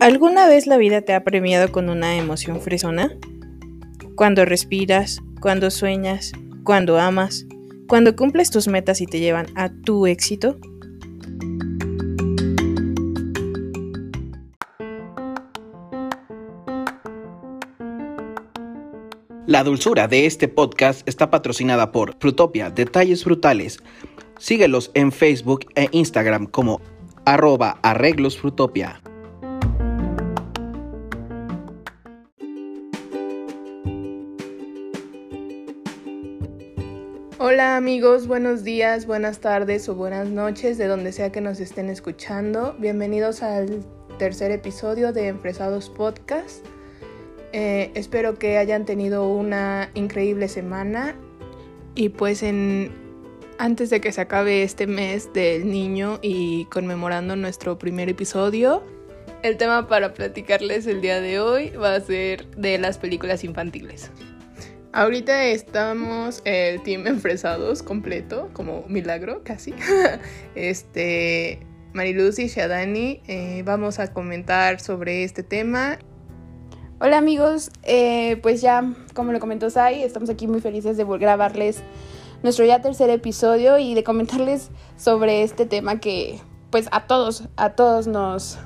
¿Alguna 0.00 0.48
vez 0.48 0.66
la 0.66 0.78
vida 0.78 1.02
te 1.02 1.12
ha 1.12 1.24
premiado 1.24 1.70
con 1.70 1.90
una 1.90 2.16
emoción 2.16 2.62
fresona? 2.62 3.12
Cuando 4.16 4.46
respiras, 4.46 5.20
cuando 5.42 5.70
sueñas, 5.70 6.32
cuando 6.64 6.98
amas, 6.98 7.44
cuando 7.86 8.16
cumples 8.16 8.50
tus 8.50 8.66
metas 8.66 9.02
y 9.02 9.06
te 9.06 9.20
llevan 9.20 9.48
a 9.56 9.68
tu 9.68 10.06
éxito. 10.06 10.58
La 19.46 19.62
dulzura 19.64 20.08
de 20.08 20.24
este 20.24 20.48
podcast 20.48 21.06
está 21.06 21.28
patrocinada 21.28 21.92
por 21.92 22.16
Frutopia, 22.18 22.70
Detalles 22.70 23.22
Frutales. 23.22 23.80
Síguelos 24.38 24.92
en 24.94 25.12
Facebook 25.12 25.66
e 25.74 25.88
Instagram 25.92 26.46
como 26.46 26.80
arroba 27.26 27.78
arreglosfrutopia. 27.82 29.02
Hola 37.52 37.76
amigos, 37.76 38.28
buenos 38.28 38.62
días, 38.62 39.06
buenas 39.06 39.40
tardes 39.40 39.88
o 39.88 39.96
buenas 39.96 40.28
noches, 40.28 40.78
de 40.78 40.86
donde 40.86 41.10
sea 41.10 41.32
que 41.32 41.40
nos 41.40 41.58
estén 41.58 41.90
escuchando. 41.90 42.76
Bienvenidos 42.78 43.42
al 43.42 43.84
tercer 44.20 44.52
episodio 44.52 45.12
de 45.12 45.26
Empresados 45.26 45.90
Podcast. 45.90 46.64
Eh, 47.52 47.90
espero 47.96 48.38
que 48.38 48.56
hayan 48.56 48.84
tenido 48.84 49.28
una 49.28 49.90
increíble 49.94 50.46
semana 50.46 51.16
y 51.96 52.10
pues 52.10 52.44
en 52.44 52.92
antes 53.58 53.90
de 53.90 54.00
que 54.00 54.12
se 54.12 54.20
acabe 54.20 54.62
este 54.62 54.86
mes 54.86 55.32
del 55.32 55.68
niño 55.68 56.20
y 56.22 56.66
conmemorando 56.66 57.34
nuestro 57.34 57.80
primer 57.80 58.08
episodio, 58.08 58.84
el 59.42 59.56
tema 59.56 59.88
para 59.88 60.14
platicarles 60.14 60.86
el 60.86 61.00
día 61.00 61.20
de 61.20 61.40
hoy 61.40 61.70
va 61.70 61.96
a 61.96 62.00
ser 62.00 62.46
de 62.52 62.78
las 62.78 62.98
películas 62.98 63.42
infantiles. 63.42 64.12
Ahorita 64.92 65.44
estamos 65.44 66.42
el 66.44 66.82
team 66.82 67.06
enfresados 67.06 67.80
completo, 67.84 68.50
como 68.52 68.84
milagro 68.88 69.42
casi. 69.44 69.72
este, 70.56 71.60
Mariluz 71.92 72.40
y 72.40 72.48
Shadani, 72.48 73.22
eh, 73.28 73.62
vamos 73.64 74.00
a 74.00 74.12
comentar 74.12 74.80
sobre 74.80 75.22
este 75.22 75.44
tema. 75.44 76.00
Hola 77.00 77.18
amigos, 77.18 77.70
eh, 77.84 78.38
pues 78.42 78.62
ya 78.62 78.92
como 79.14 79.30
lo 79.30 79.38
comentó 79.38 79.70
Sai, 79.70 80.02
estamos 80.02 80.28
aquí 80.28 80.48
muy 80.48 80.60
felices 80.60 80.96
de 80.96 81.04
grabarles 81.04 81.82
nuestro 82.42 82.64
ya 82.64 82.82
tercer 82.82 83.10
episodio 83.10 83.78
y 83.78 83.94
de 83.94 84.02
comentarles 84.02 84.70
sobre 84.96 85.44
este 85.44 85.66
tema 85.66 86.00
que 86.00 86.40
pues 86.70 86.88
a 86.90 87.06
todos, 87.06 87.44
a 87.56 87.70
todos 87.70 88.08
nos, 88.08 88.58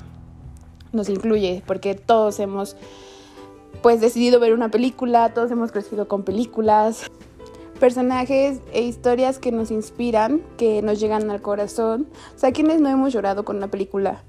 nos 0.91 1.07
incluye, 1.07 1.61
porque 1.67 1.93
todos 1.93 2.39
hemos 2.39 2.75
pues 3.85 4.01
decidido 4.01 4.39
ver 4.39 4.51
una 4.51 4.69
película, 4.69 5.31
todos 5.35 5.51
hemos 5.51 5.71
crecido 5.71 6.07
con 6.07 6.23
películas, 6.23 7.03
personajes 7.79 8.59
e 8.73 8.81
historias 8.81 9.37
que 9.37 9.51
nos 9.51 9.69
inspiran, 9.69 10.41
que 10.57 10.81
nos 10.81 10.99
llegan 10.99 11.29
al 11.29 11.43
corazón. 11.43 12.07
O 12.35 12.39
sea, 12.39 12.51
quienes 12.51 12.81
no 12.81 12.89
hemos 12.89 13.13
llorado 13.13 13.45
con 13.45 13.57
una 13.57 13.67
película 13.67 14.23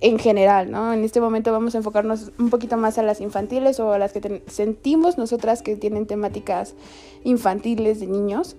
en 0.00 0.20
general, 0.20 0.70
¿no? 0.70 0.92
En 0.92 1.02
este 1.02 1.20
momento 1.20 1.50
vamos 1.50 1.74
a 1.74 1.78
enfocarnos 1.78 2.30
un 2.38 2.48
poquito 2.48 2.76
más 2.76 2.96
a 2.96 3.02
las 3.02 3.20
infantiles 3.20 3.80
o 3.80 3.92
a 3.92 3.98
las 3.98 4.12
que 4.12 4.44
sentimos 4.46 5.18
nosotras 5.18 5.62
que 5.62 5.74
tienen 5.74 6.06
temáticas 6.06 6.76
infantiles 7.24 7.98
de 7.98 8.06
niños. 8.06 8.54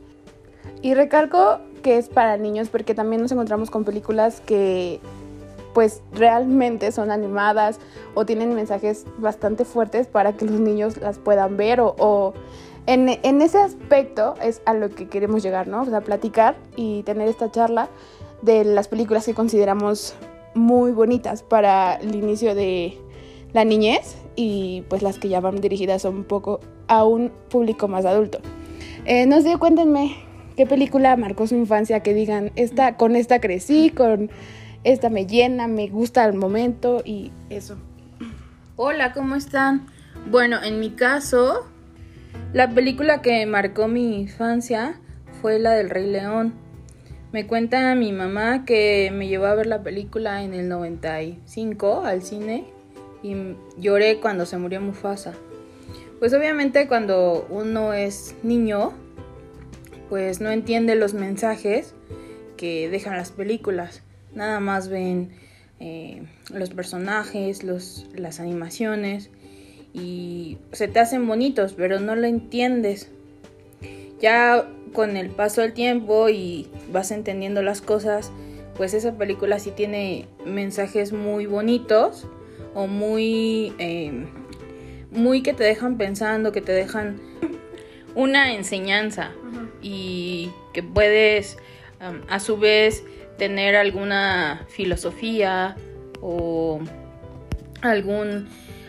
Y 0.81 0.94
recalco 0.94 1.59
que 1.83 1.98
es 1.98 2.09
para 2.09 2.36
niños 2.36 2.67
porque 2.67 2.94
también 2.94 3.22
nos 3.22 3.31
encontramos 3.31 3.72
con 3.72 3.86
películas 3.86 4.42
que 4.42 5.00
pues 5.78 6.02
realmente 6.11 6.92
son 6.92 7.11
animadas 7.11 7.80
o 8.16 8.25
tienen 8.25 8.56
mensajes 8.56 9.06
bastante 9.20 9.64
fuertes 9.64 10.08
para 10.08 10.33
que 10.33 10.45
los 10.45 10.59
niños 10.59 10.97
las 10.97 11.20
puedan 11.20 11.55
ver 11.55 11.82
o, 11.82 12.33
en, 12.88 13.10
ese 13.43 13.60
aspecto 13.60 14.33
es 14.42 14.64
a 14.66 14.73
lo 14.73 14.89
que 14.89 15.08
queremos 15.08 15.43
llegar, 15.43 15.67
¿no? 15.67 15.83
O 15.83 15.86
sea, 15.86 16.02
platicar 16.02 16.55
y 16.76 17.04
tener 17.04 17.27
esta 17.27 17.52
charla 17.52 17.89
de 18.42 18.64
las 18.64 18.87
películas 18.87 19.27
que 19.27 19.36
consideramos 19.36 20.16
muy 20.55 20.93
bonitas 20.93 21.43
para 21.43 21.98
el 21.98 22.16
inicio 22.16 22.55
de 22.55 22.98
la 23.54 23.64
niñez 23.64 24.17
y 24.36 24.83
pues 24.89 25.04
las 25.04 25.20
que 25.20 25.30
ya 25.30 25.42
van 25.42 25.61
dirigidas 25.61 26.05
un 26.05 26.23
poco 26.23 26.60
a 26.87 27.04
un 27.05 27.32
público 27.52 27.87
más 27.87 28.04
adulto. 28.04 28.39
Eh, 29.05 29.27
no 29.27 29.39
sé, 29.42 29.58
cuéntenme 29.58 30.16
qué 30.55 30.66
película 30.66 31.16
marcó 31.17 31.45
su 31.45 31.54
infancia, 31.54 31.99
que 31.99 32.16
digan, 32.16 32.52
esta, 32.55 32.98
con 32.98 33.16
esta 33.16 33.39
crecí, 33.39 33.92
con 33.92 34.32
esta 34.87 35.09
me 35.09 35.27
llena, 35.27 35.67
me 35.67 35.89
gusta 35.89 36.23
el 36.25 36.33
momento 36.33 37.02
y 37.03 37.33
eso. 37.49 37.77
Hola, 38.77 39.11
¿cómo 39.11 39.36
están? 39.36 39.87
Bueno, 40.31 40.64
en 40.64 40.80
mi 40.80 40.92
caso, 40.92 41.67
la 42.53 42.70
película 42.70 43.21
que 43.21 43.45
marcó 43.45 43.89
mi 43.89 44.21
infancia 44.21 44.98
fue 45.42 45.59
la 45.59 45.71
del 45.71 45.89
Rey 45.89 46.09
León. 46.09 46.53
Me 47.33 47.45
cuenta 47.45 47.93
mi 47.95 48.14
mamá 48.14 48.64
que 48.64 49.11
me 49.14 49.27
llevó 49.27 49.48
a 49.48 49.55
ver 49.55 49.67
la 49.67 49.83
película 49.83 50.42
en 50.43 50.53
el 50.53 50.70
95 50.70 52.04
al 52.05 52.21
cine 52.21 52.64
y 53.21 53.36
lloré 53.77 54.21
cuando 54.21 54.45
se 54.45 54.58
murió 54.58 54.80
Mufasa. 54.80 55.33
Pues 56.19 56.33
obviamente 56.33 56.87
cuando 56.87 57.45
uno 57.49 57.92
es 57.92 58.36
niño, 58.42 58.93
pues 60.08 60.39
no 60.39 60.49
entiende 60.49 60.95
los 60.95 61.14
mensajes 61.14 61.93
que 62.55 62.87
dejan 62.87 63.17
las 63.17 63.31
películas 63.31 64.04
nada 64.37 64.59
más 64.59 64.87
ven 64.87 65.31
eh, 65.80 66.23
los 66.53 66.70
personajes, 66.70 67.64
los, 67.64 68.05
las 68.15 68.39
animaciones 68.39 69.30
y 69.93 70.58
se 70.71 70.87
te 70.87 70.99
hacen 70.99 71.27
bonitos, 71.27 71.73
pero 71.73 71.99
no 71.99 72.15
lo 72.15 72.27
entiendes. 72.27 73.09
Ya 74.21 74.67
con 74.93 75.17
el 75.17 75.30
paso 75.30 75.61
del 75.61 75.73
tiempo 75.73 76.30
y 76.30 76.67
vas 76.92 77.11
entendiendo 77.11 77.61
las 77.61 77.81
cosas, 77.81 78.31
pues 78.75 78.93
esa 78.93 79.17
película 79.17 79.59
sí 79.59 79.71
tiene 79.71 80.27
mensajes 80.45 81.14
muy 81.14 81.45
bonitos 81.45 82.27
o 82.73 82.87
muy, 82.87 83.73
eh, 83.80 84.25
muy 85.11 85.42
que 85.42 85.54
te 85.54 85.64
dejan 85.64 85.98
pensando, 85.98 86.52
que 86.52 86.61
te 86.61 86.71
dejan 86.71 87.19
una 88.15 88.54
enseñanza 88.54 89.31
y 89.81 90.52
que 90.73 90.83
puedes 90.83 91.58
a 92.30 92.39
su 92.39 92.58
vez 92.58 93.04
tener 93.37 93.75
alguna 93.75 94.65
filosofía 94.70 95.75
o 96.21 96.80
algún, 97.81 98.48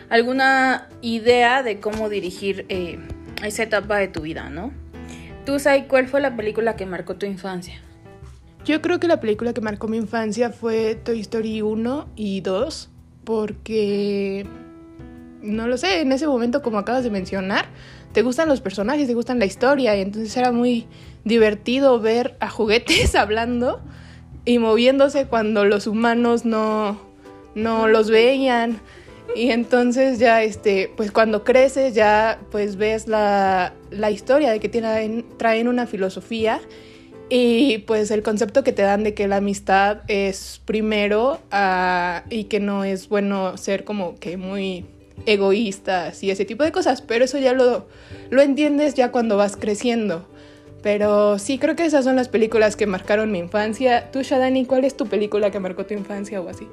alguna 0.09 0.89
idea 1.01 1.63
de 1.63 1.79
cómo 1.79 2.09
dirigir 2.09 2.65
eh, 2.69 2.99
esa 3.43 3.63
etapa 3.63 3.97
de 3.97 4.07
tu 4.07 4.21
vida, 4.21 4.49
¿no? 4.49 4.71
Tú, 5.45 5.59
Sai, 5.59 5.87
¿cuál 5.87 6.07
fue 6.07 6.21
la 6.21 6.35
película 6.35 6.75
que 6.75 6.85
marcó 6.85 7.15
tu 7.15 7.25
infancia? 7.25 7.81
Yo 8.65 8.81
creo 8.81 8.99
que 8.99 9.07
la 9.07 9.19
película 9.19 9.53
que 9.53 9.61
marcó 9.61 9.87
mi 9.87 9.97
infancia 9.97 10.51
fue 10.51 10.95
Toy 10.95 11.21
Story 11.21 11.61
1 11.61 12.09
y 12.15 12.41
2, 12.41 12.89
porque, 13.23 14.45
no 15.41 15.67
lo 15.67 15.77
sé, 15.77 16.01
en 16.01 16.11
ese 16.11 16.27
momento, 16.27 16.61
como 16.61 16.77
acabas 16.77 17.03
de 17.03 17.09
mencionar, 17.09 17.65
te 18.11 18.21
gustan 18.21 18.49
los 18.49 18.59
personajes, 18.59 19.07
te 19.07 19.13
gustan 19.13 19.39
la 19.39 19.45
historia, 19.45 19.95
y 19.95 20.01
entonces 20.01 20.35
era 20.35 20.51
muy 20.51 20.87
divertido 21.23 21.99
ver 21.99 22.35
a 22.39 22.49
juguetes 22.49 23.15
hablando 23.15 23.81
y 24.49 24.57
moviéndose 24.57 25.27
cuando 25.27 25.63
los 25.63 25.85
humanos 25.85 26.43
no, 26.43 26.99
no 27.53 27.87
los 27.87 28.09
veían. 28.09 28.79
Y 29.35 29.51
entonces 29.51 30.17
ya, 30.17 30.41
este, 30.41 30.91
pues 30.97 31.11
cuando 31.11 31.43
creces 31.43 31.93
ya 31.93 32.39
pues 32.49 32.75
ves 32.75 33.07
la, 33.07 33.73
la 33.91 34.09
historia 34.09 34.49
de 34.49 34.59
que 34.59 34.67
tienen, 34.67 35.23
traen 35.37 35.67
una 35.67 35.85
filosofía 35.85 36.61
y 37.29 37.77
pues 37.85 38.09
el 38.09 38.23
concepto 38.23 38.63
que 38.63 38.71
te 38.71 38.81
dan 38.81 39.03
de 39.03 39.13
que 39.13 39.27
la 39.27 39.35
amistad 39.35 39.99
es 40.07 40.63
primero 40.65 41.39
uh, 41.53 42.27
y 42.31 42.45
que 42.45 42.59
no 42.59 42.85
es 42.85 43.07
bueno 43.07 43.55
ser 43.55 43.83
como 43.83 44.17
que 44.17 44.35
muy 44.37 44.83
egoístas 45.27 46.23
y 46.23 46.31
ese 46.31 46.45
tipo 46.45 46.63
de 46.63 46.71
cosas, 46.71 47.03
pero 47.03 47.25
eso 47.25 47.37
ya 47.37 47.53
lo, 47.53 47.85
lo 48.31 48.41
entiendes 48.41 48.95
ya 48.95 49.11
cuando 49.11 49.37
vas 49.37 49.55
creciendo. 49.57 50.25
Pero 50.81 51.39
sí, 51.39 51.59
creo 51.59 51.75
que 51.75 51.85
esas 51.85 52.05
son 52.05 52.15
las 52.15 52.29
películas 52.29 52.75
que 52.75 52.85
marcaron 52.85 53.31
mi 53.31 53.39
infancia. 53.39 54.11
Tú, 54.11 54.21
Shadani, 54.21 54.65
¿cuál 54.65 54.85
es 54.85 54.95
tu 54.95 55.07
película 55.07 55.51
que 55.51 55.59
marcó 55.59 55.85
tu 55.85 55.93
infancia 55.93 56.39
o 56.39 56.47
así? 56.47 56.67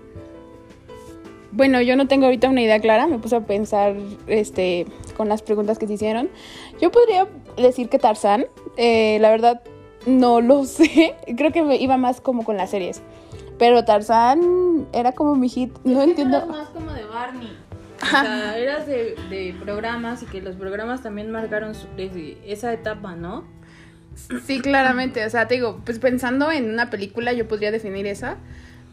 Bueno, 1.50 1.80
yo 1.80 1.96
no 1.96 2.06
tengo 2.06 2.26
ahorita 2.26 2.48
una 2.50 2.60
idea 2.60 2.78
clara, 2.80 3.06
me 3.06 3.18
puse 3.18 3.36
a 3.36 3.40
pensar 3.40 3.94
este, 4.26 4.86
con 5.16 5.28
las 5.28 5.42
preguntas 5.42 5.78
que 5.78 5.86
se 5.86 5.94
hicieron. 5.94 6.28
Yo 6.80 6.92
podría 6.92 7.26
decir 7.56 7.88
que 7.88 7.98
Tarzán, 7.98 8.46
eh, 8.76 9.18
la 9.20 9.30
verdad 9.30 9.62
no 10.04 10.40
lo 10.40 10.64
sé, 10.66 11.14
creo 11.36 11.52
que 11.52 11.62
me 11.62 11.76
iba 11.76 11.96
más 11.96 12.20
como 12.20 12.44
con 12.44 12.56
las 12.56 12.70
series. 12.70 13.02
Pero 13.58 13.84
Tarzán 13.84 14.86
era 14.92 15.12
como 15.12 15.34
mi 15.34 15.48
hit, 15.48 15.72
no 15.82 16.02
entiendo. 16.02 16.36
Eras 16.36 16.48
más 16.48 16.68
como 16.68 16.92
de 16.92 17.04
Barney. 17.04 17.56
O 18.02 18.06
sea, 18.06 18.58
eras 18.58 18.86
de, 18.86 19.16
de, 19.30 19.56
programas 19.58 20.22
y 20.22 20.26
que 20.26 20.42
los 20.42 20.56
programas 20.56 21.02
también 21.02 21.30
marcaron 21.30 21.72
esa 22.44 22.72
etapa, 22.74 23.16
¿no? 23.16 23.44
Sí, 24.46 24.60
claramente. 24.60 25.24
O 25.24 25.30
sea, 25.30 25.46
te 25.48 25.54
digo, 25.54 25.80
pues 25.84 25.98
pensando 25.98 26.50
en 26.50 26.70
una 26.70 26.90
película, 26.90 27.32
yo 27.32 27.46
podría 27.48 27.70
definir 27.70 28.06
esa. 28.06 28.38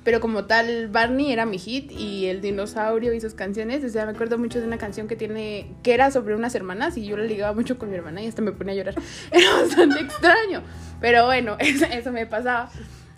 pero 0.04 0.20
como 0.20 0.46
tal 0.46 0.90
Barney 0.90 1.31
era 1.31 1.46
mi 1.46 1.58
hit 1.58 1.92
y 1.92 2.25
el 2.25 2.42
dinosaurio 2.42 3.14
y 3.14 3.22
sus 3.22 3.34
canciones, 3.36 3.84
o 3.86 3.90
sea, 3.90 4.06
me 4.06 4.12
acuerdo 4.12 4.38
mucho 4.38 4.60
de 4.60 4.68
una 4.68 4.78
canción 4.78 5.08
que 5.08 5.16
tiene, 5.16 5.68
que 5.81 5.94
era 5.94 6.12
sobre 6.12 6.36
unas 6.36 6.54
hermanas 6.56 6.98
y 6.98 7.06
yo 7.06 7.16
la 7.16 7.24
ligaba 7.24 7.54
mucho 7.54 7.78
con 7.78 7.90
mi 7.90 7.96
hermana 7.96 8.22
y 8.22 8.28
hasta 8.28 8.42
me 8.42 8.52
ponía 8.52 8.74
a 8.74 8.75
llorar. 8.78 8.96
Era 9.31 9.50
bastante 9.62 10.02
extraño, 10.02 10.62
pero 11.00 11.25
bueno, 11.25 11.56
eso, 11.60 12.12
me 12.12 12.25
pasaba. 12.25 12.70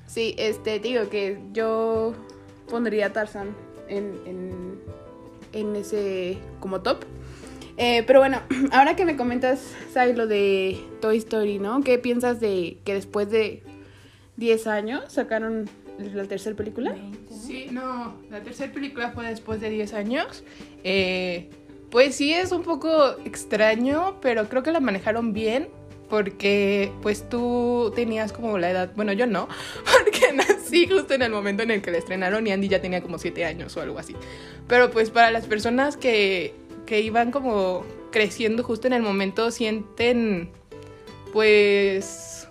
Sí, 0.05 0.35
este, 0.37 0.79
digo 0.79 1.09
que 1.09 1.39
yo 1.53 2.13
pondría 2.69 3.07
a 3.07 3.13
Tarzan 3.13 3.49
en, 3.89 4.79
en 5.53 5.75
ese 5.75 6.37
como 6.59 6.81
top. 6.81 7.03
Eh, 7.77 8.03
pero 8.07 8.19
bueno, 8.19 8.41
ahora 8.71 8.95
que 8.95 9.05
me 9.05 9.15
comentas, 9.15 9.75
Sai, 9.91 10.15
lo 10.15 10.27
de 10.27 10.79
Toy 11.01 11.17
Story, 11.17 11.59
¿no? 11.59 11.81
¿Qué 11.81 11.97
piensas 11.97 12.39
de 12.39 12.77
que 12.85 12.93
después 12.93 13.29
de 13.29 13.63
10 14.37 14.67
años 14.67 15.03
sacaron 15.07 15.69
la 15.97 16.25
tercera 16.25 16.55
película? 16.55 16.95
Sí, 17.29 17.67
no, 17.71 18.15
la 18.29 18.41
tercera 18.41 18.71
película 18.71 19.11
fue 19.11 19.27
después 19.27 19.61
de 19.61 19.69
10 19.69 19.93
años. 19.93 20.43
Eh, 20.83 21.49
pues 21.89 22.15
sí 22.15 22.33
es 22.33 22.51
un 22.51 22.63
poco 22.63 23.17
extraño, 23.25 24.17
pero 24.21 24.49
creo 24.49 24.63
que 24.63 24.71
la 24.71 24.79
manejaron 24.79 25.33
bien 25.33 25.69
porque 26.09 26.91
pues 27.01 27.27
tú 27.29 27.91
tenías 27.95 28.31
como 28.31 28.57
la 28.59 28.69
edad, 28.69 28.91
bueno 28.95 29.11
yo 29.13 29.25
no, 29.25 29.47
porque 30.03 30.33
nací 30.33 30.87
justo 30.87 31.13
en 31.13 31.23
el 31.23 31.31
momento 31.31 31.63
en 31.63 31.71
el 31.71 31.81
que 31.81 31.91
la 31.91 31.97
estrenaron 31.97 32.45
y 32.45 32.51
Andy 32.51 32.67
ya 32.67 32.81
tenía 32.81 33.01
como 33.01 33.17
7 33.17 33.45
años 33.45 33.75
o 33.77 33.81
algo 33.81 33.97
así. 33.97 34.15
Pero 34.67 34.91
pues 34.91 35.09
para 35.09 35.31
las 35.31 35.45
personas 35.45 35.97
que, 35.97 36.53
que 36.85 37.01
iban 37.01 37.31
como 37.31 37.83
creciendo 38.11 38.63
justo 38.63 38.87
en 38.87 38.93
el 38.93 39.01
momento 39.01 39.51
sienten 39.51 40.51
pues 41.33 42.47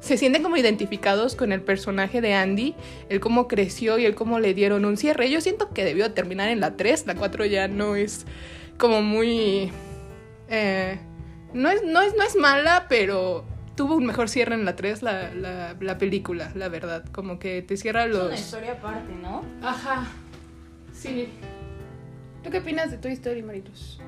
se 0.00 0.16
sienten 0.16 0.42
como 0.42 0.56
identificados 0.56 1.34
con 1.34 1.52
el 1.52 1.60
personaje 1.60 2.20
de 2.20 2.34
Andy, 2.34 2.74
el 3.08 3.20
cómo 3.20 3.48
creció 3.48 3.98
y 3.98 4.04
el 4.04 4.14
cómo 4.14 4.38
le 4.38 4.54
dieron 4.54 4.84
un 4.84 4.96
cierre. 4.96 5.30
Yo 5.30 5.40
siento 5.40 5.70
que 5.70 5.84
debió 5.84 6.12
terminar 6.12 6.48
en 6.48 6.60
la 6.60 6.76
3, 6.76 7.06
la 7.06 7.14
4 7.14 7.44
ya 7.46 7.68
no 7.68 7.96
es 7.96 8.24
como 8.78 9.02
muy... 9.02 9.72
Eh, 10.48 10.98
no, 11.52 11.68
es, 11.68 11.82
no, 11.84 12.00
es, 12.00 12.14
no 12.16 12.22
es 12.22 12.36
mala, 12.36 12.86
pero 12.88 13.44
tuvo 13.74 13.96
un 13.96 14.06
mejor 14.06 14.28
cierre 14.28 14.54
en 14.54 14.64
la 14.64 14.76
3 14.76 15.02
la, 15.02 15.34
la, 15.34 15.76
la 15.78 15.98
película, 15.98 16.52
la 16.54 16.68
verdad. 16.68 17.04
Como 17.12 17.38
que 17.38 17.62
te 17.62 17.76
cierra 17.76 18.06
los... 18.06 18.20
Es 18.20 18.26
una 18.26 18.36
historia 18.36 18.72
aparte, 18.72 19.12
¿no? 19.20 19.44
Ajá. 19.62 20.06
Sí. 20.92 21.28
¿Tú 22.42 22.50
qué 22.50 22.58
opinas 22.58 22.90
de 22.90 22.98
Toy 22.98 23.12
Story, 23.12 23.42
Maritos? 23.42 24.00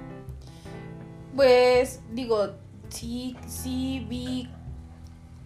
Pues 1.34 2.00
digo, 2.12 2.54
sí, 2.88 3.36
sí 3.46 4.06
vi 4.08 4.48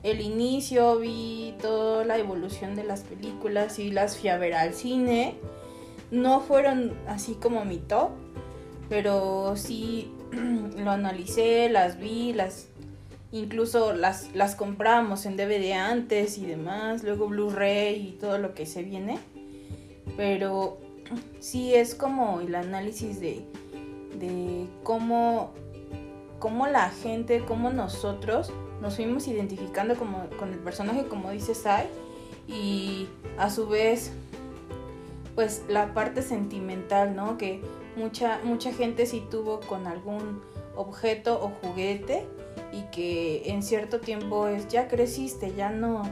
el 0.02 0.20
inicio, 0.20 0.98
vi 0.98 1.54
toda 1.60 2.04
la 2.04 2.18
evolución 2.18 2.74
de 2.76 2.84
las 2.84 3.00
películas 3.00 3.78
y 3.78 3.90
las 3.90 4.18
fui 4.18 4.28
a 4.28 4.36
ver 4.36 4.54
al 4.54 4.74
cine. 4.74 5.34
No 6.10 6.40
fueron 6.40 6.92
así 7.08 7.34
como 7.34 7.64
mi 7.64 7.78
top, 7.78 8.10
pero 8.90 9.54
sí 9.56 10.12
lo 10.76 10.90
analicé, 10.90 11.70
las 11.70 11.98
vi, 11.98 12.34
las 12.34 12.68
incluso 13.32 13.94
las, 13.94 14.32
las 14.34 14.54
compramos 14.54 15.26
en 15.26 15.36
DVD 15.36 15.72
antes 15.72 16.38
y 16.38 16.46
demás, 16.46 17.02
luego 17.02 17.26
Blu-ray 17.26 18.08
y 18.08 18.12
todo 18.12 18.38
lo 18.38 18.54
que 18.54 18.66
se 18.66 18.82
viene. 18.82 19.18
Pero 20.16 20.78
sí 21.40 21.74
es 21.74 21.94
como 21.94 22.40
el 22.40 22.54
análisis 22.54 23.20
de, 23.20 23.44
de 24.18 24.66
cómo, 24.82 25.52
cómo 26.38 26.66
la 26.66 26.90
gente, 26.90 27.44
cómo 27.46 27.70
nosotros 27.70 28.52
nos 28.80 28.96
fuimos 28.96 29.26
identificando 29.28 29.96
como, 29.96 30.28
con 30.38 30.52
el 30.52 30.58
personaje, 30.58 31.04
como 31.06 31.30
dice 31.30 31.54
Sai, 31.54 31.86
y 32.46 33.08
a 33.38 33.50
su 33.50 33.68
vez, 33.68 34.12
pues 35.34 35.64
la 35.68 35.94
parte 35.94 36.22
sentimental, 36.22 37.16
¿no? 37.16 37.38
Que 37.38 37.62
mucha, 37.96 38.40
mucha 38.44 38.72
gente 38.72 39.06
sí 39.06 39.24
tuvo 39.30 39.60
con 39.60 39.86
algún 39.86 40.42
objeto 40.76 41.40
o 41.42 41.50
juguete 41.62 42.26
y 42.72 42.82
que 42.90 43.50
en 43.50 43.62
cierto 43.62 44.00
tiempo 44.00 44.48
es, 44.48 44.68
ya 44.68 44.88
creciste, 44.88 45.54
ya 45.54 45.70
no, 45.70 46.02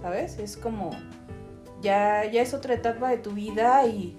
¿sabes? 0.00 0.38
Es 0.38 0.56
como, 0.56 0.90
ya, 1.80 2.24
ya 2.30 2.42
es 2.42 2.54
otra 2.54 2.74
etapa 2.74 3.10
de 3.10 3.18
tu 3.18 3.32
vida 3.32 3.86
y 3.86 4.16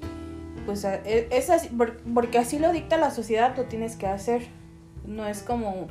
pues 0.66 0.84
e, 0.84 1.28
es 1.32 1.50
así, 1.50 1.70
porque 2.14 2.38
así 2.38 2.60
lo 2.60 2.72
dicta 2.72 2.98
la 2.98 3.12
sociedad, 3.12 3.56
lo 3.56 3.66
tienes 3.66 3.96
que 3.96 4.08
hacer. 4.08 4.42
No 5.06 5.26
es 5.26 5.42
como, 5.42 5.88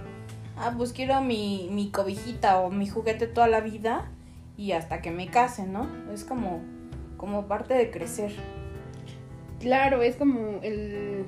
ah, 0.56 0.74
pues 0.76 0.92
quiero 0.92 1.20
mi, 1.20 1.68
mi 1.70 1.90
cobijita 1.90 2.58
o 2.60 2.70
mi 2.70 2.86
juguete 2.86 3.26
toda 3.26 3.48
la 3.48 3.60
vida 3.60 4.10
y 4.56 4.72
hasta 4.72 5.00
que 5.00 5.10
me 5.10 5.28
case, 5.28 5.66
¿no? 5.66 5.88
Es 6.12 6.24
como, 6.24 6.62
como 7.16 7.46
parte 7.46 7.74
de 7.74 7.90
crecer. 7.90 8.32
Claro, 9.60 10.02
es 10.02 10.16
como 10.16 10.60
el, 10.62 11.24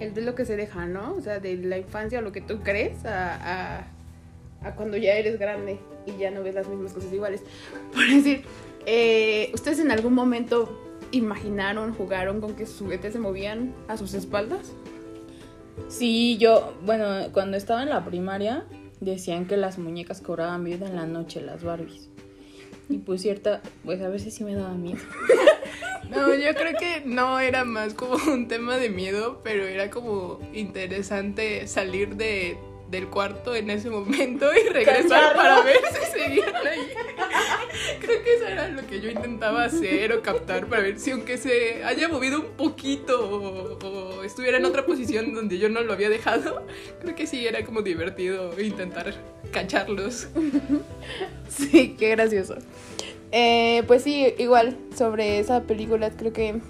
el 0.00 0.14
de 0.14 0.22
lo 0.22 0.34
que 0.34 0.44
se 0.44 0.56
deja, 0.56 0.86
¿no? 0.86 1.14
O 1.14 1.20
sea, 1.20 1.38
de 1.40 1.56
la 1.56 1.78
infancia 1.78 2.18
o 2.18 2.22
lo 2.22 2.32
que 2.32 2.40
tú 2.40 2.60
crees 2.62 3.04
a, 3.04 3.86
a, 4.62 4.74
cuando 4.76 4.96
ya 4.96 5.14
eres 5.14 5.38
grande 5.38 5.78
y 6.06 6.18
ya 6.18 6.30
no 6.30 6.42
ves 6.42 6.54
las 6.54 6.68
mismas 6.68 6.92
cosas 6.92 7.12
iguales. 7.12 7.42
Por 7.92 8.06
decir, 8.06 8.44
eh, 8.84 9.50
¿ustedes 9.54 9.78
en 9.78 9.90
algún 9.90 10.14
momento 10.14 10.85
imaginaron, 11.12 11.94
jugaron 11.94 12.40
con 12.40 12.54
que 12.54 12.66
sus 12.66 12.78
juguetes 12.78 13.12
se 13.12 13.18
movían 13.18 13.74
a 13.88 13.96
sus 13.96 14.14
espaldas? 14.14 14.72
Sí, 15.88 16.36
yo, 16.38 16.74
bueno, 16.84 17.32
cuando 17.32 17.56
estaba 17.56 17.82
en 17.82 17.90
la 17.90 18.04
primaria 18.04 18.64
decían 19.00 19.46
que 19.46 19.56
las 19.56 19.78
muñecas 19.78 20.20
cobraban 20.20 20.64
vida 20.64 20.86
en 20.86 20.96
la 20.96 21.06
noche, 21.06 21.40
las 21.42 21.62
Barbies. 21.62 22.08
Y 22.88 22.98
pues 22.98 23.22
cierta, 23.22 23.60
pues 23.84 24.00
a 24.00 24.08
veces 24.08 24.34
sí 24.34 24.44
me 24.44 24.54
daba 24.54 24.74
miedo. 24.74 25.00
No, 26.10 26.32
yo 26.34 26.54
creo 26.54 26.78
que 26.78 27.02
no 27.04 27.40
era 27.40 27.64
más 27.64 27.92
como 27.92 28.14
un 28.32 28.46
tema 28.46 28.76
de 28.76 28.90
miedo, 28.90 29.40
pero 29.42 29.64
era 29.64 29.90
como 29.90 30.38
interesante 30.52 31.66
salir 31.66 32.14
de, 32.14 32.56
del 32.90 33.08
cuarto 33.08 33.54
en 33.54 33.68
ese 33.70 33.90
momento 33.90 34.46
y 34.54 34.68
regresar 34.68 35.34
para 35.34 35.60
ver 35.62 35.80
si 35.92 36.18
seguían 36.18 36.54
ahí. 36.54 36.88
Creo 38.00 38.22
que 38.22 38.34
eso 38.34 38.46
era 38.46 38.68
lo 38.68 38.86
que 38.86 39.00
yo 39.00 39.10
intentaba 39.10 39.64
hacer 39.64 40.12
o 40.12 40.22
captar 40.22 40.66
para 40.66 40.82
ver 40.82 40.98
si 41.00 41.10
aunque 41.10 41.36
se 41.36 41.84
haya 41.84 42.08
movido 42.08 42.40
un 42.40 42.46
poquito 42.56 43.28
o, 43.28 43.78
o 43.86 44.22
estuviera 44.22 44.58
en 44.58 44.64
otra 44.64 44.86
posición 44.86 45.34
donde 45.34 45.58
yo 45.58 45.68
no 45.68 45.80
lo 45.82 45.92
había 45.92 46.08
dejado, 46.08 46.64
creo 47.00 47.14
que 47.16 47.26
sí 47.26 47.46
era 47.46 47.64
como 47.64 47.82
divertido 47.82 48.58
intentar 48.60 49.14
cacharlos. 49.52 50.28
Sí, 51.48 51.96
qué 51.98 52.10
gracioso. 52.10 52.56
Eh, 53.32 53.82
pues 53.86 54.02
sí, 54.04 54.32
igual 54.38 54.76
sobre 54.96 55.38
esa 55.40 55.62
película 55.64 56.10
creo 56.10 56.32
que 56.32 56.60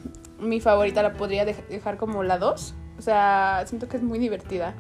mi 0.41 0.61
favorita 0.61 1.03
la 1.03 1.13
podría 1.15 1.47
dej- 1.47 1.67
dejar 1.69 1.97
como 1.99 2.23
la 2.23 2.39
2. 2.39 2.75
O 2.99 3.03
sea, 3.03 3.63
siento 3.67 3.89
que 3.89 3.99
es 3.99 4.03
muy 4.03 4.19
divertida. 4.19 4.75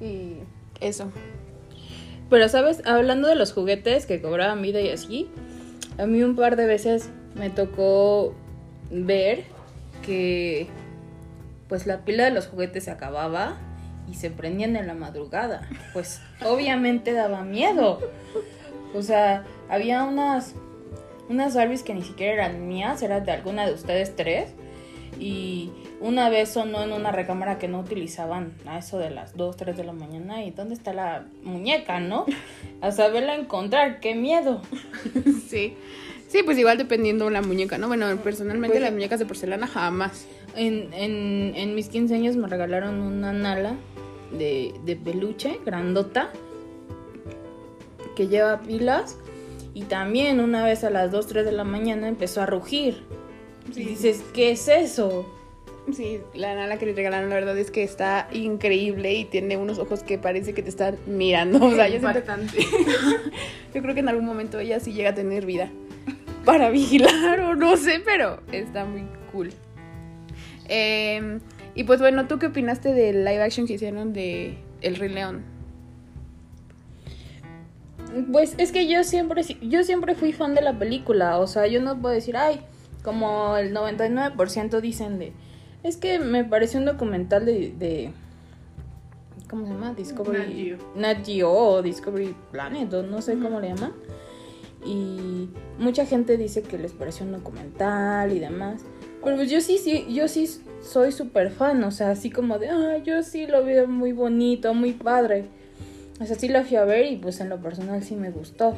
Y 0.00 0.34
eso. 0.80 1.10
Pero, 2.30 2.48
¿sabes? 2.48 2.82
Hablando 2.84 3.28
de 3.28 3.34
los 3.34 3.52
juguetes 3.52 4.06
que 4.06 4.20
cobraban 4.20 4.62
vida 4.62 4.80
y 4.80 4.90
así, 4.90 5.30
a 5.98 6.06
mí 6.06 6.22
un 6.22 6.36
par 6.36 6.56
de 6.56 6.66
veces 6.66 7.10
me 7.34 7.50
tocó 7.50 8.34
ver 8.90 9.44
que 10.02 10.68
pues 11.68 11.86
la 11.86 12.04
pila 12.04 12.24
de 12.24 12.30
los 12.30 12.46
juguetes 12.46 12.84
se 12.84 12.90
acababa 12.90 13.56
y 14.10 14.14
se 14.14 14.30
prendían 14.30 14.76
en 14.76 14.86
la 14.86 14.94
madrugada. 14.94 15.68
Pues 15.92 16.20
obviamente 16.44 17.12
daba 17.12 17.42
miedo. 17.42 18.00
O 18.94 19.02
sea, 19.02 19.44
había 19.68 20.04
unas 20.04 20.54
unas 21.28 21.54
Barbies 21.54 21.82
que 21.82 21.94
ni 21.94 22.02
siquiera 22.02 22.32
eran 22.32 22.68
mías, 22.68 23.02
eran 23.02 23.24
de 23.24 23.32
alguna 23.32 23.66
de 23.66 23.74
ustedes 23.74 24.16
tres. 24.16 24.50
Y 25.18 25.70
una 26.00 26.28
vez 26.30 26.50
sonó 26.50 26.82
en 26.84 26.92
una 26.92 27.10
recámara 27.10 27.58
que 27.58 27.66
no 27.68 27.80
utilizaban 27.80 28.52
a 28.66 28.78
eso 28.78 28.98
de 28.98 29.10
las 29.10 29.36
2, 29.36 29.56
3 29.56 29.76
de 29.76 29.84
la 29.84 29.92
mañana. 29.92 30.44
¿Y 30.44 30.50
dónde 30.52 30.74
está 30.74 30.92
la 30.92 31.26
muñeca, 31.42 31.98
no? 32.00 32.24
A 32.80 32.92
saberla 32.92 33.34
encontrar, 33.34 34.00
qué 34.00 34.14
miedo. 34.14 34.62
Sí. 35.48 35.74
Sí, 36.28 36.42
pues 36.44 36.58
igual 36.58 36.76
dependiendo 36.76 37.30
la 37.30 37.40
muñeca, 37.40 37.78
¿no? 37.78 37.88
Bueno, 37.88 38.06
personalmente 38.18 38.74
Pues- 38.76 38.82
las 38.82 38.92
muñecas 38.92 39.18
de 39.18 39.24
porcelana 39.26 39.66
jamás. 39.66 40.26
En, 40.56 40.92
en, 40.92 41.54
en 41.56 41.74
mis 41.74 41.88
15 41.88 42.14
años 42.14 42.36
me 42.36 42.46
regalaron 42.48 43.00
una 43.00 43.32
nala 43.32 43.74
de, 44.36 44.74
de 44.84 44.94
peluche, 44.96 45.58
grandota, 45.64 46.30
que 48.14 48.28
lleva 48.28 48.60
pilas. 48.60 49.16
Y 49.74 49.82
también 49.84 50.40
una 50.40 50.64
vez 50.64 50.84
a 50.84 50.90
las 50.90 51.10
2, 51.12 51.26
3 51.28 51.44
de 51.44 51.52
la 51.52 51.64
mañana 51.64 52.08
empezó 52.08 52.42
a 52.42 52.46
rugir. 52.46 53.02
Y 53.74 53.84
dices, 53.84 54.22
¿qué 54.34 54.50
es 54.52 54.68
eso? 54.68 55.34
Sí, 55.94 56.20
la 56.34 56.54
nana 56.54 56.76
que 56.78 56.84
le 56.86 56.92
regalaron, 56.92 57.30
la 57.30 57.36
verdad 57.36 57.56
es 57.56 57.70
que 57.70 57.82
está 57.82 58.28
increíble 58.32 59.14
y 59.14 59.24
tiene 59.24 59.56
unos 59.56 59.78
ojos 59.78 60.02
que 60.02 60.18
parece 60.18 60.52
que 60.52 60.62
te 60.62 60.68
están 60.68 60.96
mirando. 61.06 61.64
O 61.64 61.74
sea, 61.74 61.88
yo, 61.88 61.98
siento- 62.00 62.20
yo 63.74 63.82
creo 63.82 63.94
que 63.94 64.00
en 64.00 64.08
algún 64.08 64.26
momento 64.26 64.58
ella 64.58 64.80
sí 64.80 64.92
llega 64.92 65.10
a 65.10 65.14
tener 65.14 65.46
vida 65.46 65.70
para 66.44 66.68
vigilar 66.70 67.40
o 67.40 67.54
no 67.56 67.76
sé, 67.76 68.00
pero 68.04 68.40
está 68.52 68.84
muy 68.84 69.04
cool. 69.32 69.50
Eh, 70.68 71.38
y 71.74 71.84
pues 71.84 72.00
bueno, 72.00 72.26
¿tú 72.26 72.38
qué 72.38 72.46
opinaste 72.46 72.92
del 72.92 73.24
live 73.24 73.42
action 73.42 73.66
que 73.66 73.74
hicieron 73.74 74.12
de 74.12 74.58
El 74.82 74.96
Rey 74.96 75.08
León? 75.08 75.42
Pues 78.32 78.54
es 78.58 78.72
que 78.72 78.88
yo 78.88 79.04
siempre, 79.04 79.42
yo 79.62 79.84
siempre 79.84 80.14
fui 80.14 80.32
fan 80.32 80.54
de 80.54 80.62
la 80.62 80.78
película. 80.78 81.38
O 81.38 81.46
sea, 81.46 81.66
yo 81.66 81.80
no 81.80 81.98
puedo 82.00 82.14
decir, 82.14 82.36
ay, 82.36 82.60
como 83.08 83.56
el 83.56 83.74
99% 83.74 84.82
dicen 84.82 85.18
de, 85.18 85.32
es 85.82 85.96
que 85.96 86.18
me 86.18 86.44
pareció 86.44 86.78
un 86.78 86.84
documental 86.84 87.46
de, 87.46 87.72
de 87.78 88.10
¿cómo 89.48 89.64
se 89.64 89.72
llama? 89.72 89.94
Discovery 89.94 90.76
Nat 90.94 91.16
Nat 91.16 91.26
Geo 91.26 91.50
o 91.50 91.80
Discovery 91.80 92.36
Planet 92.52 92.92
o 92.92 93.02
no 93.02 93.22
sé 93.22 93.38
cómo 93.38 93.60
le 93.60 93.68
llaman. 93.68 93.94
Y 94.84 95.48
mucha 95.78 96.04
gente 96.04 96.36
dice 96.36 96.60
que 96.60 96.76
les 96.76 96.92
pareció 96.92 97.24
un 97.24 97.32
documental 97.32 98.30
y 98.30 98.40
demás. 98.40 98.82
Pero 99.24 99.36
pues 99.36 99.50
yo 99.50 99.62
sí, 99.62 99.78
sí, 99.78 100.04
yo 100.10 100.28
sí 100.28 100.46
soy 100.82 101.10
súper 101.10 101.50
fan, 101.50 101.82
o 101.84 101.90
sea, 101.90 102.10
así 102.10 102.28
como 102.28 102.58
de, 102.58 102.68
ah, 102.68 102.98
yo 102.98 103.22
sí 103.22 103.46
lo 103.46 103.64
veo 103.64 103.88
muy 103.88 104.12
bonito, 104.12 104.74
muy 104.74 104.92
padre. 104.92 105.46
O 106.20 106.26
sea, 106.26 106.36
sí 106.36 106.48
lo 106.48 106.62
fui 106.62 106.76
a 106.76 106.84
ver 106.84 107.10
y 107.10 107.16
pues 107.16 107.40
en 107.40 107.48
lo 107.48 107.58
personal 107.58 108.02
sí 108.02 108.16
me 108.16 108.30
gustó. 108.30 108.76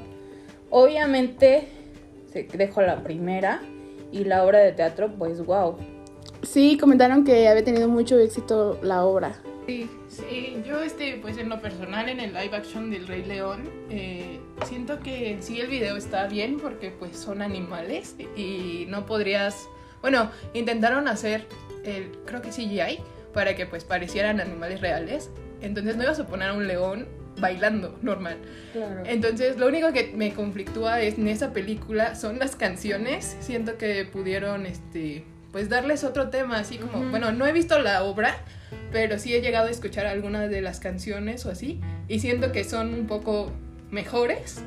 Obviamente, 0.71 1.67
se 2.33 2.45
dejo 2.45 2.81
la 2.81 3.03
primera 3.03 3.61
y 4.12 4.25
la 4.25 4.45
obra 4.45 4.59
de 4.61 4.73
teatro, 4.73 5.11
pues 5.19 5.45
wow. 5.45 5.76
Sí, 6.43 6.79
comentaron 6.79 7.25
que 7.25 7.49
había 7.49 7.64
tenido 7.64 7.88
mucho 7.88 8.19
éxito 8.19 8.79
la 8.83 9.05
obra. 9.05 9.40
Sí, 9.67 9.88
sí, 10.09 10.62
yo 10.67 10.81
este, 10.81 11.19
pues 11.23 11.38
en 11.38 11.49
lo 11.49 11.61
personal 11.61 12.09
en 12.09 12.19
el 12.19 12.33
live 12.33 12.57
action 12.57 12.90
del 12.90 13.07
Rey 13.07 13.25
León, 13.25 13.69
eh, 13.90 14.40
siento 14.67 15.00
que 15.00 15.31
en 15.31 15.43
sí 15.43 15.61
el 15.61 15.69
video 15.69 15.97
está 15.97 16.26
bien 16.26 16.59
porque 16.59 16.90
pues 16.90 17.17
son 17.17 17.40
animales 17.43 18.17
y 18.37 18.87
no 18.88 19.07
podrías, 19.07 19.69
bueno, 20.00 20.31
intentaron 20.55 21.07
hacer 21.09 21.47
el, 21.85 22.11
creo 22.25 22.43
que 22.43 22.50
CGI, 22.50 23.00
para 23.33 23.55
que 23.55 23.67
pues 23.67 23.85
parecieran 23.85 24.40
animales 24.40 24.81
reales, 24.81 25.31
entonces 25.61 25.97
no 25.97 26.02
ibas 26.02 26.19
a 26.19 26.26
poner 26.26 26.49
a 26.49 26.55
un 26.55 26.67
león 26.67 27.07
bailando 27.39 27.99
normal. 28.03 28.39
Claro. 28.73 29.03
Entonces, 29.07 29.59
lo 29.59 29.67
único 29.69 29.93
que 29.93 30.13
me 30.15 30.33
conflictúa 30.33 31.01
es, 31.01 31.19
en 31.19 31.29
esa 31.29 31.53
película 31.53 32.15
son 32.15 32.39
las 32.39 32.57
canciones. 32.57 33.37
Siento 33.41 33.79
que 33.79 34.05
pudieron, 34.05 34.67
este, 34.67 35.25
pues 35.53 35.69
darles 35.69 36.05
otro 36.05 36.31
tema, 36.31 36.59
así 36.59 36.79
como, 36.79 37.11
bueno, 37.11 37.33
no 37.33 37.47
he 37.47 37.53
visto 37.53 37.79
la 37.79 38.05
obra, 38.05 38.37
pero 38.93 39.19
sí 39.19 39.35
he 39.35 39.41
llegado 39.41 39.69
a 39.69 39.71
escuchar 39.71 40.07
algunas 40.07 40.51
de 40.51 40.63
las 40.63 40.81
canciones 40.81 41.45
o 41.47 41.51
así, 41.51 41.81
y 42.09 42.21
siento 42.21 42.53
que 42.53 42.65
son 42.65 42.95
un 42.95 43.07
poco 43.07 43.51
mejores 43.91 44.63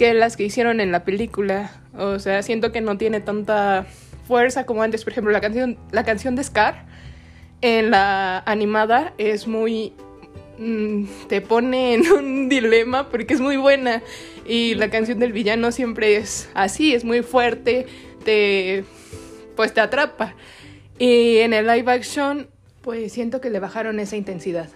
que 0.00 0.14
las 0.14 0.38
que 0.38 0.44
hicieron 0.44 0.80
en 0.80 0.92
la 0.92 1.04
película. 1.04 1.72
O 1.94 2.18
sea, 2.18 2.42
siento 2.42 2.72
que 2.72 2.80
no 2.80 2.96
tiene 2.96 3.20
tanta 3.20 3.84
fuerza 4.26 4.64
como 4.64 4.82
antes. 4.82 5.04
Por 5.04 5.12
ejemplo, 5.12 5.30
la 5.30 5.42
canción, 5.42 5.76
la 5.90 6.04
canción 6.04 6.36
de 6.36 6.44
Scar 6.44 6.86
en 7.60 7.90
la 7.90 8.38
animada 8.46 9.12
es 9.18 9.46
muy 9.46 9.92
te 11.28 11.40
pone 11.40 11.94
en 11.94 12.10
un 12.12 12.48
dilema 12.48 13.08
porque 13.08 13.34
es 13.34 13.40
muy 13.40 13.56
buena 13.56 14.02
y 14.46 14.74
la 14.74 14.90
canción 14.90 15.18
del 15.18 15.32
villano 15.32 15.72
siempre 15.72 16.16
es 16.16 16.50
así, 16.54 16.94
es 16.94 17.04
muy 17.04 17.22
fuerte, 17.22 17.86
te 18.24 18.84
pues 19.56 19.72
te 19.74 19.80
atrapa. 19.80 20.34
Y 20.98 21.38
en 21.38 21.54
el 21.54 21.66
live 21.66 21.90
action 21.90 22.48
pues 22.82 23.12
siento 23.12 23.40
que 23.40 23.50
le 23.50 23.58
bajaron 23.60 24.00
esa 24.00 24.16
intensidad. 24.16 24.68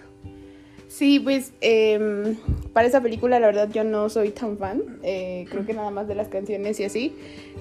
Sí, 0.87 1.19
pues 1.19 1.51
em, 1.61 2.37
para 2.71 2.87
esa 2.87 3.01
película 3.01 3.39
la 3.39 3.47
verdad 3.47 3.69
yo 3.71 3.83
no 3.83 4.07
soy 4.09 4.29
tan 4.29 4.57
fan, 4.57 4.81
eh, 5.03 5.45
creo 5.49 5.65
que 5.65 5.73
nada 5.73 5.91
más 5.91 6.07
de 6.07 6.15
las 6.15 6.29
canciones 6.29 6.79
y 6.79 6.85
así, 6.85 7.13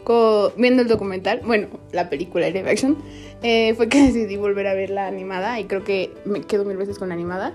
Co- 0.04 0.52
viendo 0.57 0.83
el 0.83 0.88
documental, 0.88 1.40
bueno, 1.45 1.66
la 1.93 2.09
película 2.11 2.49
live 2.49 2.71
action, 2.71 2.97
eh, 3.43 3.75
fue 3.75 3.88
que 3.88 4.00
decidí 4.07 4.37
volver 4.37 4.66
a 4.69 4.75
ver 4.75 4.90
la 4.90 5.09
animada 5.09 5.59
y 5.59 5.64
creo 5.64 5.83
que 5.83 6.12
me 6.25 6.43
quedo 6.43 6.64
mil 6.64 6.76
veces 6.76 6.99
con 6.99 7.09
la 7.09 7.14
animada. 7.14 7.54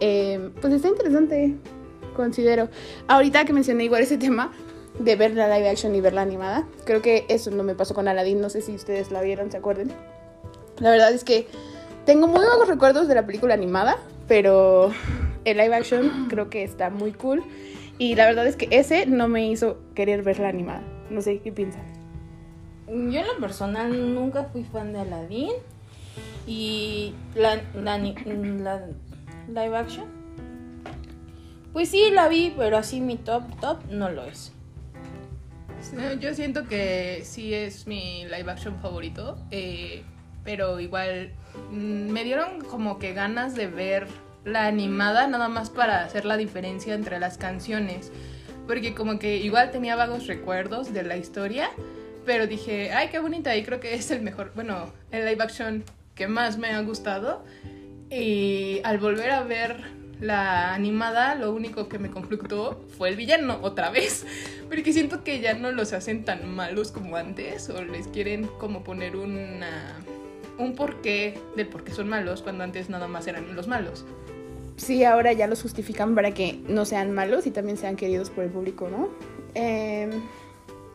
Em, 0.00 0.52
pues 0.60 0.72
está 0.72 0.88
interesante, 0.88 1.56
considero. 2.14 2.68
Ahorita 3.08 3.44
que 3.44 3.52
mencioné 3.52 3.84
igual 3.84 4.02
ese 4.02 4.18
tema 4.18 4.52
de 4.98 5.16
ver 5.16 5.34
la 5.34 5.54
live 5.56 5.68
action 5.68 5.94
y 5.94 6.00
ver 6.00 6.12
la 6.12 6.22
animada, 6.22 6.66
creo 6.84 7.02
que 7.02 7.24
eso 7.28 7.50
no 7.50 7.62
me 7.62 7.74
pasó 7.74 7.94
con 7.94 8.08
Aladdin, 8.08 8.40
no 8.40 8.50
sé 8.50 8.62
si 8.62 8.74
ustedes 8.74 9.10
la 9.10 9.22
vieron, 9.22 9.50
¿se 9.50 9.56
acuerdan? 9.56 9.90
La 10.80 10.90
verdad 10.90 11.12
es 11.12 11.24
que 11.24 11.46
tengo 12.04 12.26
muy 12.26 12.44
vagos 12.44 12.68
recuerdos 12.68 13.08
de 13.08 13.14
la 13.14 13.26
película 13.26 13.54
animada, 13.54 13.98
pero 14.26 14.92
el 15.44 15.56
live 15.56 15.74
action 15.74 16.26
creo 16.28 16.50
que 16.50 16.62
está 16.62 16.90
muy 16.90 17.12
cool. 17.12 17.42
Y 17.98 18.14
la 18.14 18.26
verdad 18.26 18.46
es 18.46 18.56
que 18.56 18.68
ese 18.70 19.06
no 19.06 19.26
me 19.26 19.48
hizo 19.48 19.78
querer 19.94 20.22
ver 20.22 20.38
la 20.38 20.48
animada. 20.48 20.82
No 21.10 21.20
sé 21.20 21.40
qué 21.40 21.50
piensan. 21.50 21.82
Yo 22.86 23.20
en 23.20 23.26
lo 23.26 23.38
personal 23.40 24.14
nunca 24.14 24.44
fui 24.44 24.64
fan 24.64 24.92
de 24.92 25.00
Aladdin 25.00 25.52
y 26.46 27.12
la 27.34 27.58
live 29.48 29.76
action. 29.76 30.06
Pues 31.72 31.90
sí, 31.90 32.10
la 32.10 32.28
vi, 32.28 32.54
pero 32.56 32.78
así 32.78 33.00
mi 33.00 33.16
top 33.16 33.42
top 33.60 33.78
no 33.90 34.10
lo 34.10 34.24
es. 34.24 34.52
Yo 36.20 36.34
siento 36.34 36.66
que 36.66 37.22
sí 37.24 37.54
es 37.54 37.86
mi 37.86 38.24
live 38.24 38.50
action 38.50 38.78
favorito, 38.80 39.38
eh, 39.50 40.02
pero 40.44 40.80
igual 40.80 41.32
mm, 41.70 42.10
me 42.10 42.24
dieron 42.24 42.60
como 42.62 42.98
que 42.98 43.12
ganas 43.12 43.54
de 43.54 43.68
ver 43.68 44.06
la 44.44 44.66
animada 44.66 45.26
nada 45.26 45.48
más 45.48 45.70
para 45.70 46.04
hacer 46.04 46.24
la 46.24 46.36
diferencia 46.36 46.94
entre 46.94 47.18
las 47.18 47.38
canciones, 47.38 48.10
porque 48.66 48.94
como 48.94 49.18
que 49.18 49.36
igual 49.36 49.70
tenía 49.70 49.96
vagos 49.96 50.26
recuerdos 50.26 50.92
de 50.92 51.02
la 51.02 51.16
historia, 51.16 51.70
pero 52.24 52.46
dije, 52.46 52.92
ay, 52.92 53.08
qué 53.08 53.18
bonita, 53.18 53.56
y 53.56 53.62
creo 53.62 53.80
que 53.80 53.94
es 53.94 54.10
el 54.10 54.22
mejor, 54.22 54.52
bueno, 54.54 54.92
el 55.10 55.24
live 55.24 55.42
action 55.42 55.84
que 56.14 56.26
más 56.26 56.58
me 56.58 56.70
ha 56.70 56.80
gustado, 56.82 57.44
y 58.10 58.80
al 58.84 58.98
volver 58.98 59.30
a 59.30 59.42
ver 59.42 59.98
la 60.20 60.74
animada, 60.74 61.34
lo 61.34 61.52
único 61.52 61.88
que 61.88 61.98
me 61.98 62.10
conflictó 62.10 62.84
fue 62.96 63.08
el 63.08 63.16
villano 63.16 63.58
otra 63.62 63.90
vez. 63.90 64.26
Porque 64.68 64.92
siento 64.92 65.22
que 65.22 65.40
ya 65.40 65.54
no 65.54 65.70
los 65.70 65.92
hacen 65.92 66.24
tan 66.24 66.48
malos 66.54 66.90
como 66.90 67.16
antes. 67.16 67.68
O 67.70 67.82
les 67.82 68.08
quieren 68.08 68.46
como 68.58 68.82
poner 68.82 69.16
una, 69.16 70.00
un 70.58 70.74
porqué 70.74 71.38
del 71.56 71.68
por 71.68 71.84
qué 71.84 71.92
son 71.92 72.08
malos 72.08 72.42
cuando 72.42 72.64
antes 72.64 72.90
nada 72.90 73.06
más 73.06 73.26
eran 73.26 73.54
los 73.54 73.68
malos. 73.68 74.04
Sí, 74.76 75.04
ahora 75.04 75.32
ya 75.32 75.46
los 75.46 75.62
justifican 75.62 76.14
para 76.14 76.32
que 76.32 76.60
no 76.68 76.84
sean 76.84 77.12
malos 77.12 77.46
y 77.46 77.50
también 77.50 77.76
sean 77.76 77.96
queridos 77.96 78.30
por 78.30 78.44
el 78.44 78.50
público, 78.50 78.88
¿no? 78.88 79.08
Em, 79.54 80.10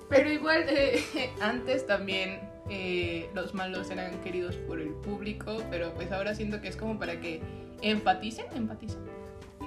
Pero 0.10 0.32
igual 0.32 0.66
eh, 0.70 1.04
antes 1.42 1.86
también 1.86 2.40
eh, 2.70 3.30
los 3.34 3.54
malos 3.54 3.90
eran 3.90 4.20
queridos 4.22 4.56
por 4.56 4.80
el 4.80 4.90
público. 4.90 5.58
Pero 5.70 5.94
pues 5.94 6.12
ahora 6.12 6.36
siento 6.36 6.62
que 6.62 6.68
es 6.68 6.76
como 6.76 7.00
para 7.00 7.20
que 7.20 7.42
enfaticen, 7.82 8.46
empaticen. 8.56 9.00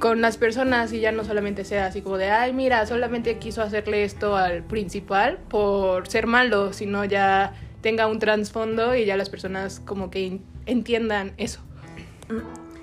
Con 0.00 0.20
las 0.20 0.36
personas 0.36 0.92
y 0.92 1.00
ya 1.00 1.10
no 1.12 1.24
solamente 1.24 1.64
sea 1.64 1.86
así 1.86 2.02
como 2.02 2.18
de, 2.18 2.30
ay, 2.30 2.52
mira, 2.52 2.84
solamente 2.86 3.38
quiso 3.38 3.62
hacerle 3.62 4.04
esto 4.04 4.36
al 4.36 4.62
principal 4.62 5.38
por 5.48 6.06
ser 6.06 6.26
malo, 6.26 6.74
sino 6.74 7.04
ya 7.06 7.54
tenga 7.80 8.06
un 8.06 8.18
trasfondo 8.18 8.94
y 8.94 9.06
ya 9.06 9.16
las 9.16 9.30
personas 9.30 9.80
como 9.80 10.10
que 10.10 10.40
entiendan 10.66 11.32
eso. 11.38 11.60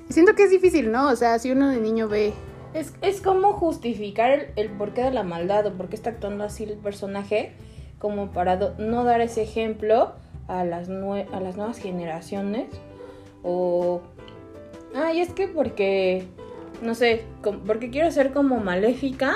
siento 0.09 0.33
que 0.33 0.43
es 0.43 0.49
difícil, 0.49 0.91
¿no? 0.91 1.09
O 1.09 1.15
sea, 1.15 1.37
si 1.39 1.51
uno 1.51 1.69
de 1.69 1.77
niño 1.77 2.07
ve... 2.07 2.33
Es, 2.73 2.93
es 3.01 3.21
como 3.21 3.53
justificar 3.53 4.31
el, 4.31 4.47
el 4.55 4.69
porqué 4.69 5.03
de 5.03 5.11
la 5.11 5.23
maldad 5.23 5.67
o 5.67 5.73
por 5.73 5.89
qué 5.89 5.95
está 5.95 6.11
actuando 6.11 6.43
así 6.43 6.63
el 6.63 6.77
personaje, 6.77 7.53
como 8.03 8.31
para 8.31 8.57
no 8.79 9.05
dar 9.05 9.21
ese 9.21 9.43
ejemplo 9.43 10.11
a 10.49 10.65
las, 10.65 10.89
nuevas 10.89 11.77
generaciones. 11.77 12.67
O. 13.43 14.01
Ay, 14.93 15.21
es 15.21 15.31
que 15.31 15.47
porque. 15.47 16.27
No 16.81 16.95
sé, 16.95 17.23
porque 17.65 17.89
quiero 17.89 18.11
ser 18.11 18.33
como 18.33 18.57
maléfica. 18.57 19.33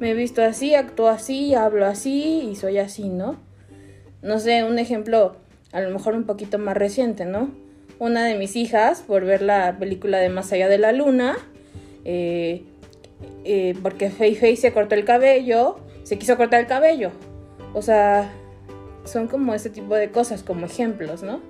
Me 0.00 0.10
he 0.10 0.14
visto 0.14 0.42
así, 0.42 0.74
actúo 0.74 1.06
así, 1.06 1.54
hablo 1.54 1.86
así 1.86 2.48
y 2.50 2.56
soy 2.56 2.78
así, 2.78 3.08
¿no? 3.08 3.36
No 4.20 4.40
sé, 4.40 4.64
un 4.64 4.80
ejemplo 4.80 5.36
a 5.70 5.80
lo 5.80 5.90
mejor 5.90 6.16
un 6.16 6.24
poquito 6.24 6.58
más 6.58 6.76
reciente, 6.76 7.24
¿no? 7.24 7.52
Una 8.00 8.24
de 8.24 8.34
mis 8.34 8.56
hijas, 8.56 9.02
por 9.02 9.24
ver 9.24 9.42
la 9.42 9.76
película 9.78 10.18
de 10.18 10.28
Más 10.28 10.52
allá 10.52 10.68
de 10.68 10.78
la 10.78 10.90
luna, 10.90 11.36
eh, 12.04 12.64
eh, 13.44 13.76
porque 13.80 14.10
Fei 14.10 14.34
Fei 14.34 14.56
se 14.56 14.72
cortó 14.72 14.96
el 14.96 15.04
cabello, 15.04 15.76
se 16.02 16.18
quiso 16.18 16.36
cortar 16.36 16.58
el 16.58 16.66
cabello. 16.66 17.12
O 17.74 17.82
sea, 17.82 18.30
son 19.04 19.28
como 19.28 19.54
ese 19.54 19.70
tipo 19.70 19.94
de 19.94 20.10
cosas, 20.10 20.42
como 20.42 20.66
ejemplos, 20.66 21.22
¿no? 21.22 21.40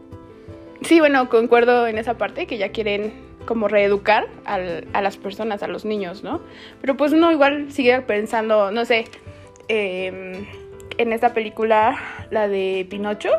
Sí, 0.82 0.98
bueno, 1.00 1.28
concuerdo 1.28 1.86
en 1.86 1.98
esa 1.98 2.14
parte 2.18 2.46
que 2.46 2.58
ya 2.58 2.70
quieren 2.70 3.12
como 3.46 3.68
reeducar 3.68 4.26
al- 4.44 4.86
a 4.92 5.02
las 5.02 5.16
personas, 5.16 5.62
a 5.62 5.66
los 5.68 5.84
niños, 5.84 6.22
¿no? 6.22 6.40
Pero 6.80 6.96
pues 6.96 7.12
uno 7.12 7.30
igual 7.32 7.72
sigue 7.72 8.00
pensando, 8.02 8.70
no 8.70 8.84
sé, 8.84 9.04
em, 9.68 10.46
en 10.98 11.12
esta 11.12 11.34
película, 11.34 11.96
la 12.30 12.48
de 12.48 12.86
Pinocho, 12.88 13.30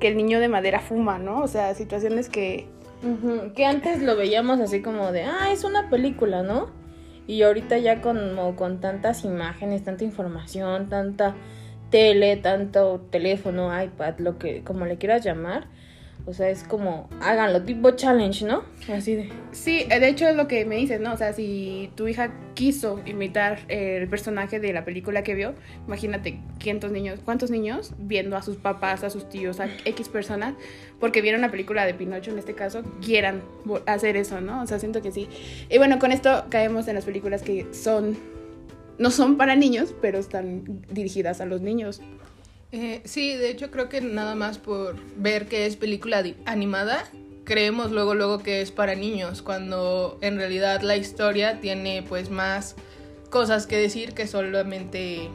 que 0.00 0.08
el 0.08 0.16
niño 0.16 0.40
de 0.40 0.48
madera 0.48 0.80
fuma, 0.80 1.18
¿no? 1.18 1.40
O 1.42 1.48
sea, 1.48 1.74
situaciones 1.74 2.28
que... 2.28 2.66
Que 3.56 3.64
antes 3.66 4.00
lo 4.02 4.14
veíamos 4.16 4.60
así 4.60 4.80
como 4.80 5.10
de, 5.10 5.24
ah, 5.24 5.50
es 5.52 5.64
una 5.64 5.90
película, 5.90 6.42
¿no? 6.44 6.70
Y 7.26 7.42
ahorita 7.42 7.78
ya 7.78 8.00
como 8.00 8.54
con 8.54 8.80
tantas 8.80 9.24
imágenes, 9.24 9.82
tanta 9.82 10.04
información, 10.04 10.88
tanta 10.88 11.34
tele, 11.92 12.36
tanto 12.38 13.06
teléfono, 13.10 13.70
iPad, 13.80 14.14
lo 14.18 14.38
que 14.38 14.64
como 14.64 14.84
le 14.86 14.96
quieras 14.96 15.22
llamar, 15.22 15.68
O 16.24 16.32
sea, 16.32 16.50
es 16.50 16.62
como, 16.62 17.08
háganlo, 17.20 17.62
tipo 17.62 17.90
challenge, 17.90 18.44
¿no? 18.44 18.62
Así 18.92 19.16
de... 19.16 19.28
Sí, 19.50 19.84
de 19.88 20.08
hecho 20.08 20.28
es 20.28 20.36
lo 20.36 20.46
que 20.46 20.64
me 20.64 20.76
dices, 20.76 21.00
¿no? 21.00 21.12
O 21.12 21.16
sea, 21.16 21.32
si 21.32 21.90
tu 21.96 22.06
hija 22.06 22.30
quiso 22.54 23.00
imitar 23.06 23.58
el 23.66 24.08
personaje 24.08 24.60
de 24.60 24.72
la 24.72 24.84
película 24.84 25.24
que 25.24 25.34
vio, 25.34 25.54
imagínate 25.88 26.38
cuántos 26.62 26.92
niños, 26.92 27.18
cuántos 27.24 27.50
niños 27.50 27.92
viendo 27.98 28.36
a 28.36 28.42
sus 28.42 28.56
papás, 28.56 29.02
a 29.02 29.10
sus 29.10 29.28
tíos, 29.28 29.58
a 29.58 29.66
X 29.84 30.08
personas, 30.08 30.54
porque 31.00 31.22
vieron 31.22 31.40
la 31.40 31.50
película 31.50 31.84
de 31.86 31.94
Pinocho 31.94 32.30
en 32.30 32.38
este 32.38 32.54
caso, 32.54 32.84
quieran 33.04 33.42
hacer 33.86 34.16
eso, 34.16 34.40
¿no? 34.40 34.62
O 34.62 34.66
sea, 34.68 34.78
siento 34.78 35.02
que 35.02 35.10
sí. 35.10 35.28
Y 35.70 35.78
bueno, 35.78 35.98
con 35.98 36.12
esto 36.12 36.44
caemos 36.50 36.86
en 36.86 36.94
las 36.94 37.04
películas 37.04 37.42
que 37.42 37.66
son, 37.74 38.16
no 39.02 39.10
son 39.10 39.36
para 39.36 39.56
niños, 39.56 39.92
pero 40.00 40.18
están 40.18 40.84
dirigidas 40.88 41.40
a 41.40 41.44
los 41.44 41.60
niños. 41.60 42.00
Eh, 42.70 43.02
sí, 43.04 43.34
de 43.34 43.50
hecho 43.50 43.70
creo 43.72 43.88
que 43.88 44.00
nada 44.00 44.36
más 44.36 44.58
por 44.58 44.96
ver 45.16 45.46
que 45.46 45.66
es 45.66 45.76
película 45.76 46.22
animada, 46.46 47.04
creemos 47.44 47.90
luego 47.90 48.14
luego 48.14 48.38
que 48.38 48.62
es 48.62 48.70
para 48.70 48.94
niños, 48.94 49.42
cuando 49.42 50.18
en 50.22 50.36
realidad 50.36 50.82
la 50.82 50.96
historia 50.96 51.60
tiene 51.60 52.04
pues 52.08 52.30
más 52.30 52.76
cosas 53.28 53.66
que 53.66 53.76
decir 53.76 54.14
que 54.14 54.28
solamente 54.28 55.28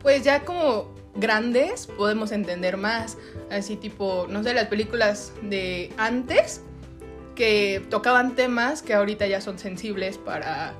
pues 0.00 0.24
ya 0.24 0.44
como 0.44 0.92
grandes 1.14 1.86
podemos 1.86 2.32
entender 2.32 2.76
más, 2.76 3.16
así 3.48 3.76
tipo, 3.76 4.26
no 4.28 4.42
sé, 4.42 4.54
las 4.54 4.66
películas 4.66 5.32
de 5.42 5.92
antes 5.98 6.62
que 7.36 7.80
tocaban 7.90 8.34
temas 8.34 8.82
que 8.82 8.92
ahorita 8.92 9.28
ya 9.28 9.40
son 9.40 9.58
sensibles 9.60 10.18
para 10.18 10.74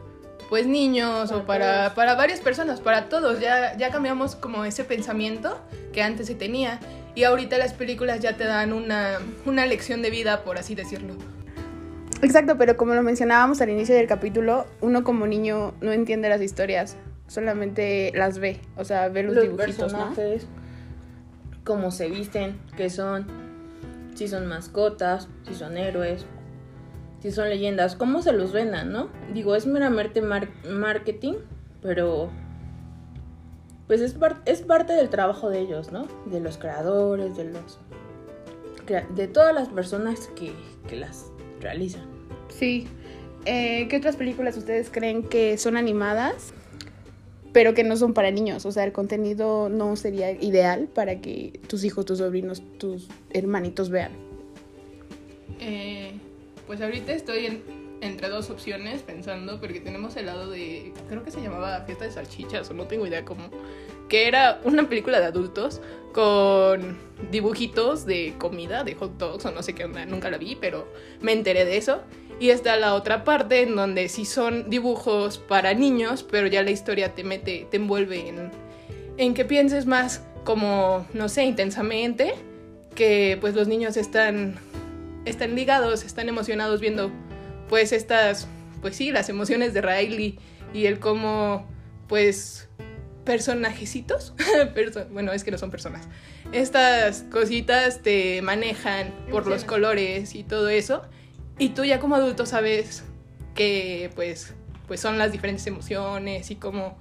pues 0.52 0.66
niños 0.66 1.32
o 1.32 1.44
para, 1.47 1.94
para 1.94 2.14
varias 2.14 2.40
personas, 2.40 2.82
para 2.82 3.09
todos. 3.09 3.40
Ya, 3.40 3.75
ya 3.78 3.88
cambiamos 3.88 4.37
como 4.37 4.66
ese 4.66 4.85
pensamiento 4.85 5.59
que 5.94 6.02
antes 6.02 6.26
se 6.26 6.35
tenía. 6.35 6.78
Y 7.14 7.25
ahorita 7.25 7.56
las 7.56 7.73
películas 7.73 8.21
ya 8.21 8.37
te 8.37 8.44
dan 8.44 8.75
una, 8.75 9.16
una 9.47 9.64
lección 9.64 10.02
de 10.02 10.11
vida, 10.11 10.44
por 10.44 10.59
así 10.59 10.75
decirlo. 10.75 11.14
Exacto, 12.21 12.59
pero 12.59 12.76
como 12.76 12.92
lo 12.92 13.02
mencionábamos 13.02 13.62
al 13.62 13.71
inicio 13.71 13.94
del 13.94 14.06
capítulo, 14.06 14.66
uno 14.82 15.04
como 15.04 15.26
niño 15.26 15.73
no 15.80 15.90
entiende 15.90 16.28
las 16.28 16.42
historias, 16.42 16.99
solamente 17.28 18.12
las 18.14 18.38
ve, 18.38 18.61
o 18.76 18.85
sea, 18.85 19.09
ve 19.09 19.23
los, 19.23 19.40
dibujitos, 19.40 19.75
personajes, 19.75 20.47
cómo 21.64 21.90
se 21.90 22.11
visten, 22.11 22.59
qué 22.76 22.90
son, 22.90 23.26
si 24.14 24.28
son 24.28 24.47
mascotas, 24.49 25.28
si 25.49 25.54
son 25.54 25.78
héroes, 25.78 26.26
si 27.22 27.30
son 27.30 27.48
leyendas, 27.48 27.94
cómo 27.94 28.20
se 28.20 28.32
los 28.32 28.52
vendan, 28.52 28.90
¿no? 28.90 29.08
Digo, 29.32 29.54
es 29.54 29.64
meramente 29.64 30.20
marketing, 30.20 31.34
pero 31.80 32.30
pues 33.86 34.00
es, 34.00 34.16
es 34.44 34.62
parte 34.62 34.92
del 34.94 35.08
trabajo 35.08 35.48
de 35.48 35.60
ellos, 35.60 35.92
¿no? 35.92 36.08
De 36.26 36.40
los 36.40 36.58
creadores, 36.58 37.36
de 37.36 37.44
los 37.44 37.78
de 39.14 39.28
todas 39.28 39.54
las 39.54 39.68
personas 39.68 40.28
que, 40.34 40.52
que 40.88 40.96
las 40.96 41.30
realizan. 41.60 42.02
Sí. 42.48 42.88
Eh, 43.44 43.86
¿Qué 43.88 43.96
otras 43.96 44.16
películas 44.16 44.56
ustedes 44.56 44.90
creen 44.90 45.22
que 45.22 45.56
son 45.56 45.76
animadas, 45.76 46.52
pero 47.52 47.74
que 47.74 47.84
no 47.84 47.96
son 47.96 48.12
para 48.12 48.32
niños? 48.32 48.66
O 48.66 48.72
sea, 48.72 48.82
el 48.82 48.92
contenido 48.92 49.68
no 49.68 49.94
sería 49.94 50.32
ideal 50.32 50.88
para 50.92 51.20
que 51.20 51.60
tus 51.68 51.84
hijos, 51.84 52.04
tus 52.04 52.18
sobrinos, 52.18 52.62
tus 52.78 53.08
hermanitos 53.30 53.88
vean. 53.88 54.12
Eh, 55.60 56.18
pues 56.66 56.81
ahorita 56.81 57.12
estoy 57.12 57.62
entre 58.00 58.28
dos 58.28 58.50
opciones 58.50 59.02
pensando, 59.02 59.61
porque 59.61 59.81
tenemos 59.81 60.16
el 60.16 60.26
lado 60.26 60.50
de, 60.50 60.92
creo 61.09 61.23
que 61.23 61.31
se 61.31 61.40
llamaba 61.40 61.83
Fiesta 61.83 62.04
de 62.04 62.11
Salchichas, 62.11 62.69
o 62.71 62.75
no 62.75 62.87
tengo 62.87 63.07
idea 63.07 63.25
cómo, 63.25 63.49
que 64.09 64.26
era 64.26 64.61
una 64.64 64.88
película 64.88 65.21
de 65.21 65.26
adultos 65.26 65.81
con 66.12 66.99
dibujitos 67.31 68.04
de 68.04 68.35
comida, 68.38 68.83
de 68.83 68.95
hot 68.97 69.16
dogs 69.19 69.45
o 69.47 69.52
no 69.52 69.62
sé 69.62 69.75
qué 69.75 69.85
onda, 69.85 70.04
nunca 70.04 70.31
la 70.31 70.38
vi, 70.38 70.57
pero 70.57 70.88
me 71.21 71.33
enteré 71.33 71.64
de 71.64 71.76
eso. 71.76 72.02
Y 72.40 72.50
está 72.50 72.76
la 72.76 72.95
otra 72.95 73.23
parte 73.23 73.62
en 73.62 73.76
donde 73.76 74.09
sí 74.09 74.25
son 74.25 74.69
dibujos 74.69 75.38
para 75.38 75.73
niños, 75.75 76.25
pero 76.28 76.49
ya 76.49 76.62
la 76.62 76.73
historia 76.73 77.14
te 77.14 77.23
mete, 77.23 77.69
te 77.71 77.76
envuelve 77.76 78.28
en, 78.28 78.50
en 79.16 79.35
que 79.35 79.45
pienses 79.45 79.87
más 79.87 80.25
como, 80.42 81.07
no 81.14 81.28
sé, 81.28 81.45
intensamente, 81.45 82.35
que 82.97 83.38
pues 83.40 83.54
los 83.54 83.69
niños 83.69 83.97
están 83.97 84.59
están 85.24 85.54
ligados, 85.54 86.04
están 86.04 86.28
emocionados 86.28 86.80
viendo 86.80 87.11
pues 87.68 87.92
estas, 87.92 88.48
pues 88.80 88.96
sí, 88.96 89.12
las 89.12 89.28
emociones 89.28 89.74
de 89.74 89.82
Riley 89.82 90.38
y 90.72 90.87
el 90.87 90.98
cómo 90.98 91.66
pues 92.08 92.68
personajecitos, 93.24 94.35
bueno, 95.11 95.32
es 95.32 95.44
que 95.44 95.50
no 95.50 95.58
son 95.58 95.70
personas, 95.70 96.08
estas 96.52 97.24
cositas 97.30 98.02
te 98.02 98.42
manejan 98.42 99.12
por 99.30 99.46
los 99.46 99.64
colores 99.64 100.35
y 100.35 100.42
todo 100.42 100.68
eso, 100.68 101.02
y 101.58 101.70
tú 101.70 101.85
ya 101.85 102.00
como 102.00 102.16
adulto 102.16 102.46
sabes 102.46 103.04
que 103.54 104.11
pues, 104.14 104.54
pues 104.88 105.00
son 105.00 105.18
las 105.18 105.32
diferentes 105.32 105.66
emociones 105.66 106.50
y 106.50 106.56
cómo, 106.56 106.98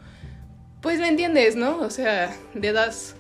pues 0.82 1.00
me 1.00 1.08
entiendes, 1.08 1.56
¿no? 1.56 1.80
O 1.80 1.90
sea, 1.90 2.36
le 2.54 2.72
das 2.72 3.16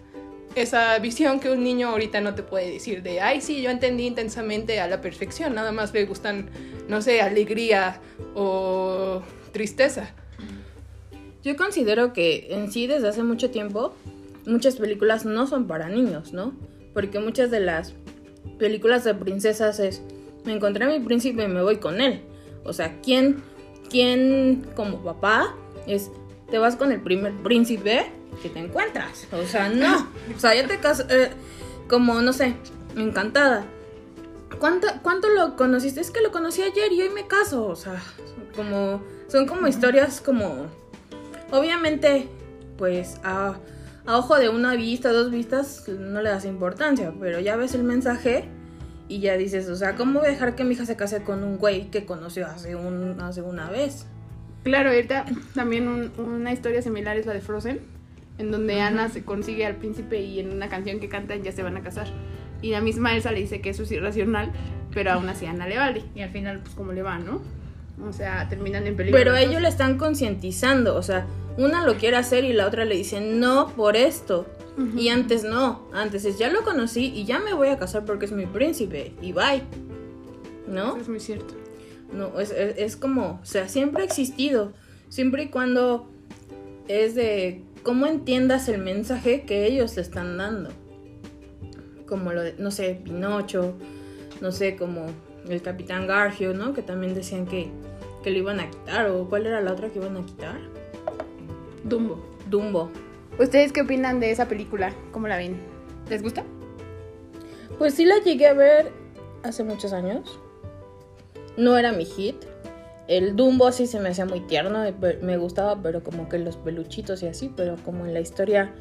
esa 0.55 0.97
visión 0.99 1.39
que 1.39 1.49
un 1.49 1.63
niño 1.63 1.89
ahorita 1.89 2.21
no 2.21 2.35
te 2.35 2.43
puede 2.43 2.71
decir 2.71 3.03
de, 3.03 3.21
ay, 3.21 3.41
sí, 3.41 3.61
yo 3.61 3.69
entendí 3.69 4.05
intensamente 4.05 4.79
a 4.79 4.87
la 4.87 5.01
perfección, 5.01 5.55
nada 5.55 5.71
más 5.71 5.93
le 5.93 6.05
gustan, 6.05 6.49
no 6.87 7.01
sé, 7.01 7.21
alegría 7.21 7.99
o 8.35 9.21
tristeza. 9.51 10.13
Yo 11.43 11.55
considero 11.55 12.13
que 12.13 12.47
en 12.51 12.71
sí 12.71 12.87
desde 12.87 13.07
hace 13.07 13.23
mucho 13.23 13.49
tiempo 13.49 13.95
muchas 14.45 14.75
películas 14.75 15.25
no 15.25 15.47
son 15.47 15.67
para 15.67 15.89
niños, 15.89 16.33
¿no? 16.33 16.53
Porque 16.93 17.19
muchas 17.19 17.49
de 17.51 17.59
las 17.59 17.93
películas 18.59 19.03
de 19.03 19.15
princesas 19.15 19.79
es, 19.79 20.01
me 20.45 20.53
encontré 20.53 20.85
a 20.85 20.89
mi 20.89 20.99
príncipe 20.99 21.43
y 21.43 21.47
me 21.47 21.61
voy 21.61 21.77
con 21.77 22.01
él. 22.01 22.21
O 22.63 22.73
sea, 22.73 22.99
¿quién, 23.01 23.41
quién 23.89 24.65
como 24.75 25.03
papá 25.03 25.55
es, 25.87 26.11
te 26.51 26.59
vas 26.59 26.75
con 26.75 26.91
el 26.91 26.99
primer 26.99 27.33
príncipe 27.41 28.11
que 28.43 28.49
te 28.49 28.59
encuentras. 28.59 29.27
O 29.31 29.45
sea, 29.45 29.69
no. 29.69 30.07
O 30.35 30.39
sea, 30.39 30.53
ya 30.53 30.67
te 30.67 30.77
casas, 30.79 31.07
eh, 31.09 31.31
como, 31.87 32.21
no 32.21 32.33
sé, 32.33 32.53
encantada. 32.95 33.65
¿Cuánto, 34.59 34.87
¿Cuánto 35.01 35.29
lo 35.29 35.55
conociste? 35.55 36.01
Es 36.01 36.11
que 36.11 36.21
lo 36.21 36.31
conocí 36.31 36.61
ayer 36.61 36.91
y 36.91 37.01
hoy 37.01 37.09
me 37.09 37.25
caso. 37.25 37.65
O 37.65 37.75
sea, 37.75 38.01
como, 38.55 39.01
son 39.27 39.47
como 39.47 39.67
historias 39.67 40.21
como, 40.21 40.67
obviamente, 41.51 42.27
pues 42.77 43.19
a, 43.23 43.55
a 44.05 44.17
ojo 44.17 44.37
de 44.37 44.49
una 44.49 44.75
vista, 44.75 45.11
dos 45.11 45.31
vistas, 45.31 45.87
no 45.87 46.21
le 46.21 46.29
das 46.29 46.45
importancia, 46.45 47.13
pero 47.19 47.39
ya 47.39 47.55
ves 47.55 47.73
el 47.75 47.83
mensaje 47.83 48.49
y 49.07 49.19
ya 49.19 49.37
dices, 49.37 49.67
o 49.69 49.75
sea, 49.75 49.95
¿cómo 49.95 50.19
voy 50.19 50.29
a 50.29 50.31
dejar 50.31 50.55
que 50.55 50.63
mi 50.63 50.73
hija 50.73 50.85
se 50.85 50.95
case 50.95 51.23
con 51.23 51.43
un 51.43 51.57
güey 51.57 51.89
que 51.91 52.05
conoció 52.05 52.47
hace, 52.47 52.75
un, 52.75 53.19
hace 53.21 53.41
una 53.41 53.69
vez? 53.69 54.05
Claro, 54.63 54.89
ahorita 54.89 55.25
también 55.55 56.11
una 56.17 56.53
historia 56.53 56.81
similar 56.81 57.17
es 57.17 57.25
la 57.25 57.33
de 57.33 57.41
Frozen 57.41 57.79
en 58.41 58.51
donde 58.51 58.81
Ana 58.81 59.09
se 59.09 59.23
consigue 59.23 59.65
al 59.65 59.75
príncipe 59.75 60.19
y 60.19 60.39
en 60.39 60.51
una 60.51 60.67
canción 60.67 60.99
que 60.99 61.07
cantan 61.09 61.43
ya 61.43 61.51
se 61.51 61.63
van 61.63 61.77
a 61.77 61.81
casar. 61.81 62.07
Y 62.61 62.71
la 62.71 62.81
misma 62.81 63.15
Elsa 63.15 63.31
le 63.31 63.39
dice 63.39 63.61
que 63.61 63.69
eso 63.69 63.83
es 63.83 63.91
irracional, 63.91 64.51
pero 64.93 65.11
aún 65.11 65.29
así 65.29 65.45
Ana 65.45 65.67
le 65.67 65.77
vale. 65.77 66.03
Y 66.15 66.21
al 66.21 66.31
final, 66.31 66.59
pues, 66.59 66.75
como 66.75 66.91
le 66.91 67.01
va, 67.01 67.17
¿no? 67.19 67.41
O 68.07 68.13
sea, 68.13 68.47
terminan 68.49 68.87
en 68.87 68.95
peligro. 68.95 69.17
Pero 69.17 69.35
ellos 69.35 69.61
le 69.61 69.67
están 69.67 69.97
concientizando, 69.97 70.95
o 70.95 71.03
sea, 71.03 71.27
una 71.57 71.85
lo 71.85 71.95
quiere 71.95 72.17
hacer 72.17 72.43
y 72.43 72.53
la 72.53 72.67
otra 72.67 72.85
le 72.85 72.95
dice 72.95 73.21
no 73.21 73.67
por 73.69 73.95
esto. 73.95 74.47
Y 74.97 75.09
antes 75.09 75.43
no, 75.43 75.87
antes 75.93 76.25
es 76.25 76.39
ya 76.39 76.49
lo 76.49 76.63
conocí 76.63 77.13
y 77.13 77.25
ya 77.25 77.39
me 77.39 77.53
voy 77.53 77.67
a 77.67 77.77
casar 77.77 78.05
porque 78.05 78.25
es 78.25 78.31
mi 78.31 78.45
príncipe 78.45 79.13
y 79.21 79.33
bye. 79.33 79.61
¿No? 80.67 80.95
es 80.95 81.09
muy 81.09 81.19
cierto. 81.19 81.60
No, 82.11 82.39
es, 82.39 82.51
es 82.51 82.97
como, 82.97 83.39
o 83.41 83.45
sea, 83.45 83.69
siempre 83.69 84.03
ha 84.03 84.05
existido, 84.05 84.73
siempre 85.09 85.43
y 85.43 85.47
cuando 85.49 86.09
es 86.87 87.15
de 87.15 87.63
cómo 87.83 88.05
entiendas 88.05 88.67
el 88.69 88.81
mensaje 88.81 89.43
que 89.43 89.65
ellos 89.65 89.95
te 89.95 90.01
están 90.01 90.37
dando. 90.37 90.69
Como 92.05 92.33
lo 92.33 92.41
de, 92.41 92.55
no 92.57 92.71
sé, 92.71 92.99
Pinocho, 93.03 93.75
no 94.41 94.51
sé, 94.51 94.75
como 94.75 95.05
el 95.47 95.61
Capitán 95.61 96.07
Garfio, 96.07 96.53
¿no? 96.53 96.73
Que 96.73 96.81
también 96.81 97.13
decían 97.13 97.45
que, 97.45 97.69
que 98.23 98.31
lo 98.31 98.37
iban 98.37 98.59
a 98.59 98.69
quitar, 98.69 99.09
o 99.09 99.29
cuál 99.29 99.45
era 99.45 99.61
la 99.61 99.71
otra 99.71 99.89
que 99.89 99.99
iban 99.99 100.17
a 100.17 100.25
quitar. 100.25 100.59
Dumbo. 101.83 102.21
Dumbo. 102.49 102.91
¿Ustedes 103.39 103.71
qué 103.71 103.81
opinan 103.81 104.19
de 104.19 104.31
esa 104.31 104.47
película? 104.47 104.93
¿Cómo 105.11 105.27
la 105.27 105.37
ven? 105.37 105.57
¿Les 106.09 106.21
gusta? 106.21 106.43
Pues 107.77 107.93
sí 107.93 108.05
la 108.05 108.19
llegué 108.19 108.47
a 108.47 108.53
ver 108.53 108.91
hace 109.43 109.63
muchos 109.63 109.93
años. 109.93 110.39
No 111.57 111.77
era 111.77 111.91
mi 111.91 112.05
hit, 112.05 112.35
el 113.07 113.35
Dumbo 113.35 113.71
sí 113.71 113.87
se 113.87 113.99
me 113.99 114.09
hacía 114.09 114.25
muy 114.25 114.39
tierno, 114.39 114.83
me 115.21 115.37
gustaba, 115.37 115.81
pero 115.81 116.01
como 116.01 116.29
que 116.29 116.39
los 116.39 116.55
peluchitos 116.55 117.21
y 117.23 117.27
así, 117.27 117.51
pero 117.55 117.75
como 117.83 118.05
en 118.05 118.13
la 118.13 118.21
historia 118.21 118.71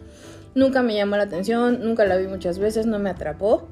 nunca 0.55 0.83
me 0.83 0.95
llamó 0.95 1.17
la 1.17 1.25
atención, 1.25 1.81
nunca 1.83 2.05
la 2.05 2.17
vi 2.17 2.29
muchas 2.29 2.61
veces, 2.61 2.87
no 2.87 3.01
me 3.01 3.11
atrapó. 3.11 3.69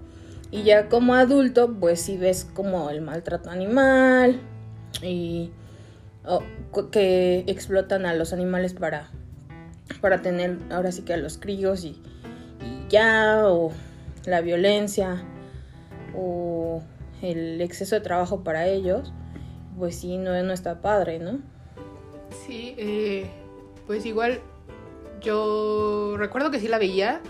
Y 0.51 0.65
ya 0.65 0.89
como 0.89 1.15
adulto, 1.15 1.73
pues 1.79 2.01
sí 2.01 2.17
ves 2.17 2.45
como 2.55 2.91
el 2.91 3.03
maltrato 3.03 3.51
animal 3.51 4.41
y 5.01 5.53
que 6.91 7.45
explotan 7.47 8.05
a 8.05 8.15
los 8.15 8.33
animales 8.33 8.75
para, 8.75 9.11
para 10.01 10.23
tener 10.23 10.59
ahora 10.71 10.91
sí 10.91 11.03
que 11.03 11.15
a 11.15 11.19
los 11.19 11.39
críos 11.39 11.85
y, 11.85 12.01
y 12.61 12.89
ya, 12.89 13.43
o 13.45 13.71
la 14.25 14.41
violencia, 14.41 15.23
o 16.17 16.83
el 17.23 17.61
exceso 17.61 17.95
de 17.95 18.01
trabajo 18.01 18.45
para 18.45 18.67
ellos, 18.67 19.13
pues 19.79 19.97
sí, 19.97 20.17
no, 20.17 20.41
no 20.43 20.53
está 20.53 20.81
padre, 20.81 21.19
¿no? 21.19 21.39
Sí, 22.47 22.75
eh, 22.79 23.27
pues 23.87 24.05
igual 24.07 24.41
yo 25.21 26.17
recuerdo 26.19 26.51
que 26.51 26.61
sí 26.61 26.69
la 26.69 26.79
veía, 26.79 27.21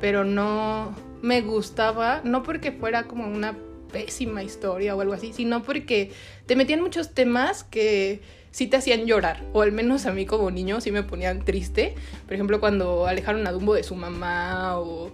pero 0.00 0.24
no 0.24 0.94
me 1.22 1.40
gustaba, 1.40 2.20
no 2.24 2.42
porque 2.42 2.72
fuera 2.72 3.04
como 3.04 3.26
una 3.26 3.56
pésima 3.92 4.42
historia 4.42 4.96
o 4.96 5.00
algo 5.00 5.14
así, 5.14 5.32
sino 5.32 5.62
porque 5.62 6.10
te 6.46 6.56
metían 6.56 6.80
muchos 6.80 7.14
temas 7.14 7.64
que 7.64 8.20
sí 8.50 8.66
te 8.66 8.76
hacían 8.76 9.06
llorar, 9.06 9.42
o 9.52 9.62
al 9.62 9.72
menos 9.72 10.06
a 10.06 10.12
mí 10.12 10.26
como 10.26 10.50
niño 10.50 10.80
sí 10.80 10.90
me 10.90 11.02
ponían 11.02 11.44
triste. 11.44 11.94
Por 12.24 12.34
ejemplo, 12.34 12.60
cuando 12.60 13.06
alejaron 13.06 13.46
a 13.46 13.52
Dumbo 13.52 13.74
de 13.74 13.82
su 13.82 13.94
mamá 13.94 14.78
o 14.78 15.10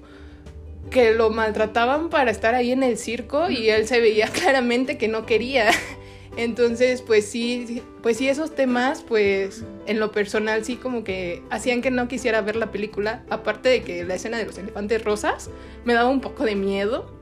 que 0.90 1.12
lo 1.12 1.30
maltrataban 1.30 2.08
para 2.08 2.30
estar 2.30 2.54
ahí 2.54 2.72
en 2.72 2.82
el 2.82 2.96
circo 2.96 3.50
y 3.50 3.70
él 3.70 3.86
se 3.86 4.00
veía 4.00 4.26
claramente 4.32 4.98
que 4.98 5.08
no 5.08 5.26
quería. 5.26 5.70
Entonces, 6.36 7.02
pues 7.02 7.26
sí, 7.26 7.82
pues 8.02 8.16
sí, 8.16 8.28
esos 8.28 8.54
temas, 8.54 9.02
pues 9.02 9.64
en 9.86 9.98
lo 9.98 10.12
personal 10.12 10.64
sí 10.64 10.76
como 10.76 11.02
que 11.02 11.42
hacían 11.50 11.82
que 11.82 11.90
no 11.90 12.08
quisiera 12.08 12.40
ver 12.40 12.56
la 12.56 12.70
película. 12.70 13.24
Aparte 13.30 13.68
de 13.68 13.82
que 13.82 14.04
la 14.04 14.14
escena 14.14 14.38
de 14.38 14.46
los 14.46 14.56
elefantes 14.56 15.04
rosas 15.04 15.50
me 15.84 15.92
daba 15.92 16.08
un 16.08 16.20
poco 16.20 16.44
de 16.44 16.54
miedo. 16.54 17.18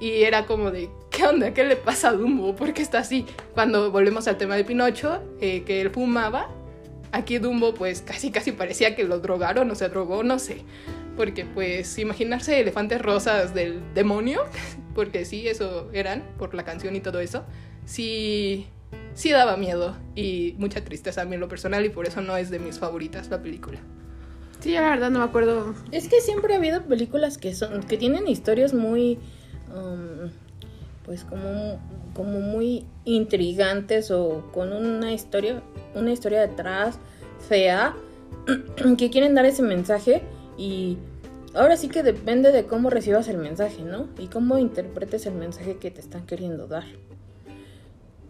Y 0.00 0.22
era 0.22 0.46
como 0.46 0.70
de, 0.70 0.90
¿qué 1.10 1.24
onda? 1.24 1.54
¿Qué 1.54 1.64
le 1.64 1.76
pasa 1.76 2.10
a 2.10 2.12
Dumbo? 2.12 2.54
¿Por 2.56 2.74
qué 2.74 2.82
está 2.82 2.98
así? 2.98 3.26
Cuando 3.54 3.90
volvemos 3.90 4.28
al 4.28 4.36
tema 4.36 4.56
de 4.56 4.64
Pinocho, 4.64 5.22
eh, 5.40 5.62
que 5.64 5.80
él 5.80 5.90
fumaba, 5.90 6.48
aquí 7.12 7.38
Dumbo 7.38 7.74
pues 7.74 8.02
casi 8.02 8.30
casi 8.30 8.52
parecía 8.52 8.96
que 8.96 9.04
lo 9.04 9.20
drogaron 9.20 9.70
o 9.70 9.74
se 9.74 9.88
drogó, 9.88 10.22
no 10.22 10.38
sé. 10.38 10.62
Porque 11.16 11.44
pues 11.44 11.98
imaginarse 11.98 12.60
elefantes 12.60 13.00
rosas 13.00 13.54
del 13.54 13.80
demonio, 13.94 14.42
porque 14.94 15.24
sí, 15.24 15.46
eso 15.48 15.90
eran 15.92 16.22
por 16.38 16.54
la 16.54 16.64
canción 16.64 16.96
y 16.96 17.00
todo 17.00 17.20
eso, 17.20 17.44
sí, 17.84 18.66
sí 19.14 19.30
daba 19.30 19.56
miedo 19.56 19.96
y 20.14 20.54
mucha 20.58 20.82
tristeza 20.84 21.22
a 21.22 21.24
mí 21.24 21.34
en 21.34 21.40
lo 21.40 21.48
personal 21.48 21.84
y 21.84 21.88
por 21.88 22.06
eso 22.06 22.20
no 22.20 22.36
es 22.36 22.50
de 22.50 22.58
mis 22.58 22.78
favoritas 22.78 23.28
la 23.30 23.42
película. 23.42 23.78
Sí, 24.60 24.72
la 24.72 24.88
verdad 24.88 25.10
no 25.10 25.18
me 25.18 25.24
acuerdo. 25.26 25.74
Es 25.92 26.08
que 26.08 26.20
siempre 26.20 26.54
ha 26.54 26.56
habido 26.56 26.82
películas 26.82 27.38
que 27.38 27.54
son 27.54 27.82
que 27.82 27.98
tienen 27.98 28.26
historias 28.26 28.72
muy 28.72 29.18
um, 29.74 30.30
pues 31.04 31.24
como 31.24 31.78
como 32.14 32.40
muy 32.40 32.86
intrigantes 33.04 34.10
o 34.10 34.48
con 34.52 34.72
una 34.72 35.12
historia 35.12 35.62
una 35.94 36.12
historia 36.12 36.40
detrás 36.40 36.98
fea 37.48 37.94
que 38.98 39.10
quieren 39.10 39.34
dar 39.34 39.44
ese 39.44 39.62
mensaje 39.62 40.22
y 40.56 40.98
ahora 41.54 41.76
sí 41.76 41.88
que 41.88 42.02
depende 42.02 42.52
de 42.52 42.64
cómo 42.66 42.90
recibas 42.90 43.28
el 43.28 43.38
mensaje, 43.38 43.82
¿no? 43.82 44.08
Y 44.18 44.26
cómo 44.28 44.58
interpretes 44.58 45.26
el 45.26 45.34
mensaje 45.34 45.76
que 45.76 45.90
te 45.90 46.00
están 46.00 46.26
queriendo 46.26 46.66
dar. 46.66 46.84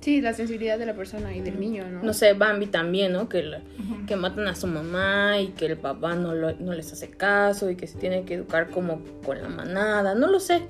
Sí, 0.00 0.20
la 0.20 0.34
sensibilidad 0.34 0.78
de 0.78 0.84
la 0.84 0.92
persona 0.94 1.34
y 1.34 1.40
del 1.40 1.58
niño, 1.58 1.86
¿no? 1.90 2.02
No 2.02 2.12
sé, 2.12 2.34
Bambi 2.34 2.66
también, 2.66 3.12
¿no? 3.14 3.26
Que, 3.30 3.42
la- 3.42 3.62
que 4.06 4.16
matan 4.16 4.46
a 4.48 4.54
su 4.54 4.66
mamá 4.66 5.40
y 5.40 5.48
que 5.48 5.64
el 5.64 5.78
papá 5.78 6.14
no, 6.14 6.34
lo- 6.34 6.52
no 6.56 6.74
les 6.74 6.92
hace 6.92 7.08
caso 7.08 7.70
y 7.70 7.76
que 7.76 7.86
se 7.86 7.98
tiene 7.98 8.24
que 8.26 8.34
educar 8.34 8.68
como 8.68 9.00
con 9.24 9.40
la 9.40 9.48
manada, 9.48 10.14
no 10.14 10.26
lo 10.26 10.40
sé. 10.40 10.60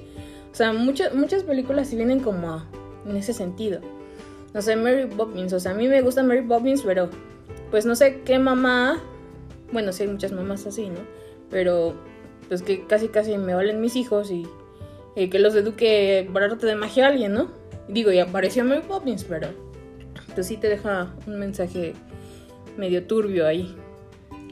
O 0.53 0.55
sea, 0.55 0.73
muchas 0.73 1.13
muchas 1.17 1.43
películas 1.43 1.89
sí 1.89 1.97
vienen 1.97 2.21
como 2.21 2.49
a- 2.53 2.67
en 3.09 3.17
ese 3.17 3.33
sentido. 3.33 3.81
No 4.55 4.63
sé, 4.63 4.77
Mary 4.77 5.07
Poppins, 5.07 5.53
o 5.53 5.59
sea, 5.59 5.73
a 5.73 5.75
mí 5.75 5.89
me 5.89 6.01
gusta 6.01 6.23
Mary 6.23 6.43
Poppins, 6.43 6.83
pero 6.83 7.11
pues 7.73 7.87
no 7.87 7.97
sé 7.97 8.21
qué 8.25 8.39
mamá, 8.39 9.03
bueno, 9.73 9.93
sí 9.93 10.05
hay 10.05 10.11
muchas 10.11 10.31
mamás 10.31 10.65
así, 10.65 10.89
¿no? 10.91 11.01
Pero 11.55 11.95
pues 12.49 12.63
que 12.63 12.85
casi 12.85 13.07
casi 13.09 13.39
me 13.39 13.55
valen 13.55 13.81
mis 13.81 13.95
hijos 13.95 14.33
y, 14.33 14.45
que 15.15 15.39
los 15.39 15.55
eduque 15.55 16.29
por 16.33 16.43
arte 16.43 16.67
de 16.67 16.75
magia 16.75 17.07
alguien, 17.07 17.33
¿no? 17.33 17.49
Digo, 17.89 18.11
y 18.11 18.19
apareció 18.19 18.65
Mary 18.65 18.83
Poppins, 18.87 19.23
pero 19.23 19.49
pues 20.35 20.49
sí 20.49 20.57
te 20.57 20.69
deja 20.69 21.15
un 21.29 21.39
mensaje 21.39 21.95
medio 22.77 23.07
turbio 23.07 23.47
ahí. 23.47 23.77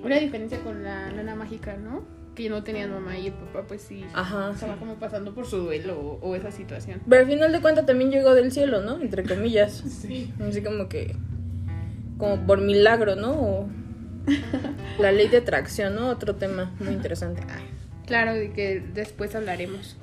Una 0.05 0.21
diferencia 0.21 0.61
con 0.61 0.85
la 0.85 1.11
nana 1.11 1.35
mágica, 1.35 1.77
¿no? 1.77 2.05
Que 2.37 2.49
no 2.49 2.63
tenían 2.63 2.93
mamá 2.93 3.19
y 3.19 3.27
el 3.27 3.33
papá, 3.33 3.65
pues 3.67 3.83
sí. 3.83 4.05
Ajá. 4.15 4.53
Estaba 4.55 4.77
como 4.77 4.95
pasando 4.95 5.35
por 5.35 5.45
su 5.45 5.57
duelo 5.57 5.99
o, 5.99 6.21
o 6.25 6.37
esa 6.37 6.53
situación. 6.53 7.01
Pero 7.09 7.23
al 7.23 7.29
final 7.29 7.51
de 7.51 7.61
cuentas 7.61 7.85
también 7.85 8.13
llegó 8.13 8.33
del 8.37 8.53
cielo, 8.53 8.81
¿no? 8.81 9.01
Entre 9.01 9.25
comillas. 9.25 9.83
Sí. 10.03 10.33
Así 10.41 10.63
como 10.63 10.89
que. 10.89 11.17
Como 12.17 12.47
por 12.47 12.61
milagro, 12.61 13.17
¿no? 13.17 13.33
O 13.33 13.69
la 14.99 15.13
ley 15.13 15.29
de 15.29 15.39
atracción, 15.39 15.95
¿no? 15.95 16.09
Otro 16.09 16.37
tema 16.37 16.73
muy 16.79 16.93
interesante. 16.93 17.43
Claro, 18.07 18.35
de 18.35 18.53
que 18.53 18.83
después 18.95 19.35
hablaremos. 19.35 19.97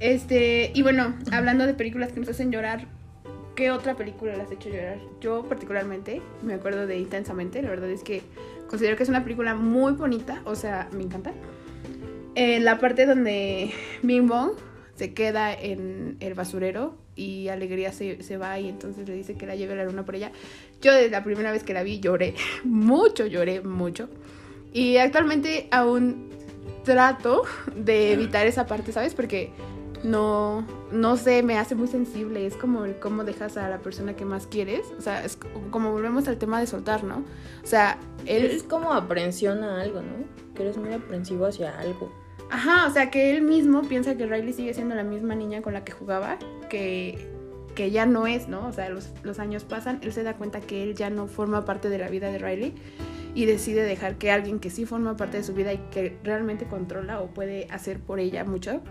Este, 0.00 0.72
y 0.74 0.82
bueno, 0.82 1.14
hablando 1.30 1.66
de 1.66 1.74
películas 1.74 2.12
que 2.12 2.20
nos 2.20 2.28
hacen 2.28 2.50
llorar, 2.50 2.86
¿qué 3.54 3.70
otra 3.70 3.94
película 3.94 4.36
las 4.36 4.50
ha 4.50 4.54
hecho 4.54 4.68
llorar? 4.68 4.98
Yo 5.20 5.44
particularmente 5.48 6.20
me 6.42 6.54
acuerdo 6.54 6.86
de 6.86 6.98
Intensamente, 6.98 7.62
la 7.62 7.70
verdad 7.70 7.90
es 7.90 8.02
que 8.02 8.22
considero 8.68 8.96
que 8.96 9.04
es 9.04 9.08
una 9.08 9.22
película 9.22 9.54
muy 9.54 9.92
bonita, 9.92 10.42
o 10.44 10.54
sea, 10.54 10.88
me 10.92 11.02
encanta. 11.02 11.32
En 12.34 12.64
la 12.64 12.78
parte 12.78 13.06
donde 13.06 13.72
Bing 14.02 14.26
Bong 14.26 14.52
se 14.96 15.14
queda 15.14 15.52
en 15.52 16.16
el 16.20 16.34
basurero 16.34 16.94
y 17.16 17.48
Alegría 17.48 17.92
se, 17.92 18.22
se 18.22 18.36
va 18.36 18.58
y 18.58 18.68
entonces 18.68 19.08
le 19.08 19.14
dice 19.14 19.34
que 19.34 19.46
la 19.46 19.56
lleve 19.56 19.72
a 19.74 19.76
la 19.76 19.84
luna 19.84 20.04
por 20.04 20.14
ella. 20.14 20.32
Yo 20.80 20.92
desde 20.92 21.10
la 21.10 21.24
primera 21.24 21.52
vez 21.52 21.62
que 21.62 21.74
la 21.74 21.82
vi 21.82 22.00
lloré, 22.00 22.34
mucho 22.64 23.26
lloré, 23.26 23.60
mucho. 23.60 24.08
Y 24.72 24.96
actualmente 24.96 25.68
aún 25.70 26.30
trato 26.84 27.42
de 27.76 28.12
evitar 28.12 28.46
esa 28.46 28.66
parte, 28.66 28.92
¿sabes? 28.92 29.14
Porque 29.14 29.52
no, 30.02 30.66
no 30.90 31.16
sé, 31.16 31.42
me 31.42 31.58
hace 31.58 31.74
muy 31.74 31.88
sensible. 31.88 32.46
Es 32.46 32.56
como 32.56 32.84
el 32.84 32.98
cómo 32.98 33.24
dejas 33.24 33.56
a 33.56 33.68
la 33.68 33.78
persona 33.78 34.16
que 34.16 34.24
más 34.24 34.46
quieres. 34.46 34.86
O 34.98 35.00
sea, 35.00 35.24
es 35.24 35.38
como 35.70 35.92
volvemos 35.92 36.26
al 36.28 36.38
tema 36.38 36.58
de 36.60 36.66
soltar, 36.66 37.04
¿no? 37.04 37.24
O 37.62 37.66
sea, 37.66 37.98
él... 38.26 38.46
Es 38.46 38.62
como 38.62 38.92
aprensión 38.92 39.62
a 39.62 39.80
algo, 39.80 40.00
¿no? 40.00 40.24
Que 40.54 40.62
eres 40.62 40.76
muy 40.76 40.92
aprensivo 40.92 41.46
hacia 41.46 41.78
algo. 41.78 42.12
Ajá, 42.52 42.86
o 42.86 42.90
sea, 42.90 43.10
que 43.10 43.34
él 43.34 43.40
mismo 43.40 43.80
piensa 43.80 44.14
que 44.14 44.26
Riley 44.26 44.52
sigue 44.52 44.74
siendo 44.74 44.94
la 44.94 45.04
misma 45.04 45.34
niña 45.34 45.62
con 45.62 45.72
la 45.72 45.84
que 45.84 45.92
jugaba, 45.92 46.38
que, 46.68 47.26
que 47.74 47.90
ya 47.90 48.04
no 48.04 48.26
es, 48.26 48.46
¿no? 48.46 48.66
O 48.66 48.72
sea, 48.74 48.90
los, 48.90 49.08
los 49.22 49.38
años 49.38 49.64
pasan, 49.64 50.00
él 50.02 50.12
se 50.12 50.22
da 50.22 50.34
cuenta 50.34 50.60
que 50.60 50.82
él 50.82 50.94
ya 50.94 51.08
no 51.08 51.28
forma 51.28 51.64
parte 51.64 51.88
de 51.88 51.96
la 51.96 52.10
vida 52.10 52.30
de 52.30 52.36
Riley 52.36 52.74
y 53.34 53.46
decide 53.46 53.84
dejar 53.84 54.16
que 54.16 54.30
alguien 54.30 54.58
que 54.60 54.68
sí 54.68 54.84
forma 54.84 55.16
parte 55.16 55.38
de 55.38 55.44
su 55.44 55.54
vida 55.54 55.72
y 55.72 55.78
que 55.90 56.18
realmente 56.24 56.66
controla 56.66 57.22
o 57.22 57.28
puede 57.28 57.68
hacer 57.70 58.00
por 58.00 58.20
ella 58.20 58.44
mucho, 58.44 58.82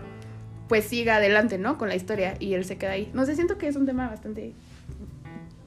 pues 0.66 0.86
siga 0.86 1.16
adelante, 1.16 1.56
¿no? 1.56 1.78
Con 1.78 1.88
la 1.88 1.94
historia 1.94 2.34
y 2.40 2.54
él 2.54 2.64
se 2.64 2.78
queda 2.78 2.90
ahí. 2.90 3.12
No 3.14 3.24
sé, 3.26 3.36
siento 3.36 3.58
que 3.58 3.68
es 3.68 3.76
un 3.76 3.86
tema 3.86 4.08
bastante... 4.08 4.54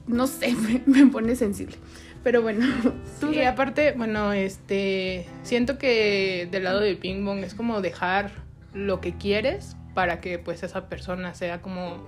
No 0.06 0.26
sé, 0.26 0.54
me, 0.54 0.82
me 0.86 1.10
pone 1.10 1.36
sensible. 1.36 1.76
Pero 2.22 2.42
bueno, 2.42 2.66
tú... 3.20 3.32
Y 3.32 3.42
aparte, 3.42 3.92
bueno, 3.92 4.32
este, 4.32 5.26
siento 5.42 5.78
que 5.78 6.48
del 6.50 6.64
lado 6.64 6.80
del 6.80 6.96
ping 6.96 7.24
pong 7.24 7.44
es 7.44 7.54
como 7.54 7.80
dejar 7.80 8.32
lo 8.74 9.00
que 9.00 9.16
quieres 9.16 9.76
para 9.94 10.20
que 10.20 10.38
pues 10.38 10.62
esa 10.62 10.88
persona 10.88 11.34
sea 11.34 11.62
como 11.62 11.98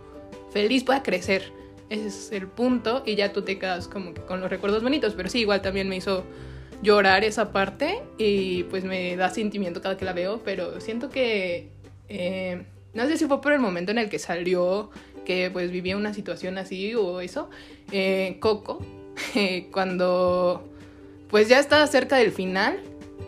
feliz, 0.52 0.84
pueda 0.84 1.02
crecer. 1.02 1.52
Ese 1.88 2.08
es 2.08 2.32
el 2.32 2.48
punto 2.48 3.02
y 3.06 3.14
ya 3.14 3.32
tú 3.32 3.42
te 3.42 3.58
quedas 3.58 3.88
como 3.88 4.12
que 4.12 4.20
con 4.22 4.40
los 4.40 4.50
recuerdos 4.50 4.82
bonitos, 4.82 5.14
pero 5.14 5.28
sí, 5.28 5.40
igual 5.40 5.62
también 5.62 5.88
me 5.88 5.96
hizo 5.96 6.24
llorar 6.82 7.24
esa 7.24 7.52
parte 7.52 8.02
y 8.18 8.64
pues 8.64 8.84
me 8.84 9.16
da 9.16 9.30
sentimiento 9.30 9.80
cada 9.80 9.96
que 9.96 10.04
la 10.04 10.12
veo, 10.12 10.42
pero 10.44 10.80
siento 10.80 11.08
que 11.10 11.70
eh, 12.08 12.64
no 12.92 13.06
sé 13.06 13.16
si 13.16 13.26
fue 13.26 13.40
por 13.40 13.52
el 13.52 13.60
momento 13.60 13.92
en 13.92 13.98
el 13.98 14.08
que 14.10 14.18
salió 14.18 14.90
que 15.28 15.50
pues 15.50 15.70
vivía 15.70 15.94
una 15.94 16.14
situación 16.14 16.56
así 16.56 16.94
o 16.94 17.20
eso, 17.20 17.50
eh, 17.92 18.38
Coco, 18.40 18.78
eh, 19.34 19.68
cuando 19.70 20.66
pues 21.28 21.48
ya 21.48 21.58
estaba 21.58 21.86
cerca 21.86 22.16
del 22.16 22.32
final, 22.32 22.80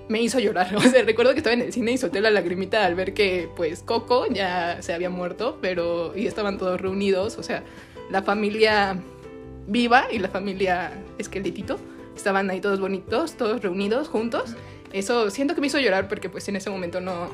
me 0.08 0.22
hizo 0.22 0.38
llorar. 0.38 0.74
O 0.76 0.80
sea, 0.80 1.02
recuerdo 1.02 1.32
que 1.32 1.40
estaba 1.40 1.52
en 1.52 1.60
el 1.60 1.74
cine 1.74 1.92
y 1.92 1.98
solté 1.98 2.22
la 2.22 2.30
lagrimita 2.30 2.86
al 2.86 2.94
ver 2.94 3.12
que 3.12 3.50
pues 3.54 3.82
Coco 3.82 4.26
ya 4.28 4.80
se 4.80 4.94
había 4.94 5.10
muerto, 5.10 5.58
pero 5.60 6.16
y 6.16 6.26
estaban 6.26 6.56
todos 6.56 6.80
reunidos, 6.80 7.36
o 7.36 7.42
sea, 7.42 7.62
la 8.10 8.22
familia 8.22 8.96
viva 9.66 10.06
y 10.10 10.20
la 10.20 10.30
familia 10.30 10.92
esqueletito 11.18 11.78
estaban 12.16 12.48
ahí 12.48 12.62
todos 12.62 12.80
bonitos, 12.80 13.34
todos 13.34 13.60
reunidos 13.60 14.08
juntos. 14.08 14.56
Eso 14.94 15.28
siento 15.28 15.54
que 15.54 15.60
me 15.60 15.66
hizo 15.66 15.78
llorar 15.78 16.08
porque 16.08 16.30
pues 16.30 16.48
en 16.48 16.56
ese 16.56 16.70
momento 16.70 17.02
no 17.02 17.28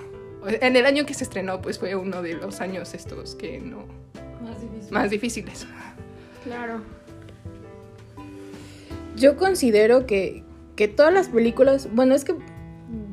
en 0.45 0.75
el 0.75 0.87
año 0.87 1.07
que 1.07 1.15
se 1.15 1.23
estrenó 1.23 1.63
pues 1.63 1.79
fue 1.79 1.95
uno 1.95 2.21
de 2.21 2.35
los 2.35 2.61
años 2.61 2.95
estos 2.95 3.37
que 3.37 3.61
no 3.61 3.87
Más 4.57 4.63
difícil. 4.63 4.93
más 4.93 5.11
difíciles. 5.11 5.67
Claro. 6.45 6.81
Yo 9.17 9.37
considero 9.37 10.07
que, 10.07 10.45
que 10.77 10.89
todas 10.89 11.13
las 11.13 11.29
películas, 11.29 11.89
bueno, 11.93 12.15
es 12.15 12.25
que 12.25 12.35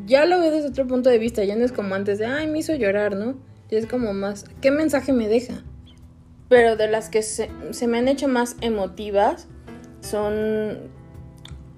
ya 0.06 0.26
lo 0.26 0.40
veo 0.40 0.52
desde 0.52 0.70
otro 0.70 0.88
punto 0.88 1.10
de 1.10 1.18
vista, 1.18 1.44
ya 1.44 1.56
no 1.56 1.64
es 1.64 1.72
como 1.72 1.96
antes 1.96 2.20
de, 2.20 2.26
ay, 2.26 2.48
me 2.48 2.60
hizo 2.60 2.76
llorar, 2.76 3.16
¿no? 3.16 3.36
Ya 3.70 3.78
es 3.80 3.88
como 3.88 4.14
más, 4.14 4.46
¿qué 4.62 4.70
mensaje 4.70 5.14
me 5.14 5.28
deja? 5.28 5.64
Pero 6.50 6.76
de 6.76 6.88
las 6.88 7.10
que 7.10 7.24
se, 7.24 7.50
se 7.72 7.88
me 7.88 7.98
han 7.98 8.08
hecho 8.08 8.28
más 8.28 8.58
emotivas 8.62 9.48
son 10.02 10.78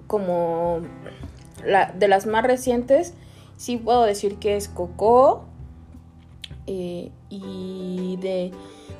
como 0.06 0.80
la, 1.64 1.92
de 1.92 2.08
las 2.08 2.26
más 2.26 2.44
recientes, 2.44 3.14
sí 3.56 3.76
puedo 3.76 4.04
decir 4.04 4.36
que 4.36 4.56
es 4.56 4.68
Coco, 4.68 5.46
eh, 6.66 7.10
y 7.30 8.18
de, 8.20 8.52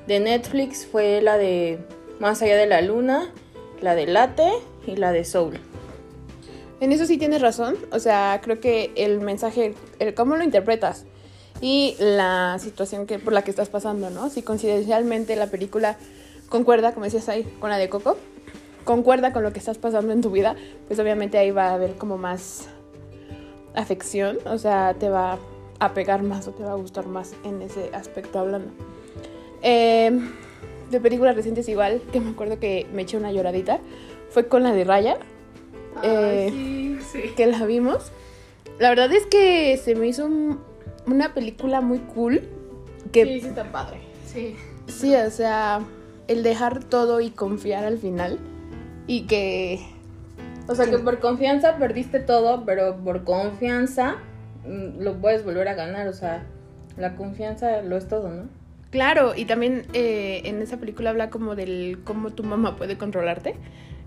de 0.06 0.20
Netflix 0.20 0.86
fue 0.86 1.20
la 1.20 1.36
de 1.36 1.78
Más 2.20 2.40
allá 2.42 2.56
de 2.56 2.66
la 2.66 2.80
luna, 2.80 3.32
la 3.80 3.94
de 3.94 4.06
Late 4.06 4.52
y 4.86 4.96
la 4.96 5.12
de 5.12 5.24
Soul. 5.24 5.60
En 6.80 6.92
eso 6.92 7.06
sí 7.06 7.18
tienes 7.18 7.40
razón. 7.40 7.76
O 7.90 7.98
sea, 7.98 8.40
creo 8.42 8.60
que 8.60 8.92
el 8.96 9.20
mensaje, 9.20 9.74
el 9.98 10.14
cómo 10.14 10.36
lo 10.36 10.44
interpretas 10.44 11.04
y 11.60 11.96
la 11.98 12.58
situación 12.60 13.06
que, 13.06 13.18
por 13.18 13.32
la 13.32 13.42
que 13.42 13.50
estás 13.50 13.68
pasando, 13.68 14.10
¿no? 14.10 14.28
Si 14.30 14.42
coincidencialmente 14.42 15.36
la 15.36 15.46
película 15.46 15.96
concuerda, 16.48 16.92
como 16.92 17.04
decías 17.04 17.28
ahí, 17.28 17.44
con 17.60 17.70
la 17.70 17.78
de 17.78 17.88
Coco, 17.88 18.16
concuerda 18.84 19.32
con 19.32 19.42
lo 19.42 19.52
que 19.52 19.58
estás 19.58 19.78
pasando 19.78 20.12
en 20.12 20.20
tu 20.20 20.30
vida, 20.30 20.54
pues 20.86 20.98
obviamente 20.98 21.38
ahí 21.38 21.50
va 21.50 21.68
a 21.68 21.74
haber 21.74 21.94
como 21.94 22.18
más 22.18 22.68
afección, 23.74 24.38
o 24.46 24.58
sea, 24.58 24.94
te 24.98 25.08
va 25.08 25.38
a 25.78 25.92
pegar 25.94 26.22
más 26.22 26.48
o 26.48 26.52
te 26.52 26.62
va 26.64 26.72
a 26.72 26.76
gustar 26.76 27.06
más 27.06 27.34
en 27.44 27.62
ese 27.62 27.90
aspecto 27.94 28.38
hablando. 28.38 28.68
Eh, 29.62 30.10
de 30.90 31.00
películas 31.00 31.34
recientes 31.34 31.68
igual, 31.68 32.00
que 32.12 32.20
me 32.20 32.30
acuerdo 32.30 32.58
que 32.60 32.86
me 32.92 33.02
eché 33.02 33.16
una 33.16 33.32
lloradita, 33.32 33.80
fue 34.30 34.46
con 34.46 34.62
la 34.62 34.72
de 34.72 34.84
Raya, 34.84 35.16
eh, 36.02 36.48
sí, 36.50 36.98
sí. 37.12 37.20
que 37.36 37.46
la 37.46 37.64
vimos. 37.66 38.12
La 38.78 38.90
verdad 38.90 39.10
es 39.12 39.26
que 39.26 39.76
se 39.78 39.94
me 39.94 40.06
hizo 40.06 40.26
un- 40.26 40.60
una 41.06 41.34
película 41.34 41.80
muy 41.80 41.98
cool, 41.98 42.42
que 43.12 43.24
Sí, 43.24 43.40
sí 43.40 43.46
está 43.48 43.70
padre. 43.72 43.98
Sí. 44.26 44.54
Sí, 44.86 45.14
o 45.14 45.30
sea, 45.30 45.80
el 46.28 46.42
dejar 46.42 46.84
todo 46.84 47.20
y 47.20 47.30
confiar 47.30 47.84
al 47.84 47.98
final. 47.98 48.38
Y 49.08 49.22
que. 49.26 49.80
O 50.68 50.74
sea 50.74 50.86
que 50.90 50.98
por 50.98 51.20
confianza 51.20 51.76
perdiste 51.78 52.18
todo, 52.20 52.64
pero 52.64 52.96
por 52.96 53.24
confianza 53.24 54.16
lo 54.66 55.20
puedes 55.20 55.44
volver 55.44 55.68
a 55.68 55.74
ganar. 55.74 56.08
O 56.08 56.12
sea, 56.12 56.44
la 56.96 57.14
confianza 57.14 57.82
lo 57.82 57.96
es 57.96 58.08
todo, 58.08 58.30
¿no? 58.30 58.48
Claro, 58.90 59.34
y 59.36 59.44
también 59.44 59.84
eh, 59.92 60.42
en 60.44 60.62
esa 60.62 60.78
película 60.78 61.10
habla 61.10 61.28
como 61.28 61.54
del 61.54 61.98
cómo 62.04 62.30
tu 62.30 62.44
mamá 62.44 62.76
puede 62.76 62.96
controlarte. 62.96 63.56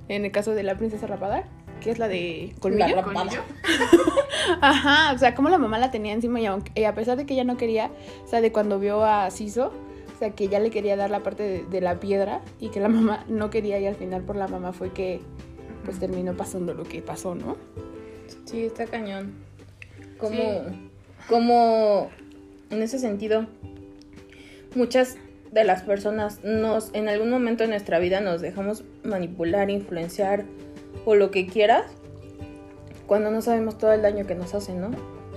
En 0.07 0.25
el 0.25 0.31
caso 0.31 0.55
de 0.55 0.63
la 0.63 0.75
princesa 0.75 1.05
rapada, 1.05 1.43
que 1.81 1.91
es 1.91 1.99
la 1.99 2.07
de 2.07 2.55
Colmillo. 2.59 2.95
La 2.95 3.01
rapada. 3.03 3.29
Ajá, 4.61 5.13
o 5.13 5.17
sea, 5.17 5.35
como 5.35 5.49
la 5.49 5.59
mamá 5.59 5.77
la 5.77 5.91
tenía 5.91 6.13
encima 6.13 6.41
y, 6.41 6.47
aunque, 6.47 6.71
y 6.79 6.85
a 6.85 6.95
pesar 6.95 7.17
de 7.17 7.25
que 7.25 7.35
ella 7.35 7.43
no 7.43 7.57
quería, 7.57 7.91
o 8.25 8.27
sea, 8.27 8.41
de 8.41 8.51
cuando 8.51 8.79
vio 8.79 9.03
a 9.03 9.29
Siso, 9.29 9.71
o 10.15 10.17
sea, 10.17 10.31
que 10.31 10.47
ya 10.47 10.59
le 10.59 10.71
quería 10.71 10.95
dar 10.95 11.11
la 11.11 11.19
parte 11.19 11.43
de, 11.43 11.63
de 11.65 11.81
la 11.81 11.99
piedra 11.99 12.41
y 12.59 12.69
que 12.69 12.79
la 12.79 12.89
mamá 12.89 13.25
no 13.27 13.49
quería 13.49 13.79
y 13.79 13.85
al 13.85 13.95
final 13.95 14.23
por 14.23 14.35
la 14.35 14.47
mamá 14.47 14.73
fue 14.73 14.91
que 14.91 15.21
pues 15.85 15.99
terminó 15.99 16.33
pasando 16.33 16.73
lo 16.73 16.83
que 16.83 17.01
pasó, 17.01 17.35
¿no? 17.35 17.57
Sí, 18.45 18.65
está 18.65 18.85
cañón. 18.85 19.33
Como, 20.19 20.35
Sí. 20.35 20.89
como 21.27 22.09
en 22.69 22.81
ese 22.81 22.99
sentido, 22.99 23.47
muchas 24.75 25.17
de 25.51 25.63
las 25.63 25.81
personas 25.83 26.43
nos, 26.43 26.93
en 26.93 27.09
algún 27.09 27.29
momento 27.29 27.63
de 27.63 27.69
nuestra 27.69 27.99
vida 27.99 28.21
nos 28.21 28.41
dejamos 28.41 28.83
manipular, 29.03 29.69
influenciar 29.69 30.45
o 31.05 31.15
lo 31.15 31.31
que 31.31 31.47
quieras, 31.47 31.85
cuando 33.07 33.31
no 33.31 33.41
sabemos 33.41 33.77
todo 33.77 33.91
el 33.91 34.01
daño 34.03 34.27
que 34.27 34.35
nos 34.35 34.53
hacen, 34.53 34.81
¿no? 34.81 34.91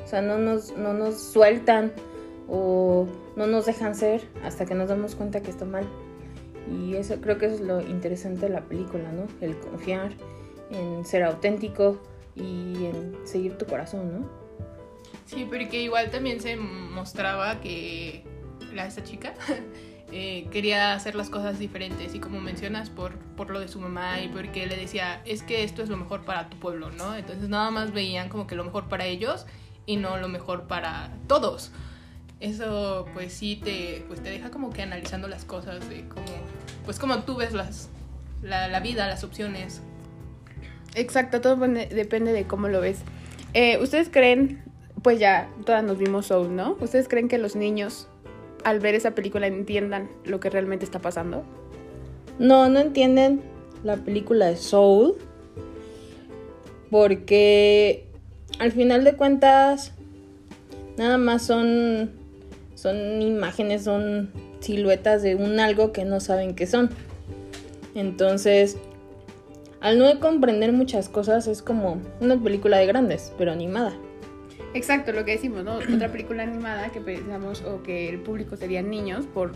O 0.05 0.07
sea, 0.07 0.21
no 0.21 0.37
nos, 0.39 0.77
no 0.77 0.93
nos 0.93 1.19
sueltan 1.19 1.93
o 2.49 3.07
no 3.37 3.47
nos 3.47 3.65
dejan 3.65 3.95
ser 3.95 4.21
hasta 4.45 4.67
que 4.67 4.75
nos 4.75 4.89
damos 4.89 5.15
cuenta 5.15 5.41
que 5.41 5.51
está 5.51 5.65
mal. 5.65 5.87
Y 6.71 6.97
eso 6.97 7.17
creo 7.21 7.39
que 7.39 7.47
eso 7.47 7.55
es 7.55 7.61
lo 7.63 7.81
interesante 7.81 8.47
de 8.47 8.51
la 8.51 8.61
película, 8.63 9.11
¿no? 9.13 9.27
El 9.41 9.57
confiar 9.59 10.13
en 10.71 11.05
ser 11.07 11.23
auténtico 11.23 11.99
y 12.37 12.87
en 12.87 13.17
seguir 13.25 13.57
tu 13.57 13.65
corazón, 13.65 14.13
¿no? 14.21 14.42
Sí, 15.33 15.47
porque 15.49 15.83
igual 15.83 16.11
también 16.11 16.41
se 16.41 16.57
mostraba 16.57 17.61
que 17.61 18.23
la, 18.75 18.87
esta 18.87 19.03
chica 19.03 19.33
eh, 20.13 20.47
quería 20.51 20.93
hacer 20.93 21.15
las 21.15 21.31
cosas 21.31 21.59
diferentes 21.59 22.15
y 22.15 22.21
como 22.21 22.39
mencionas 22.39 22.91
por, 22.91 23.17
por 23.19 23.49
lo 23.49 23.59
de 23.59 23.69
su 23.69 23.81
mamá 23.81 24.21
y 24.21 24.29
porque 24.29 24.67
le 24.67 24.77
decía, 24.77 25.23
es 25.25 25.43
que 25.43 25.65
esto 25.65 25.83
es 25.83 25.89
lo 25.89 25.97
mejor 25.97 26.27
para 26.27 26.51
tu 26.51 26.59
pueblo, 26.59 26.91
¿no? 26.91 27.17
Entonces 27.17 27.49
nada 27.49 27.71
más 27.71 27.93
veían 27.93 28.29
como 28.29 28.47
que 28.47 28.57
lo 28.57 28.65
mejor 28.65 28.89
para 28.89 29.07
ellos 29.07 29.47
y 29.87 29.97
no 29.97 30.19
lo 30.19 30.29
mejor 30.29 30.65
para 30.65 31.11
todos. 31.29 31.73
Eso 32.41 33.07
pues 33.15 33.33
sí 33.33 33.59
te, 33.63 34.05
pues, 34.09 34.23
te 34.23 34.29
deja 34.29 34.51
como 34.51 34.71
que 34.71 34.83
analizando 34.83 35.29
las 35.29 35.47
cosas 35.47 35.89
de 35.89 36.07
cómo, 36.09 36.27
pues 36.85 36.99
como 36.99 37.21
tú 37.21 37.37
ves 37.37 37.55
las, 37.55 37.89
la, 38.43 38.69
la 38.69 38.81
vida, 38.81 39.07
las 39.07 39.25
opciones. 39.25 39.81
Exacto, 40.95 41.41
todo 41.41 41.57
depende 41.57 42.33
de 42.33 42.45
cómo 42.45 42.69
lo 42.69 42.83
ves. 42.83 42.99
Eh, 43.55 43.79
¿Ustedes 43.79 44.11
creen, 44.11 44.63
pues 45.03 45.19
ya 45.19 45.51
todas 45.65 45.83
nos 45.83 45.99
vimos 45.99 46.27
Soul, 46.27 46.55
¿no? 46.55 46.77
¿Ustedes 46.81 47.09
creen 47.09 47.29
que 47.29 47.39
los 47.39 47.57
niños 47.57 48.09
al 48.65 48.81
ver 48.81 48.95
esa 48.95 49.13
película 49.13 49.47
entiendan 49.47 50.09
lo 50.25 50.41
que 50.41 50.51
realmente 50.51 50.85
está 50.85 51.01
pasando? 51.01 51.43
No, 52.39 52.69
no 52.69 52.81
entienden 52.81 53.43
la 53.85 53.97
película 53.97 54.47
de 54.47 54.57
Soul. 54.57 55.17
Porque 56.91 58.07
al 58.59 58.73
final 58.73 59.03
de 59.05 59.15
cuentas, 59.15 59.93
nada 60.99 61.17
más 61.19 61.43
son, 61.43 62.11
son 62.75 63.23
imágenes, 63.23 63.85
son 63.85 64.31
siluetas 64.61 65.23
de 65.23 65.35
un 65.35 65.59
algo 65.59 65.93
que 65.93 66.05
no 66.05 66.21
saben 66.21 66.55
qué 66.55 66.67
son. 66.67 66.91
Entonces, 67.95 68.77
al 69.81 69.99
no 69.99 70.21
comprender 70.21 70.73
muchas 70.73 71.09
cosas, 71.09 71.47
es 71.47 71.63
como 71.63 72.01
una 72.21 72.37
película 72.41 72.77
de 72.77 72.87
grandes, 72.87 73.33
pero 73.39 73.53
animada. 73.53 73.95
Exacto, 74.75 75.13
lo 75.13 75.25
que 75.25 75.33
decimos, 75.33 75.65
¿no? 75.65 75.77
Otra 75.77 76.11
película 76.11 76.43
animada 76.43 76.91
que 76.91 77.01
pensamos 77.01 77.63
o 77.63 77.83
que 77.83 78.09
el 78.09 78.21
público 78.21 78.57
serían 78.57 78.89
niños, 78.91 79.27
por 79.27 79.53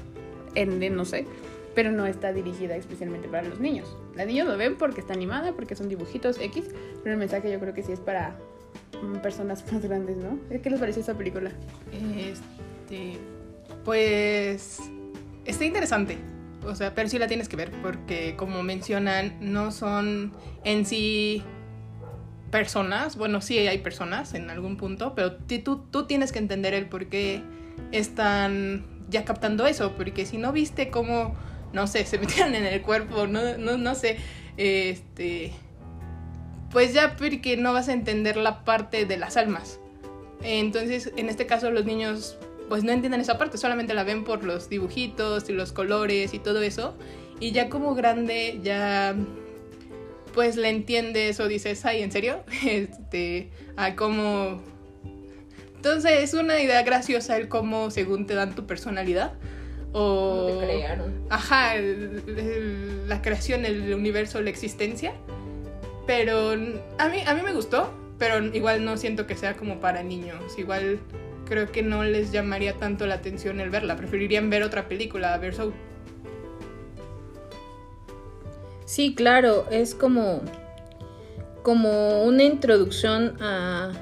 ende, 0.54 0.90
no 0.90 1.04
sé, 1.04 1.26
pero 1.74 1.90
no 1.92 2.06
está 2.06 2.32
dirigida 2.32 2.76
especialmente 2.76 3.28
para 3.28 3.42
los 3.48 3.60
niños. 3.60 3.96
Los 4.14 4.26
niños 4.26 4.46
lo 4.46 4.56
ven 4.56 4.76
porque 4.76 5.00
está 5.00 5.14
animada, 5.14 5.52
porque 5.52 5.74
son 5.74 5.88
dibujitos 5.88 6.38
X, 6.38 6.64
pero 7.02 7.14
el 7.14 7.18
mensaje 7.18 7.50
yo 7.50 7.58
creo 7.60 7.74
que 7.74 7.82
sí 7.82 7.92
es 7.92 8.00
para 8.00 8.36
mm, 9.02 9.16
personas 9.18 9.70
más 9.72 9.82
grandes, 9.82 10.16
¿no? 10.16 10.38
¿Qué 10.50 10.70
les 10.70 10.80
pareció 10.80 11.02
esa 11.02 11.14
película? 11.14 11.50
Este, 12.16 13.18
pues 13.84 14.80
está 15.44 15.64
interesante. 15.64 16.18
O 16.64 16.74
sea, 16.74 16.94
pero 16.94 17.08
sí 17.08 17.18
la 17.18 17.28
tienes 17.28 17.48
que 17.48 17.56
ver 17.56 17.70
porque 17.82 18.34
como 18.36 18.62
mencionan, 18.62 19.36
no 19.40 19.70
son 19.70 20.32
en 20.64 20.84
sí 20.84 21.44
personas. 22.50 23.16
Bueno, 23.16 23.40
sí 23.40 23.58
hay 23.58 23.78
personas 23.78 24.34
en 24.34 24.50
algún 24.50 24.76
punto, 24.76 25.14
pero 25.14 25.34
tú, 25.34 25.84
tú 25.90 26.06
tienes 26.06 26.32
que 26.32 26.38
entender 26.38 26.74
el 26.74 26.86
por 26.86 27.06
qué 27.06 27.42
están 27.92 28.84
ya 29.08 29.24
captando 29.24 29.66
eso. 29.66 29.92
Porque 29.96 30.26
si 30.26 30.38
no 30.38 30.52
viste 30.52 30.90
cómo, 30.90 31.34
no 31.72 31.86
sé, 31.86 32.04
se 32.06 32.18
metieron 32.20 32.54
en 32.54 32.64
el 32.64 32.82
cuerpo, 32.82 33.26
no, 33.26 33.56
no, 33.58 33.76
no 33.76 33.94
sé, 33.94 34.18
este... 34.56 35.52
Pues 36.70 36.92
ya 36.92 37.16
porque 37.16 37.56
no 37.56 37.72
vas 37.72 37.88
a 37.88 37.92
entender 37.92 38.36
la 38.36 38.64
parte 38.64 39.06
de 39.06 39.16
las 39.16 39.36
almas. 39.36 39.78
Entonces, 40.42 41.12
en 41.16 41.28
este 41.28 41.46
caso, 41.46 41.70
los 41.70 41.86
niños 41.86 42.36
pues 42.68 42.84
no 42.84 42.92
entienden 42.92 43.20
esa 43.20 43.38
parte, 43.38 43.58
solamente 43.58 43.94
la 43.94 44.04
ven 44.04 44.24
por 44.24 44.44
los 44.44 44.68
dibujitos 44.68 45.48
y 45.48 45.52
los 45.52 45.72
colores 45.72 46.34
y 46.34 46.38
todo 46.38 46.60
eso. 46.62 46.94
Y 47.38 47.52
ya 47.52 47.68
como 47.68 47.94
grande, 47.94 48.60
ya 48.62 49.14
pues 50.36 50.54
le 50.56 50.68
entiendes 50.68 51.40
o 51.40 51.48
dices, 51.48 51.84
ay, 51.86 52.02
¿en 52.02 52.12
serio? 52.12 52.44
Este, 52.64 53.50
a 53.76 53.96
cómo... 53.96 54.62
Entonces 55.76 56.12
es 56.22 56.34
una 56.34 56.60
idea 56.60 56.82
graciosa 56.82 57.36
el 57.36 57.48
cómo 57.48 57.90
según 57.90 58.26
te 58.26 58.34
dan 58.34 58.54
tu 58.54 58.66
personalidad. 58.66 59.32
O... 59.92 60.46
¿Cómo 60.48 60.60
te 60.60 60.66
crearon? 60.66 61.14
Ajá, 61.30 61.76
el- 61.76 62.22
el- 62.28 63.08
la 63.08 63.22
creación, 63.22 63.64
el 63.64 63.94
universo, 63.94 64.40
la 64.42 64.50
existencia. 64.50 65.14
Pero 66.06 66.50
a 66.52 67.08
mí, 67.08 67.18
a 67.26 67.34
mí 67.34 67.40
me 67.42 67.52
gustó, 67.52 67.92
pero 68.18 68.44
igual 68.54 68.84
no 68.84 68.96
siento 68.98 69.26
que 69.26 69.36
sea 69.36 69.54
como 69.54 69.80
para 69.80 70.02
niños. 70.02 70.58
Igual 70.58 70.98
creo 71.46 71.72
que 71.72 71.82
no 71.82 72.04
les 72.04 72.30
llamaría 72.30 72.74
tanto 72.74 73.06
la 73.06 73.14
atención 73.14 73.58
el 73.60 73.70
verla. 73.70 73.96
Preferirían 73.96 74.50
ver 74.50 74.62
otra 74.64 74.86
película, 74.88 75.36
ver 75.38 75.54
Soul. 75.54 75.72
Sí, 78.86 79.14
claro, 79.14 79.66
es 79.70 79.94
como, 79.94 80.40
como 81.62 82.22
una 82.22 82.44
introducción 82.44 83.36
a, 83.42 83.92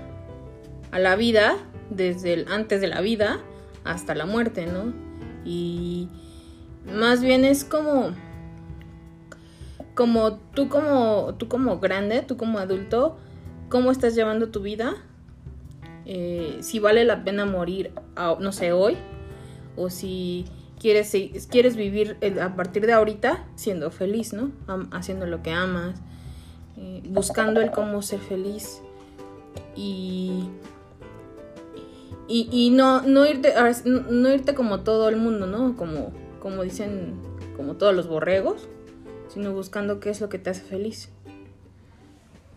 a 0.93 0.99
la 1.01 1.17
vida, 1.17 1.57
desde 1.91 2.35
el 2.35 2.47
antes 2.49 2.81
de 2.81 2.87
la 2.87 3.01
vida 3.01 3.41
hasta 3.83 4.15
la 4.15 4.27
muerte, 4.27 4.67
¿no? 4.67 4.93
Y 5.45 6.09
más 6.87 7.23
bien 7.23 7.45
es 7.45 7.65
como, 7.65 8.13
como 9.95 10.35
tú 10.55 10.69
como, 10.69 11.35
tú 11.39 11.49
como 11.49 11.81
grande, 11.81 12.23
tú 12.23 12.37
como 12.37 12.59
adulto, 12.59 13.17
cómo 13.69 13.91
estás 13.91 14.15
llevando 14.15 14.51
tu 14.51 14.61
vida, 14.61 14.95
Eh, 16.07 16.59
si 16.61 16.81
vale 16.81 17.03
la 17.05 17.25
pena 17.25 17.47
morir, 17.47 17.91
no 18.39 18.53
sé, 18.53 18.73
hoy, 18.73 18.95
o 19.75 19.89
si 19.89 20.45
quieres, 20.85 21.47
quieres 21.51 21.77
vivir 21.77 22.19
el- 22.21 22.39
a 22.41 22.55
partir 22.57 22.85
de 22.85 22.93
ahorita 22.93 23.47
siendo 23.55 23.91
feliz, 23.91 24.35
¿no? 24.35 24.53
Haciendo 24.93 25.25
lo 25.25 25.43
que 25.43 25.51
amas, 25.51 25.99
eh, 26.77 27.01
buscando 27.09 27.63
el 27.63 27.71
cómo 27.71 28.03
ser 28.03 28.21
feliz. 28.21 28.83
Y, 29.75 30.51
Y, 32.29 32.49
y 32.53 32.71
no, 32.71 33.01
no, 33.03 33.25
irte, 33.27 33.53
no, 33.87 34.33
irte 34.33 34.55
como 34.55 34.81
todo 34.81 35.09
el 35.11 35.17
mundo, 35.17 35.47
¿no? 35.47 35.75
Como, 35.77 36.13
como 36.41 36.63
dicen, 36.63 37.15
como 37.57 37.77
todos 37.77 37.95
los 37.95 38.07
borregos, 38.09 38.67
sino 39.29 39.53
buscando 39.53 40.01
qué 40.01 40.09
es 40.11 40.21
lo 40.23 40.29
que 40.31 40.39
te 40.39 40.49
hace 40.51 40.63
feliz. 40.63 41.11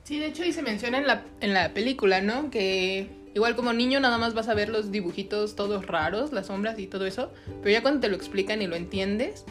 Sí, 0.04 0.20
de 0.20 0.28
hecho 0.28 0.44
ahí 0.44 0.54
se 0.54 0.62
menciona 0.62 1.00
en 1.00 1.08
la, 1.08 1.26
en 1.42 1.54
la 1.54 1.74
película, 1.74 2.22
¿no? 2.22 2.50
Que 2.50 3.10
igual 3.38 3.56
como 3.56 3.72
niño 3.72 4.00
nada 4.00 4.18
más 4.18 4.34
vas 4.34 4.50
a 4.50 4.56
ver 4.56 4.68
los 4.68 4.92
dibujitos 4.92 5.56
todos 5.56 5.86
raros, 5.86 6.34
las 6.34 6.48
sombras 6.48 6.80
y 6.80 6.88
todo 6.88 7.06
eso, 7.06 7.32
pero 7.62 7.70
ya 7.70 7.84
cuando 7.84 8.00
te 8.00 8.10
lo 8.10 8.16
explican 8.16 8.64
y 8.64 8.68
lo 8.68 8.76
entiendes, 8.76 9.46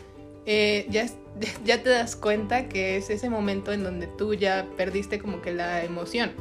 eh, 0.44 0.87
ya, 0.90 1.07
ya 1.64 1.83
te 1.85 1.90
das 1.90 2.16
cuenta 2.16 2.68
que 2.68 2.96
es 2.96 3.11
ese 3.11 3.31
momento 3.31 3.72
en 3.72 3.85
donde 3.85 4.09
tú 4.09 4.35
ya 4.35 4.66
perdiste 4.77 5.20
como 5.20 5.40
que 5.40 5.53
la 5.53 5.85
emoción. 5.85 6.33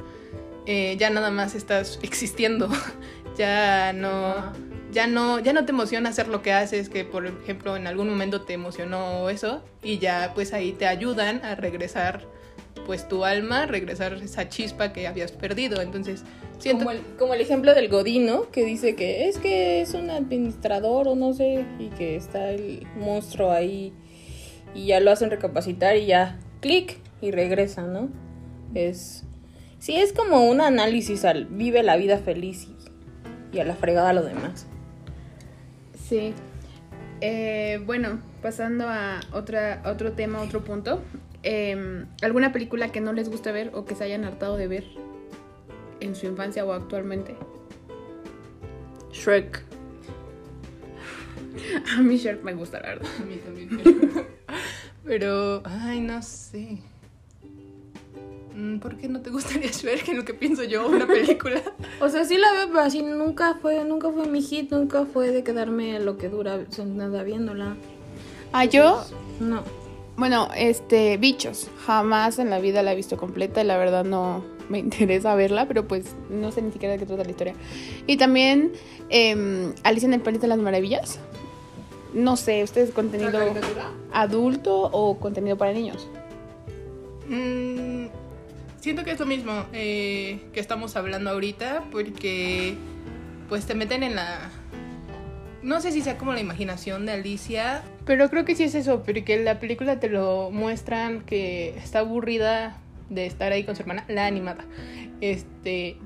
Eh, 0.65 0.95
ya 0.97 1.11
nada 1.11 1.29
más 1.29 1.53
estás 1.53 1.99
existiendo, 2.03 2.67
ya 3.37 3.93
no... 3.93 4.51
Ya 4.91 5.07
no, 5.07 5.39
ya 5.39 5.51
no 5.51 5.65
te 5.65 5.73
emociona 5.73 6.07
hacer 6.07 6.29
lo 6.29 6.41
que 6.41 6.53
haces, 6.53 6.87
que 6.87 7.03
por 7.03 7.27
ejemplo 7.27 7.75
en 7.75 7.85
algún 7.85 8.07
momento 8.07 8.43
te 8.43 8.53
emocionó 8.53 9.29
eso, 9.29 9.61
y 9.83 9.97
ya 9.97 10.31
pues 10.33 10.53
ahí 10.53 10.71
te 10.71 10.87
ayudan 10.87 11.43
a 11.43 11.55
regresar 11.55 12.25
pues 12.85 13.07
tu 13.07 13.25
alma, 13.25 13.65
regresar 13.65 14.13
esa 14.13 14.47
chispa 14.49 14.93
que 14.93 15.07
habías 15.07 15.31
perdido. 15.31 15.81
Entonces, 15.81 16.23
siento 16.59 16.85
Como 16.85 16.91
el, 16.91 17.01
como 17.17 17.33
el 17.33 17.41
ejemplo 17.41 17.73
del 17.73 17.89
Godino, 17.89 18.49
que 18.51 18.63
dice 18.63 18.95
que 18.95 19.27
es 19.27 19.37
que 19.37 19.81
es 19.81 19.93
un 19.93 20.09
administrador 20.09 21.07
o 21.07 21.15
no 21.15 21.33
sé, 21.33 21.65
y 21.79 21.89
que 21.89 22.15
está 22.15 22.51
el 22.51 22.87
monstruo 22.95 23.51
ahí 23.51 23.93
y 24.73 24.87
ya 24.87 24.99
lo 24.99 25.11
hacen 25.11 25.31
recapacitar 25.31 25.95
y 25.95 26.07
ya 26.07 26.37
clic 26.61 26.97
y 27.21 27.31
regresa, 27.31 27.83
¿no? 27.83 28.09
Es. 28.73 29.23
Sí, 29.79 29.95
es 29.95 30.13
como 30.13 30.49
un 30.49 30.61
análisis 30.61 31.25
al 31.25 31.45
vive 31.45 31.83
la 31.83 31.95
vida 31.95 32.17
feliz 32.17 32.67
y, 32.67 33.57
y 33.57 33.59
a 33.59 33.65
la 33.65 33.75
fregada 33.75 34.13
lo 34.13 34.23
demás. 34.23 34.67
Sí. 36.07 36.33
Eh, 37.21 37.81
bueno, 37.85 38.19
pasando 38.41 38.87
a 38.87 39.21
otra, 39.31 39.81
a 39.83 39.91
otro 39.91 40.11
tema, 40.11 40.41
otro 40.41 40.63
punto. 40.63 41.01
Em, 41.47 42.07
¿Alguna 42.23 42.51
película 42.51 42.91
que 42.91 43.01
no 43.01 43.13
les 43.13 43.29
guste 43.29 43.51
ver 43.51 43.69
o 43.75 43.85
que 43.85 43.93
se 43.93 44.03
hayan 44.03 44.23
hartado 44.23 44.57
de 44.57 44.67
ver 44.67 44.83
en 45.99 46.15
su 46.15 46.25
infancia 46.25 46.65
o 46.65 46.73
actualmente? 46.73 47.35
Shrek. 49.11 49.63
A 51.97 52.01
mí 52.01 52.17
Shrek 52.17 52.41
me 52.43 52.55
gusta, 52.55 52.79
la 52.79 52.89
verdad. 52.89 53.09
A 53.21 53.25
mí 53.25 53.35
también. 53.35 53.69
Pero, 55.05 55.61
ay, 55.65 56.01
no 56.01 56.19
sé. 56.23 56.79
Mm, 58.55 58.79
¿Por 58.79 58.97
qué 58.97 59.07
no 59.07 59.21
te 59.21 59.29
gustaría 59.29 59.69
Shrek 59.69 60.07
en 60.09 60.17
lo 60.17 60.25
que 60.25 60.33
pienso 60.33 60.63
yo, 60.63 60.87
una 60.87 61.05
película? 61.05 61.61
O 62.01 62.09
sea, 62.09 62.25
sí 62.25 62.39
la 62.39 62.51
veo, 62.53 62.67
pero 62.69 62.79
así 62.81 63.03
nunca 63.03 63.53
fue, 63.61 63.85
nunca 63.85 64.11
fue 64.11 64.27
mi 64.27 64.41
hit, 64.41 64.71
nunca 64.71 65.05
fue 65.05 65.29
de 65.29 65.43
quedarme 65.43 65.99
lo 65.99 66.17
que 66.17 66.27
dura 66.27 66.59
nada 66.85 67.23
viéndola. 67.23 67.75
Ah, 68.51 68.65
yo, 68.65 69.05
No. 69.39 69.63
Bueno, 70.17 70.49
este, 70.55 71.17
Bichos. 71.17 71.69
Jamás 71.85 72.39
en 72.39 72.49
la 72.49 72.59
vida 72.59 72.83
la 72.83 72.93
he 72.93 72.95
visto 72.95 73.17
completa 73.17 73.61
y 73.61 73.65
la 73.65 73.77
verdad 73.77 74.05
no 74.05 74.43
me 74.69 74.79
interesa 74.79 75.35
verla, 75.35 75.67
pero 75.67 75.87
pues 75.87 76.15
no 76.29 76.51
sé 76.51 76.61
ni 76.61 76.71
siquiera 76.71 76.93
de 76.93 76.99
qué 76.99 77.05
trata 77.05 77.23
la 77.23 77.31
historia. 77.31 77.53
Y 78.07 78.17
también 78.17 78.73
em, 79.09 79.73
Alicia 79.83 80.07
en 80.07 80.13
el 80.13 80.21
País 80.21 80.39
de 80.41 80.47
las 80.47 80.57
Maravillas. 80.57 81.19
No 82.13 82.37
sé, 82.37 82.63
¿ustedes 82.63 82.91
contenido 82.91 83.37
adulto 84.13 84.89
o 84.93 85.19
contenido 85.19 85.57
para 85.57 85.73
niños? 85.73 86.07
Mm, 87.27 88.05
siento 88.79 89.03
que 89.03 89.11
es 89.11 89.19
lo 89.19 89.25
mismo 89.25 89.65
eh, 89.73 90.39
que 90.53 90.61
estamos 90.61 90.95
hablando 90.95 91.29
ahorita, 91.31 91.83
porque 91.91 92.75
pues 93.49 93.65
te 93.65 93.75
meten 93.75 94.03
en 94.03 94.15
la... 94.15 94.49
No 95.61 95.81
sé 95.81 95.91
si 95.91 96.01
sea 96.01 96.17
como 96.17 96.31
la 96.31 96.39
imaginación 96.39 97.05
de 97.05 97.11
Alicia, 97.13 97.83
pero 98.05 98.29
creo 98.29 98.45
que 98.45 98.55
sí 98.55 98.63
es 98.63 98.75
eso, 98.75 99.03
porque 99.03 99.37
la 99.43 99.59
película 99.59 99.99
te 99.99 100.09
lo 100.09 100.51
muestran 100.51 101.21
que 101.21 101.75
está 101.77 101.99
aburrida 101.99 102.77
de 103.09 103.25
estar 103.25 103.51
ahí 103.51 103.63
con 103.63 103.75
su 103.75 103.81
hermana, 103.81 104.05
la 104.07 104.25
animada. 104.25 104.65
Este... 105.21 105.97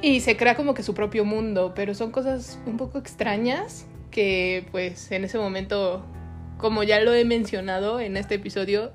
Y 0.00 0.20
se 0.20 0.36
crea 0.36 0.54
como 0.54 0.74
que 0.74 0.84
su 0.84 0.94
propio 0.94 1.24
mundo, 1.24 1.72
pero 1.74 1.92
son 1.92 2.12
cosas 2.12 2.60
un 2.66 2.76
poco 2.76 2.98
extrañas 2.98 3.84
que 4.12 4.64
pues 4.70 5.10
en 5.10 5.24
ese 5.24 5.38
momento, 5.38 6.04
como 6.56 6.84
ya 6.84 7.00
lo 7.00 7.12
he 7.12 7.24
mencionado 7.24 7.98
en 7.98 8.16
este 8.16 8.36
episodio, 8.36 8.92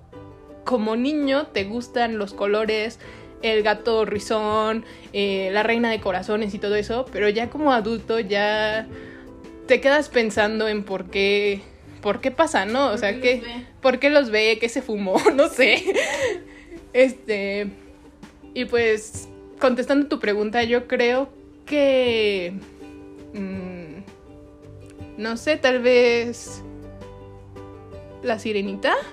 como 0.63 0.95
niño 0.95 1.47
te 1.47 1.65
gustan 1.65 2.17
los 2.17 2.33
colores, 2.33 2.99
el 3.41 3.63
gato 3.63 4.05
rizón, 4.05 4.85
eh, 5.11 5.49
la 5.51 5.63
reina 5.63 5.89
de 5.91 5.99
corazones 5.99 6.53
y 6.53 6.59
todo 6.59 6.75
eso, 6.75 7.05
pero 7.11 7.27
ya 7.27 7.49
como 7.49 7.73
adulto 7.73 8.19
ya 8.19 8.87
te 9.67 9.81
quedas 9.81 10.09
pensando 10.09 10.67
en 10.69 10.83
por 10.83 11.09
qué, 11.09 11.61
por 12.03 12.19
qué 12.19 12.29
pasa, 12.29 12.65
¿no? 12.65 12.91
O 12.91 12.97
sea, 12.97 13.19
qué 13.19 13.37
los 13.37 13.45
¿qué, 13.45 13.53
ve? 13.53 13.65
¿por 13.81 13.97
qué 13.97 14.09
los 14.09 14.29
ve? 14.29 14.57
¿Qué 14.59 14.69
se 14.69 14.83
fumó? 14.83 15.15
No 15.33 15.47
sé. 15.47 15.83
Este, 16.91 17.67
y 18.53 18.65
pues, 18.65 19.29
contestando 19.59 20.07
tu 20.07 20.19
pregunta, 20.19 20.63
yo 20.63 20.87
creo 20.87 21.29
que, 21.65 22.53
mm, 23.33 24.03
no 25.17 25.37
sé, 25.37 25.57
tal 25.57 25.81
vez 25.81 26.61
la 28.21 28.37
sirenita. 28.37 28.93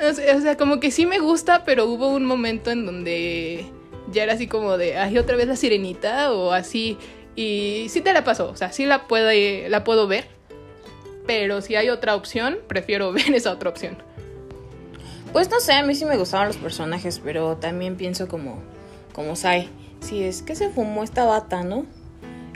O 0.00 0.12
sea, 0.12 0.56
como 0.56 0.78
que 0.78 0.92
sí 0.92 1.06
me 1.06 1.18
gusta, 1.18 1.64
pero 1.64 1.86
hubo 1.86 2.10
un 2.10 2.24
momento 2.24 2.70
en 2.70 2.86
donde 2.86 3.66
ya 4.12 4.22
era 4.22 4.34
así 4.34 4.46
como 4.46 4.78
de, 4.78 4.96
ay, 4.96 5.18
otra 5.18 5.34
vez 5.34 5.48
la 5.48 5.56
sirenita 5.56 6.32
o 6.32 6.52
así. 6.52 6.96
Y 7.34 7.86
sí 7.88 8.00
te 8.00 8.12
la 8.12 8.22
paso, 8.22 8.48
o 8.48 8.54
sea, 8.54 8.70
sí 8.70 8.86
la, 8.86 9.08
puede, 9.08 9.68
la 9.68 9.82
puedo 9.82 10.06
ver. 10.06 10.37
Pero 11.28 11.60
si 11.60 11.76
hay 11.76 11.90
otra 11.90 12.16
opción, 12.16 12.58
prefiero 12.66 13.12
ver 13.12 13.32
esa 13.34 13.52
otra 13.52 13.70
opción. 13.70 13.96
Pues 15.32 15.50
no 15.50 15.60
sé, 15.60 15.74
a 15.74 15.82
mí 15.84 15.94
sí 15.94 16.04
me 16.06 16.16
gustaban 16.16 16.48
los 16.48 16.56
personajes, 16.56 17.20
pero 17.22 17.56
también 17.58 17.96
pienso 17.96 18.26
como, 18.28 18.60
como 19.12 19.36
Sai. 19.36 19.68
Si 20.00 20.22
es 20.24 20.42
que 20.42 20.56
se 20.56 20.70
fumó 20.70 21.04
esta 21.04 21.24
bata, 21.24 21.62
¿no? 21.64 21.84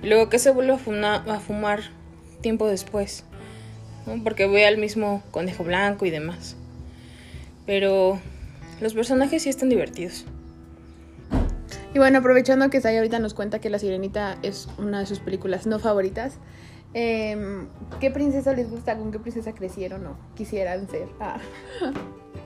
Y 0.02 0.08
luego 0.08 0.28
que 0.30 0.38
se 0.38 0.50
vuelve 0.50 0.72
a, 0.72 0.78
fuma- 0.78 1.22
a 1.28 1.38
fumar 1.38 1.80
tiempo 2.40 2.66
después. 2.66 3.24
¿no? 4.06 4.22
Porque 4.24 4.46
ve 4.48 4.66
al 4.66 4.78
mismo 4.78 5.22
conejo 5.30 5.64
blanco 5.64 6.06
y 6.06 6.10
demás. 6.10 6.56
Pero 7.66 8.18
los 8.80 8.94
personajes 8.94 9.42
sí 9.42 9.50
están 9.50 9.68
divertidos. 9.68 10.24
Y 11.94 11.98
bueno, 11.98 12.18
aprovechando 12.20 12.70
que 12.70 12.80
Sai 12.80 12.96
ahorita 12.96 13.18
nos 13.18 13.34
cuenta 13.34 13.58
que 13.60 13.68
La 13.68 13.78
Sirenita 13.78 14.38
es 14.42 14.66
una 14.78 15.00
de 15.00 15.06
sus 15.06 15.18
películas 15.20 15.66
no 15.66 15.78
favoritas, 15.78 16.38
em, 16.94 17.68
¿qué 18.00 18.10
princesa 18.10 18.52
les 18.54 18.70
gusta? 18.70 18.96
¿Con 18.96 19.12
qué 19.12 19.18
princesa 19.18 19.54
crecieron 19.54 20.06
o 20.06 20.16
quisieran 20.34 20.88
ser? 20.88 21.08
Ah. 21.20 21.38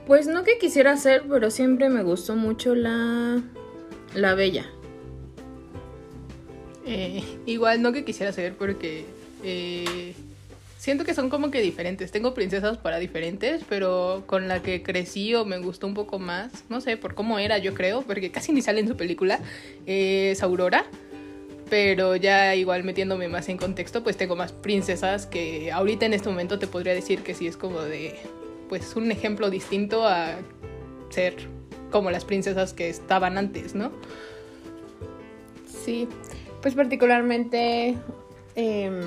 Pues 0.05 0.27
no 0.27 0.43
que 0.43 0.57
quisiera 0.57 0.95
ser, 0.95 1.23
pero 1.29 1.51
siempre 1.51 1.89
me 1.89 2.01
gustó 2.01 2.35
mucho 2.35 2.75
la, 2.75 3.41
la 4.15 4.35
bella. 4.35 4.65
Eh, 6.85 7.21
igual 7.45 7.81
no 7.81 7.91
que 7.91 8.05
quisiera 8.05 8.31
ser 8.31 8.55
porque 8.55 9.05
eh, 9.43 10.13
siento 10.77 11.03
que 11.03 11.13
son 11.13 11.29
como 11.29 11.51
que 11.51 11.59
diferentes. 11.61 12.11
Tengo 12.11 12.33
princesas 12.33 12.77
para 12.77 12.99
diferentes, 12.99 13.63
pero 13.67 14.23
con 14.25 14.47
la 14.47 14.61
que 14.61 14.81
crecí 14.83 15.35
o 15.35 15.43
me 15.43 15.57
gustó 15.57 15.85
un 15.87 15.93
poco 15.93 16.19
más, 16.19 16.63
no 16.69 16.79
sé, 16.79 16.95
por 16.95 17.13
cómo 17.13 17.39
era 17.39 17.57
yo 17.57 17.73
creo, 17.73 18.03
porque 18.03 18.31
casi 18.31 18.53
ni 18.53 18.61
sale 18.61 18.79
en 18.79 18.87
su 18.87 18.95
película, 18.95 19.39
es 19.85 20.41
Aurora. 20.41 20.85
Pero 21.69 22.15
ya 22.15 22.55
igual 22.55 22.83
metiéndome 22.83 23.27
más 23.27 23.49
en 23.49 23.57
contexto, 23.57 24.03
pues 24.03 24.15
tengo 24.15 24.35
más 24.35 24.53
princesas 24.53 25.25
que 25.25 25.71
ahorita 25.71 26.05
en 26.05 26.13
este 26.13 26.29
momento 26.29 26.59
te 26.59 26.67
podría 26.67 26.93
decir 26.93 27.23
que 27.23 27.33
sí 27.33 27.47
es 27.47 27.57
como 27.57 27.81
de, 27.81 28.15
pues 28.69 28.95
un 28.95 29.11
ejemplo 29.11 29.49
distinto 29.49 30.07
a 30.07 30.35
ser 31.09 31.35
como 31.91 32.11
las 32.11 32.25
princesas 32.25 32.73
que 32.73 32.89
estaban 32.89 33.37
antes, 33.37 33.75
¿no? 33.75 33.91
Sí, 35.65 36.07
pues 36.61 36.73
particularmente 36.73 37.95
em, 38.55 39.01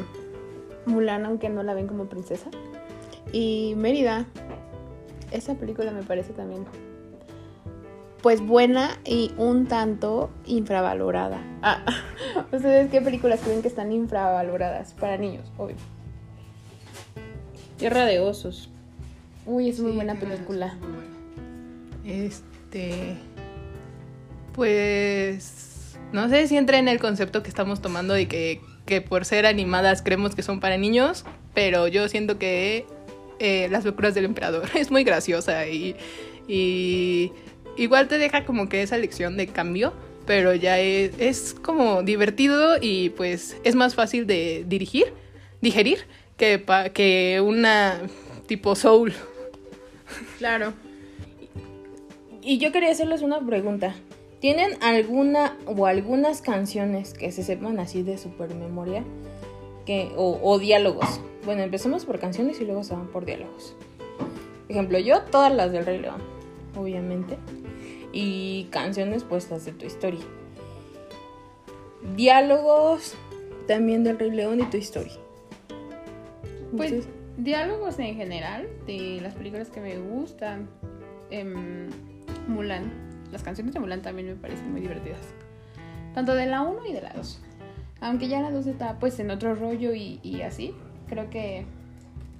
Mulan, 0.86 1.24
aunque 1.26 1.48
no 1.48 1.62
la 1.62 1.74
ven 1.74 1.86
como 1.86 2.06
princesa. 2.06 2.50
Y 3.32 3.74
Mérida, 3.76 4.26
esa 5.30 5.54
película 5.54 5.92
me 5.92 6.02
parece 6.02 6.32
también 6.32 6.64
pues 8.22 8.40
buena 8.40 8.98
y 9.04 9.32
un 9.36 9.66
tanto 9.66 10.30
infravalorada. 10.46 11.42
Ah, 11.62 11.84
¿Ustedes 12.52 12.90
qué 12.90 13.00
películas 13.00 13.40
creen 13.42 13.62
que 13.62 13.68
están 13.68 13.92
infravaloradas 13.92 14.94
para 14.94 15.16
niños? 15.16 15.50
Obvio. 15.56 15.76
Tierra 17.78 18.04
de 18.04 18.20
osos. 18.20 18.70
Uy, 19.46 19.70
es 19.70 19.80
muy 19.80 19.92
buena 19.92 20.14
película. 20.14 20.76
Muy 20.80 20.90
buena. 20.92 22.24
Este. 22.24 23.16
Pues. 24.54 25.98
No 26.12 26.28
sé 26.28 26.46
si 26.48 26.56
entra 26.56 26.78
en 26.78 26.88
el 26.88 26.98
concepto 26.98 27.42
que 27.42 27.48
estamos 27.48 27.80
tomando 27.80 28.14
de 28.14 28.26
que, 28.26 28.60
que 28.84 29.00
por 29.00 29.24
ser 29.24 29.46
animadas 29.46 30.02
creemos 30.02 30.34
que 30.34 30.42
son 30.42 30.58
para 30.60 30.76
niños, 30.76 31.24
pero 31.54 31.86
yo 31.86 32.08
siento 32.08 32.36
que 32.38 32.84
eh, 33.40 33.68
Las 33.70 33.86
locuras 33.86 34.14
del 34.14 34.26
emperador 34.26 34.68
es 34.74 34.90
muy 34.90 35.02
graciosa 35.02 35.66
y, 35.66 35.96
y 36.46 37.32
igual 37.82 38.08
te 38.08 38.18
deja 38.18 38.44
como 38.44 38.68
que 38.68 38.82
esa 38.82 38.96
lección 38.98 39.36
de 39.36 39.46
cambio 39.48 39.92
pero 40.26 40.54
ya 40.54 40.78
es, 40.78 41.12
es 41.18 41.54
como 41.60 42.02
divertido 42.04 42.76
y 42.80 43.08
pues 43.10 43.56
es 43.64 43.74
más 43.74 43.96
fácil 43.96 44.28
de 44.28 44.64
dirigir, 44.68 45.12
digerir, 45.60 46.06
que, 46.36 46.60
pa- 46.60 46.90
que 46.90 47.40
una 47.44 48.00
tipo 48.46 48.76
soul. 48.76 49.12
Claro. 50.38 50.72
Y 52.42 52.58
yo 52.58 52.70
quería 52.70 52.90
hacerles 52.92 53.22
una 53.22 53.40
pregunta. 53.44 53.94
¿Tienen 54.40 54.70
alguna 54.82 55.56
o 55.66 55.86
algunas 55.86 56.42
canciones 56.42 57.12
que 57.12 57.32
se 57.32 57.42
sepan 57.42 57.80
así 57.80 58.02
de 58.04 58.16
super 58.16 58.54
memoria? 58.54 59.02
Que, 59.84 60.12
o, 60.16 60.38
o 60.42 60.58
diálogos. 60.60 61.20
Bueno, 61.44 61.62
empecemos 61.62 62.04
por 62.04 62.20
canciones 62.20 62.60
y 62.60 62.66
luego 62.66 62.84
se 62.84 62.94
van 62.94 63.08
por 63.08 63.24
diálogos. 63.24 63.74
Ejemplo, 64.68 64.98
yo 65.00 65.22
todas 65.22 65.52
las 65.52 65.72
del 65.72 65.84
Rey 65.84 65.98
León, 65.98 66.22
obviamente. 66.76 67.36
Y 68.12 68.64
canciones 68.70 69.24
pues 69.24 69.50
las 69.50 69.64
de 69.64 69.72
tu 69.72 69.86
historia. 69.86 70.20
Diálogos 72.16 73.14
también 73.66 74.04
del 74.04 74.18
Rey 74.18 74.30
León 74.30 74.60
y 74.60 74.64
tu 74.64 74.76
historia. 74.76 75.14
Pues 76.76 77.08
diálogos 77.36 77.98
en 77.98 78.16
general 78.16 78.68
de 78.86 79.20
las 79.22 79.34
películas 79.34 79.68
que 79.70 79.80
me 79.80 79.98
gustan. 79.98 80.68
em, 81.30 81.88
Mulan. 82.48 82.90
Las 83.30 83.42
canciones 83.42 83.72
de 83.74 83.80
Mulan 83.80 84.02
también 84.02 84.28
me 84.28 84.34
parecen 84.34 84.72
muy 84.72 84.80
divertidas. 84.80 85.20
Tanto 86.14 86.34
de 86.34 86.46
la 86.46 86.62
1 86.62 86.86
y 86.86 86.92
de 86.92 87.02
la 87.02 87.12
2. 87.12 87.40
Aunque 88.00 88.26
ya 88.28 88.40
la 88.40 88.50
2 88.50 88.66
está 88.66 88.98
pues 88.98 89.20
en 89.20 89.30
otro 89.30 89.54
rollo 89.54 89.94
y, 89.94 90.18
y 90.24 90.42
así. 90.42 90.74
Creo 91.08 91.30
que 91.30 91.66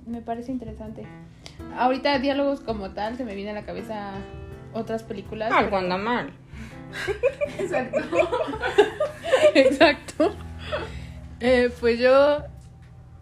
me 0.06 0.22
parece 0.22 0.50
interesante. 0.50 1.04
Ahorita 1.76 2.18
diálogos 2.18 2.60
como 2.60 2.90
tal 2.90 3.16
se 3.16 3.24
me 3.24 3.34
viene 3.36 3.50
a 3.50 3.54
la 3.54 3.64
cabeza 3.64 4.14
otras 4.72 5.02
películas. 5.02 5.52
Algo 5.52 5.76
anda 5.76 5.96
mal. 5.96 6.30
Exacto. 7.58 7.98
Exacto. 9.54 10.34
Eh, 11.40 11.70
pues 11.80 11.98
yo, 11.98 12.42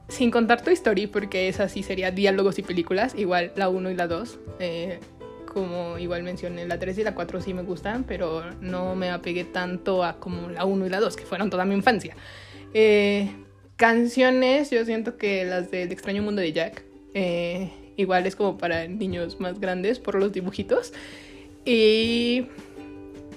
sin 0.09 0.30
contar 0.30 0.62
tu 0.62 0.70
historia, 0.70 1.09
porque 1.11 1.49
esa 1.49 1.68
sí 1.68 1.82
sería 1.82 2.11
diálogos 2.11 2.59
y 2.59 2.62
películas, 2.62 3.14
igual 3.16 3.53
la 3.57 3.68
1 3.68 3.90
y 3.90 3.94
la 3.94 4.07
2. 4.07 4.38
eh, 4.59 5.01
como 5.53 5.99
igual 5.99 6.22
mencioné, 6.22 6.66
la 6.66 6.78
3 6.78 6.99
y 6.99 7.05
la 7.05 7.14
4 7.14 7.40
sí 7.40 7.55
me 7.55 7.62
gustan, 7.62 8.05
pero 8.05 8.44
no 8.61 8.94
me 8.94 9.11
apegué 9.11 9.44
tanto 9.44 10.05
a 10.05 10.20
como 10.20 10.49
la 10.51 10.64
1 10.64 10.86
y 10.86 10.88
la 10.88 11.01
2, 11.01 11.16
que 11.16 11.24
fueron 11.24 11.51
toda 11.51 11.64
mi 11.64 11.74
infancia. 11.74 12.14
Eh, 12.74 13.30
canciones, 13.76 14.70
yo 14.70 14.84
siento 14.84 15.16
que 15.16 15.44
las 15.44 15.70
del 15.70 15.90
extraño 15.90 16.22
mundo 16.22 16.42
de 16.42 16.53
Jack, 16.53 16.84
eh, 17.14 17.72
igual 17.96 18.26
es 18.26 18.36
como 18.36 18.59
para 18.59 18.86
niños 18.86 19.40
más 19.40 19.59
grandes 19.59 19.99
por 19.99 20.16
los 20.16 20.32
dibujitos. 20.32 20.92
Y 21.69 22.47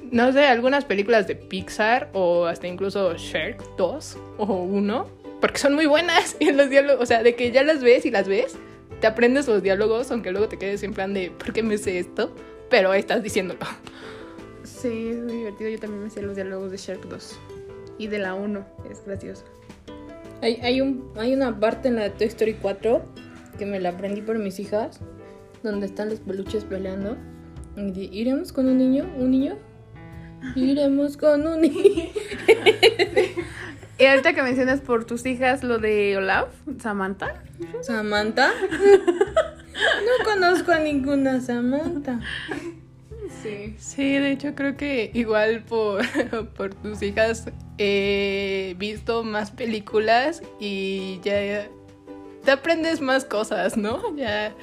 no 0.09 0.31
sé, 0.31 0.45
algunas 0.45 0.85
películas 0.85 1.27
de 1.27 1.35
Pixar 1.35 2.09
o 2.13 2.45
hasta 2.45 2.65
incluso 2.65 3.13
Shrek 3.17 3.61
2 3.75 4.17
o 4.37 4.45
1, 4.45 5.07
porque 5.41 5.57
son 5.57 5.75
muy 5.75 5.85
buenas 5.85 6.37
y 6.39 6.53
los 6.53 6.69
diálogos, 6.69 7.03
o 7.03 7.05
sea, 7.05 7.23
de 7.23 7.35
que 7.35 7.51
ya 7.51 7.61
las 7.63 7.83
ves 7.83 8.05
y 8.05 8.09
las 8.09 8.29
ves, 8.29 8.55
te 9.01 9.07
aprendes 9.07 9.49
los 9.49 9.61
diálogos, 9.61 10.11
aunque 10.11 10.31
luego 10.31 10.47
te 10.47 10.57
quedes 10.57 10.81
en 10.83 10.93
plan 10.93 11.13
de, 11.13 11.29
¿por 11.31 11.51
qué 11.51 11.61
me 11.61 11.77
sé 11.77 11.99
esto? 11.99 12.33
Pero 12.69 12.91
ahí 12.91 13.01
estás 13.01 13.21
diciéndolo. 13.21 13.59
Sí, 14.63 15.09
es 15.09 15.17
muy 15.17 15.33
divertido. 15.33 15.69
Yo 15.69 15.79
también 15.79 16.03
me 16.03 16.09
sé 16.09 16.21
los 16.21 16.35
diálogos 16.35 16.71
de 16.71 16.77
Shark 16.77 17.01
2. 17.09 17.39
Y 17.97 18.07
de 18.07 18.19
la 18.19 18.33
1. 18.33 18.65
Es 18.89 19.03
gracioso. 19.05 19.43
Hay, 20.41 20.55
hay, 20.61 20.79
un, 20.79 21.11
hay 21.17 21.33
una 21.33 21.59
parte 21.59 21.89
en 21.89 21.97
la 21.97 22.03
de 22.03 22.11
Toy 22.11 22.27
Story 22.27 22.53
4 22.53 23.03
que 23.57 23.65
me 23.65 23.81
la 23.81 23.89
aprendí 23.89 24.21
por 24.21 24.39
mis 24.39 24.57
hijas, 24.59 25.01
donde 25.63 25.87
están 25.87 26.09
los 26.09 26.21
peluches 26.21 26.63
peleando. 26.63 27.17
¿Iremos 27.75 28.51
con 28.51 28.67
un 28.67 28.77
niño? 28.77 29.09
¿Un 29.17 29.31
niño? 29.31 29.57
Iremos 30.55 31.17
con 31.17 31.47
un 31.47 31.61
niño. 31.61 32.05
Y 34.01 34.05
ahorita 34.07 34.33
que 34.33 34.41
mencionas 34.41 34.81
por 34.81 35.05
tus 35.05 35.27
hijas 35.27 35.63
lo 35.63 35.77
de 35.77 36.17
Olaf, 36.17 36.47
Samantha. 36.79 37.43
¿Samantha? 37.81 38.51
No 39.71 40.25
conozco 40.25 40.71
a 40.71 40.79
ninguna 40.79 41.39
Samantha. 41.39 42.19
Sí. 43.43 43.75
Sí, 43.77 44.13
de 44.13 44.31
hecho 44.31 44.55
creo 44.55 44.75
que 44.75 45.11
igual 45.13 45.63
por, 45.63 46.01
por 46.55 46.73
tus 46.73 47.03
hijas 47.03 47.51
he 47.77 48.75
visto 48.79 49.23
más 49.23 49.51
películas 49.51 50.41
y 50.59 51.19
ya 51.23 51.67
te 52.43 52.51
aprendes 52.51 53.01
más 53.01 53.23
cosas, 53.23 53.77
¿no? 53.77 54.15
Ya, 54.15 54.55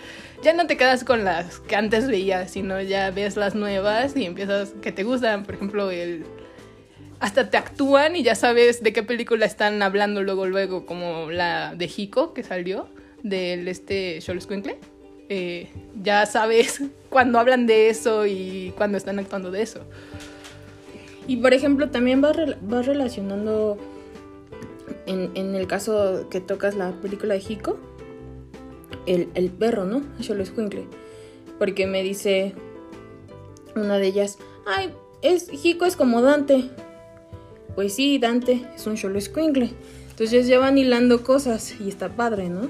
ya 0.43 0.53
no 0.53 0.67
te 0.67 0.77
quedas 0.77 1.05
con 1.05 1.25
las 1.25 1.59
que 1.61 1.77
antes 1.77 2.07
veías, 2.07 2.51
sino 2.51 2.81
ya 2.81 3.11
ves 3.11 3.37
las 3.37 3.55
nuevas 3.55 4.17
y 4.17 4.25
empiezas 4.25 4.71
que 4.81 4.93
te 4.93 5.03
gustan. 5.03 5.45
Por 5.45 5.57
ejemplo, 5.57 5.91
el 5.91 6.25
hasta 7.21 7.51
te 7.51 7.57
actúan 7.57 8.15
y 8.15 8.23
ya 8.23 8.35
sabes 8.35 8.83
de 8.83 8.93
qué 8.93 9.03
película 9.03 9.45
están 9.45 9.83
hablando 9.83 10.23
luego, 10.23 10.47
luego, 10.47 10.87
como 10.87 11.31
la 11.31 11.75
de 11.75 11.91
Hiko 11.95 12.33
que 12.33 12.45
salió 12.45 12.89
del 13.23 13.67
este 13.67 14.21
Xoloscuincle. 14.21 14.79
Eh, 15.29 15.69
ya 16.03 16.25
sabes 16.27 16.83
cuando 17.11 17.39
hablan 17.39 17.67
de 17.67 17.89
eso 17.91 18.27
y 18.27 18.73
cuando 18.77 18.97
están 18.97 19.19
actuando 19.19 19.51
de 19.51 19.63
eso. 19.63 19.81
Y 21.27 21.37
por 21.39 21.53
ejemplo, 21.53 21.91
también 21.91 22.21
vas, 22.21 22.37
vas 22.63 22.87
relacionando, 22.87 23.77
en, 25.07 25.31
en 25.35 25.55
el 25.55 25.67
caso 25.67 26.29
que 26.31 26.41
tocas 26.41 26.75
la 26.75 26.93
película 26.93 27.35
de 27.35 27.45
Hiko, 27.47 27.79
el, 29.09 29.29
el 29.35 29.51
perro, 29.51 29.85
¿no? 29.85 30.03
Xoloscuincle. 30.21 30.87
Porque 31.59 31.87
me 31.87 32.03
dice 32.03 32.55
una 33.75 33.99
de 33.99 34.07
ellas, 34.07 34.39
ay, 34.67 34.93
es, 35.23 35.49
Hiko 35.53 35.85
es 35.85 35.97
como 35.97 36.23
Dante. 36.23 36.71
Pues 37.75 37.95
sí, 37.95 38.19
Dante 38.19 38.65
es 38.75 38.87
un 38.87 38.97
Xoloscuincle. 38.97 39.73
Entonces 40.11 40.47
ya 40.47 40.59
van 40.59 40.79
hilando 40.79 41.23
cosas 41.23 41.75
y 41.81 41.89
está 41.89 42.09
padre, 42.09 42.49
¿no? 42.49 42.69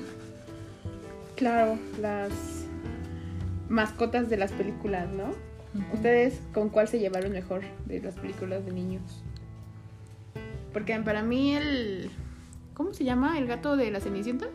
Claro, 1.37 1.79
las 2.01 2.31
mascotas 3.69 4.29
de 4.29 4.37
las 4.37 4.53
películas, 4.53 5.09
¿no? 5.11 5.31
¿Ustedes 5.93 6.41
con 6.53 6.69
cuál 6.69 6.89
se 6.89 6.99
llevaron 6.99 7.33
mejor 7.33 7.63
de 7.87 8.01
las 8.01 8.15
películas 8.15 8.65
de 8.65 8.73
niños? 8.73 9.23
Porque 10.73 10.99
para 11.01 11.23
mí 11.23 11.55
el... 11.55 12.11
¿Cómo 12.75 12.93
se 12.95 13.05
llama? 13.05 13.39
¿El 13.39 13.47
gato 13.47 13.77
de 13.77 13.91
la 13.91 14.01
Cenicienta? 14.01 14.47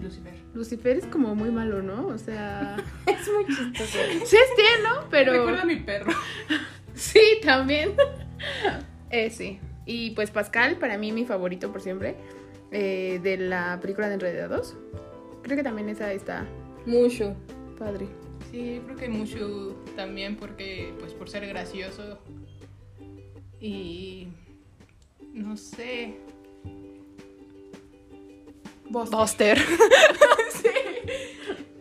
Lucifer. 0.00 0.34
Lucifer 0.54 0.96
es 0.96 1.06
como 1.06 1.34
muy 1.34 1.50
malo, 1.50 1.82
¿no? 1.82 2.06
O 2.06 2.18
sea... 2.18 2.76
Es 3.06 3.30
muy 3.32 3.46
chistoso. 3.46 3.98
sí 4.24 4.36
es 4.36 4.56
tierno, 4.56 5.06
pero... 5.10 5.32
Recuerda 5.32 5.62
a 5.62 5.66
mi 5.66 5.76
perro. 5.76 6.12
Sí, 6.94 7.20
también. 7.42 7.92
eh, 9.10 9.30
sí. 9.30 9.58
Y 9.86 10.10
pues 10.10 10.30
Pascal, 10.30 10.76
para 10.76 10.98
mí 10.98 11.12
mi 11.12 11.24
favorito 11.24 11.72
por 11.72 11.80
siempre, 11.80 12.16
eh, 12.72 13.20
de 13.22 13.38
la 13.38 13.78
película 13.80 14.08
de 14.08 14.14
Enredados. 14.14 14.76
Creo 15.42 15.56
que 15.56 15.62
también 15.62 15.88
esa 15.88 16.12
está 16.12 16.46
Mucho. 16.84 17.34
padre. 17.78 18.06
Sí, 18.50 18.82
creo 18.84 18.96
que 18.96 19.08
mucho 19.08 19.76
también 19.96 20.36
porque, 20.36 20.92
pues, 20.98 21.14
por 21.14 21.30
ser 21.30 21.46
gracioso 21.46 22.18
y 23.60 24.28
no 25.32 25.56
sé. 25.56 26.18
Buster. 28.90 29.58
sí. 30.52 30.68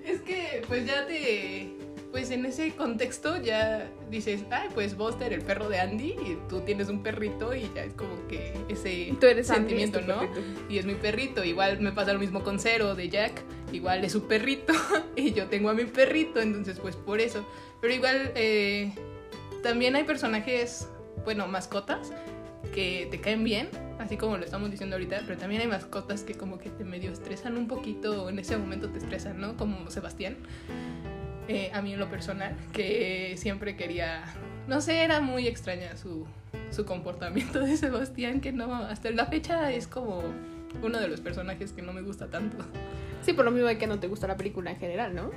Es 0.05 0.21
que, 0.21 0.61
pues, 0.67 0.85
ya 0.85 1.05
te, 1.07 1.69
pues, 2.11 2.31
en 2.31 2.45
ese 2.45 2.71
contexto 2.71 3.37
ya 3.41 3.89
dices, 4.09 4.41
ay, 4.51 4.69
pues, 4.73 4.95
Buster, 4.95 5.33
el 5.33 5.41
perro 5.41 5.69
de 5.69 5.79
Andy, 5.79 6.11
y 6.11 6.37
tú 6.47 6.61
tienes 6.61 6.87
un 6.89 7.01
perrito 7.03 7.53
y 7.53 7.69
ya 7.75 7.83
es 7.83 7.93
como 7.93 8.27
que 8.27 8.53
ese 8.69 9.13
Tú 9.19 9.25
eres 9.27 9.49
Andy, 9.49 9.61
sentimiento, 9.61 9.99
es 9.99 10.05
tu 10.05 10.11
¿no? 10.11 10.19
perrito. 10.19 10.41
y 10.69 10.77
es 10.77 10.85
mi 10.85 10.95
perrito. 10.95 11.43
Igual 11.43 11.79
me 11.81 11.91
pasa 11.91 12.13
lo 12.13 12.19
mismo 12.19 12.43
con 12.43 12.59
Cero 12.59 12.95
de 12.95 13.09
Jack, 13.09 13.41
igual 13.73 14.03
es 14.05 14.11
su 14.11 14.27
perrito 14.27 14.73
y 15.15 15.33
yo 15.33 15.47
tengo 15.47 15.69
a 15.69 15.73
mi 15.73 15.85
perrito, 15.85 16.39
entonces 16.41 16.79
pues 16.79 16.95
por 16.95 17.19
eso. 17.19 17.45
Pero 17.81 17.93
igual 17.93 18.31
eh, 18.35 18.91
también 19.63 19.95
hay 19.95 20.03
personajes, 20.03 20.89
bueno, 21.25 21.47
mascotas 21.47 22.11
que 22.73 23.07
te 23.09 23.19
caen 23.19 23.43
bien, 23.43 23.69
así 24.09 24.17
como 24.17 24.37
lo 24.37 24.43
estamos 24.43 24.71
diciendo 24.71 24.95
ahorita, 24.95 25.21
pero 25.27 25.37
también 25.37 25.61
hay 25.61 25.67
mascotas 25.67 26.23
que 26.23 26.33
como 26.33 26.57
que 26.57 26.71
te 26.71 26.83
medio 26.83 27.11
estresan 27.11 27.55
un 27.57 27.67
poquito, 27.67 28.23
o 28.23 28.29
en 28.29 28.39
ese 28.39 28.57
momento 28.57 28.89
te 28.89 28.97
estresan, 28.97 29.39
¿no? 29.39 29.55
Como 29.55 29.87
Sebastián. 29.91 30.35
Eh, 31.47 31.69
a 31.75 31.83
mí 31.83 31.93
en 31.93 31.99
lo 31.99 32.09
personal, 32.09 32.55
que 32.73 33.35
siempre 33.37 33.75
quería, 33.75 34.23
no 34.67 34.81
sé, 34.81 35.03
era 35.03 35.21
muy 35.21 35.45
extraña 35.45 35.95
su, 35.95 36.25
su 36.71 36.85
comportamiento 36.85 37.59
de 37.59 37.77
Sebastián, 37.77 38.41
que 38.41 38.51
no, 38.51 38.73
hasta 38.73 39.11
la 39.11 39.27
fecha 39.27 39.71
es 39.71 39.85
como 39.85 40.23
uno 40.81 40.99
de 40.99 41.07
los 41.07 41.21
personajes 41.21 41.71
que 41.71 41.83
no 41.83 41.93
me 41.93 42.01
gusta 42.01 42.31
tanto. 42.31 42.57
Sí, 43.21 43.33
por 43.33 43.45
lo 43.45 43.51
mismo 43.51 43.67
de 43.67 43.77
que 43.77 43.85
no 43.85 43.99
te 43.99 44.07
gusta 44.07 44.25
la 44.25 44.37
película 44.37 44.71
en 44.71 44.77
general, 44.77 45.13
¿no? 45.13 45.29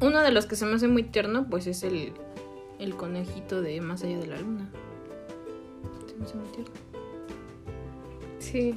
Uno 0.00 0.22
de 0.22 0.32
los 0.32 0.46
que 0.46 0.56
se 0.56 0.64
me 0.64 0.76
hace 0.76 0.88
muy 0.88 1.02
tierno, 1.02 1.44
pues 1.50 1.66
es 1.66 1.82
el, 1.82 2.14
el 2.80 2.96
conejito 2.96 3.62
de 3.62 3.80
Más 3.80 4.02
allá 4.02 4.18
de 4.18 4.26
la 4.26 4.40
luna. 4.40 4.68
Se 6.26 6.36
me 6.36 6.44
tierno. 6.48 6.72
Sí. 8.38 8.74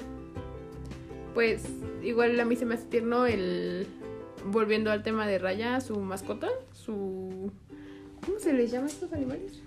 Pues 1.34 1.66
igual 2.04 2.39
a 2.39 2.45
mí 2.45 2.56
se 2.56 2.66
me 2.66 2.76
hace 2.76 2.86
tierno 2.86 3.26
el... 3.26 3.88
Volviendo 4.45 4.91
al 4.91 5.04
tema 5.04 5.26
de 5.26 5.39
Raya, 5.39 5.80
su 5.80 5.97
mascota, 6.01 6.49
su 6.74 7.49
se 8.39 8.54
les 8.54 8.72
llama 8.72 8.88
a 8.88 8.89
estos 8.89 9.12
animales? 9.14 9.62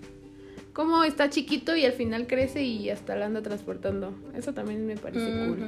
Cómo 0.73 1.03
está 1.03 1.29
chiquito 1.29 1.75
y 1.75 1.85
al 1.85 1.93
final 1.93 2.27
crece 2.27 2.63
y 2.63 2.89
hasta 2.89 3.15
la 3.15 3.25
anda 3.25 3.41
transportando. 3.41 4.13
Eso 4.35 4.53
también 4.53 4.85
me 4.85 4.95
parece 4.95 5.25
cool. 5.25 5.59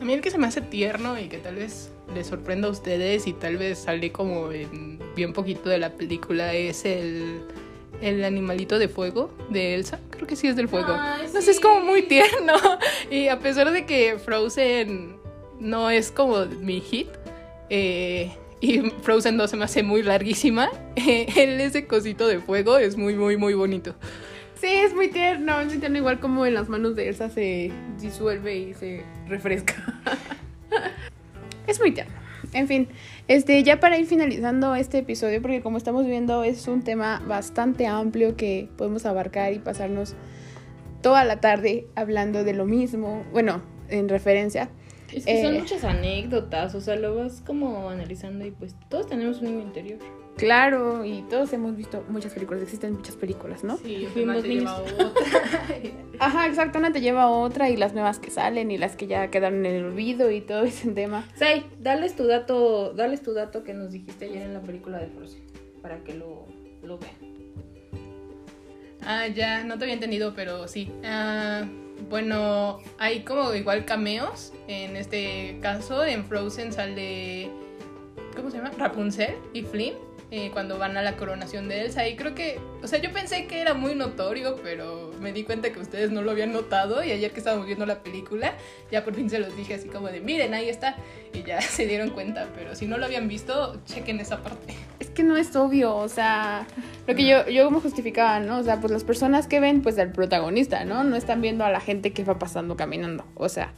A 0.00 0.04
mí 0.04 0.12
el 0.14 0.20
que 0.20 0.30
se 0.30 0.38
me 0.38 0.46
hace 0.46 0.62
tierno 0.62 1.18
y 1.20 1.28
que 1.28 1.38
tal 1.38 1.56
vez 1.56 1.91
les 2.14 2.26
sorprenda 2.26 2.68
a 2.68 2.70
ustedes 2.70 3.26
y 3.26 3.32
tal 3.32 3.56
vez 3.56 3.78
sale 3.78 4.12
como 4.12 4.52
en 4.52 4.98
bien 5.16 5.32
poquito 5.32 5.68
de 5.68 5.78
la 5.78 5.92
película 5.92 6.54
es 6.54 6.84
el, 6.84 7.42
el 8.00 8.24
animalito 8.24 8.78
de 8.78 8.88
fuego 8.88 9.30
de 9.50 9.74
Elsa. 9.74 10.00
Creo 10.10 10.26
que 10.26 10.36
sí 10.36 10.46
es 10.48 10.56
del 10.56 10.68
fuego. 10.68 10.94
Ay, 10.98 11.28
No 11.32 11.40
sé, 11.40 11.50
es 11.50 11.60
como 11.60 11.80
muy 11.80 12.02
tierno. 12.02 12.54
Y 13.10 13.28
a 13.28 13.38
pesar 13.38 13.70
de 13.70 13.84
que 13.84 14.18
Frozen 14.18 15.16
no 15.60 15.90
es 15.90 16.10
como 16.10 16.46
mi 16.46 16.80
hit, 16.80 17.08
eh, 17.70 18.30
y 18.60 18.80
Frozen 19.02 19.36
2 19.36 19.50
se 19.50 19.56
me 19.56 19.64
hace 19.64 19.82
muy 19.82 20.02
larguísima, 20.02 20.70
él 20.96 21.60
ese 21.60 21.86
cosito 21.86 22.26
de 22.26 22.38
fuego 22.38 22.78
es 22.78 22.96
muy, 22.96 23.14
muy, 23.14 23.36
muy 23.36 23.54
bonito. 23.54 23.94
Sí, 24.60 24.68
es 24.68 24.94
muy 24.94 25.08
tierno. 25.08 25.60
Es 25.60 25.66
muy 25.66 25.78
tierno, 25.78 25.98
igual 25.98 26.20
como 26.20 26.46
en 26.46 26.54
las 26.54 26.68
manos 26.68 26.94
de 26.94 27.08
Elsa 27.08 27.28
se 27.28 27.72
disuelve 28.00 28.56
y 28.56 28.74
se 28.74 29.04
refresca. 29.28 29.74
es 31.66 31.80
muy 31.80 31.92
tierno. 31.92 32.12
En 32.52 32.66
fin, 32.66 32.88
este, 33.28 33.62
ya 33.62 33.78
para 33.80 33.96
ir 33.98 34.06
finalizando 34.06 34.74
este 34.74 34.98
episodio, 34.98 35.40
porque 35.40 35.60
como 35.62 35.76
estamos 35.78 36.06
viendo 36.06 36.42
es 36.44 36.66
un 36.68 36.82
tema 36.82 37.22
bastante 37.26 37.86
amplio 37.86 38.36
que 38.36 38.68
podemos 38.76 39.06
abarcar 39.06 39.52
y 39.52 39.58
pasarnos 39.60 40.14
toda 41.02 41.24
la 41.24 41.40
tarde 41.40 41.86
hablando 41.94 42.44
de 42.44 42.52
lo 42.52 42.64
mismo, 42.64 43.24
bueno, 43.32 43.62
en 43.88 44.08
referencia. 44.08 44.70
Es 45.12 45.24
que 45.26 45.42
son 45.42 45.54
Eh. 45.54 45.58
muchas 45.60 45.84
anécdotas, 45.84 46.74
o 46.74 46.80
sea, 46.80 46.96
lo 46.96 47.14
vas 47.14 47.42
como 47.46 47.88
analizando 47.90 48.44
y 48.46 48.50
pues 48.50 48.74
todos 48.88 49.06
tenemos 49.06 49.38
un 49.40 49.44
niño 49.44 49.60
interior. 49.60 49.98
Claro, 50.36 51.04
y 51.04 51.22
todos 51.28 51.52
hemos 51.52 51.76
visto 51.76 52.04
muchas 52.08 52.32
películas, 52.32 52.62
existen 52.62 52.94
muchas 52.94 53.16
películas, 53.16 53.62
¿no? 53.64 53.76
Sí, 53.76 54.08
Fuimos 54.12 54.42
te 54.42 54.48
lleva 54.48 54.78
niños. 54.80 54.92
otra. 54.92 55.12
Ajá, 56.18 56.46
exacto, 56.48 56.78
una 56.78 56.90
te 56.92 57.00
lleva 57.00 57.24
a 57.24 57.28
otra 57.30 57.68
y 57.68 57.76
las 57.76 57.92
nuevas 57.92 58.18
que 58.18 58.30
salen 58.30 58.70
y 58.70 58.78
las 58.78 58.96
que 58.96 59.06
ya 59.06 59.30
quedaron 59.30 59.64
en 59.66 59.74
el 59.74 59.84
olvido 59.84 60.30
y 60.30 60.40
todo 60.40 60.62
ese 60.64 60.90
tema. 60.92 61.28
Say, 61.36 61.66
dales 61.80 62.16
tu 62.16 62.26
dato, 62.26 62.92
dales 62.94 63.22
tu 63.22 63.34
dato 63.34 63.62
que 63.62 63.74
nos 63.74 63.92
dijiste 63.92 64.24
ayer 64.24 64.42
en 64.42 64.54
la 64.54 64.60
película 64.60 64.98
de 64.98 65.08
Frozen, 65.08 65.42
para 65.82 66.02
que 66.02 66.14
lo, 66.14 66.46
lo 66.82 66.98
vean. 66.98 67.14
Ah, 69.04 69.26
ya, 69.28 69.64
no 69.64 69.78
te 69.78 69.84
había 69.84 69.94
entendido, 69.94 70.32
pero 70.34 70.66
sí. 70.68 70.90
Ah, 71.04 71.64
bueno, 72.08 72.78
hay 72.98 73.20
como 73.22 73.52
igual 73.54 73.84
cameos. 73.84 74.52
En 74.68 74.96
este 74.96 75.58
caso, 75.60 76.04
en 76.04 76.24
Frozen 76.24 76.72
sale. 76.72 77.50
¿Cómo 78.36 78.50
se 78.50 78.58
llama? 78.58 78.70
Rapunzel 78.78 79.34
y 79.52 79.62
Flynn. 79.62 79.94
Eh, 80.32 80.50
cuando 80.52 80.78
van 80.78 80.96
a 80.96 81.02
la 81.02 81.16
coronación 81.16 81.68
de 81.68 81.82
Elsa. 81.82 82.08
Y 82.08 82.16
creo 82.16 82.34
que. 82.34 82.58
O 82.82 82.88
sea, 82.88 82.98
yo 83.00 83.12
pensé 83.12 83.46
que 83.46 83.60
era 83.60 83.74
muy 83.74 83.94
notorio, 83.94 84.56
pero 84.62 85.12
me 85.20 85.32
di 85.32 85.44
cuenta 85.44 85.70
que 85.72 85.78
ustedes 85.78 86.10
no 86.10 86.22
lo 86.22 86.30
habían 86.32 86.52
notado. 86.52 87.04
Y 87.04 87.12
ayer 87.12 87.30
que 87.30 87.38
estábamos 87.38 87.66
viendo 87.66 87.86
la 87.86 88.02
película, 88.02 88.54
ya 88.90 89.04
por 89.04 89.14
fin 89.14 89.30
se 89.30 89.38
los 89.38 89.54
dije 89.56 89.74
así 89.74 89.88
como 89.88 90.08
de: 90.08 90.20
Miren, 90.20 90.54
ahí 90.54 90.68
está. 90.68 90.96
Y 91.34 91.42
ya 91.44 91.60
se 91.60 91.86
dieron 91.86 92.10
cuenta. 92.10 92.48
Pero 92.56 92.74
si 92.74 92.86
no 92.86 92.98
lo 92.98 93.04
habían 93.04 93.28
visto, 93.28 93.80
chequen 93.84 94.18
esa 94.20 94.42
parte. 94.42 94.74
Es 94.98 95.10
que 95.10 95.22
no 95.22 95.36
es 95.36 95.54
obvio, 95.56 95.94
o 95.96 96.08
sea, 96.08 96.66
lo 97.06 97.14
que 97.14 97.26
yo, 97.26 97.46
yo 97.48 97.64
como 97.66 97.80
justificaba, 97.80 98.38
¿no? 98.40 98.58
O 98.58 98.62
sea, 98.62 98.80
pues 98.80 98.92
las 98.92 99.02
personas 99.04 99.46
que 99.48 99.58
ven, 99.60 99.82
pues 99.82 99.98
al 99.98 100.12
protagonista, 100.12 100.84
¿no? 100.84 101.02
No 101.04 101.16
están 101.16 101.42
viendo 101.42 101.64
a 101.64 101.70
la 101.70 101.80
gente 101.80 102.12
que 102.12 102.22
va 102.24 102.38
pasando 102.38 102.76
caminando, 102.76 103.24
o 103.34 103.48
sea, 103.48 103.72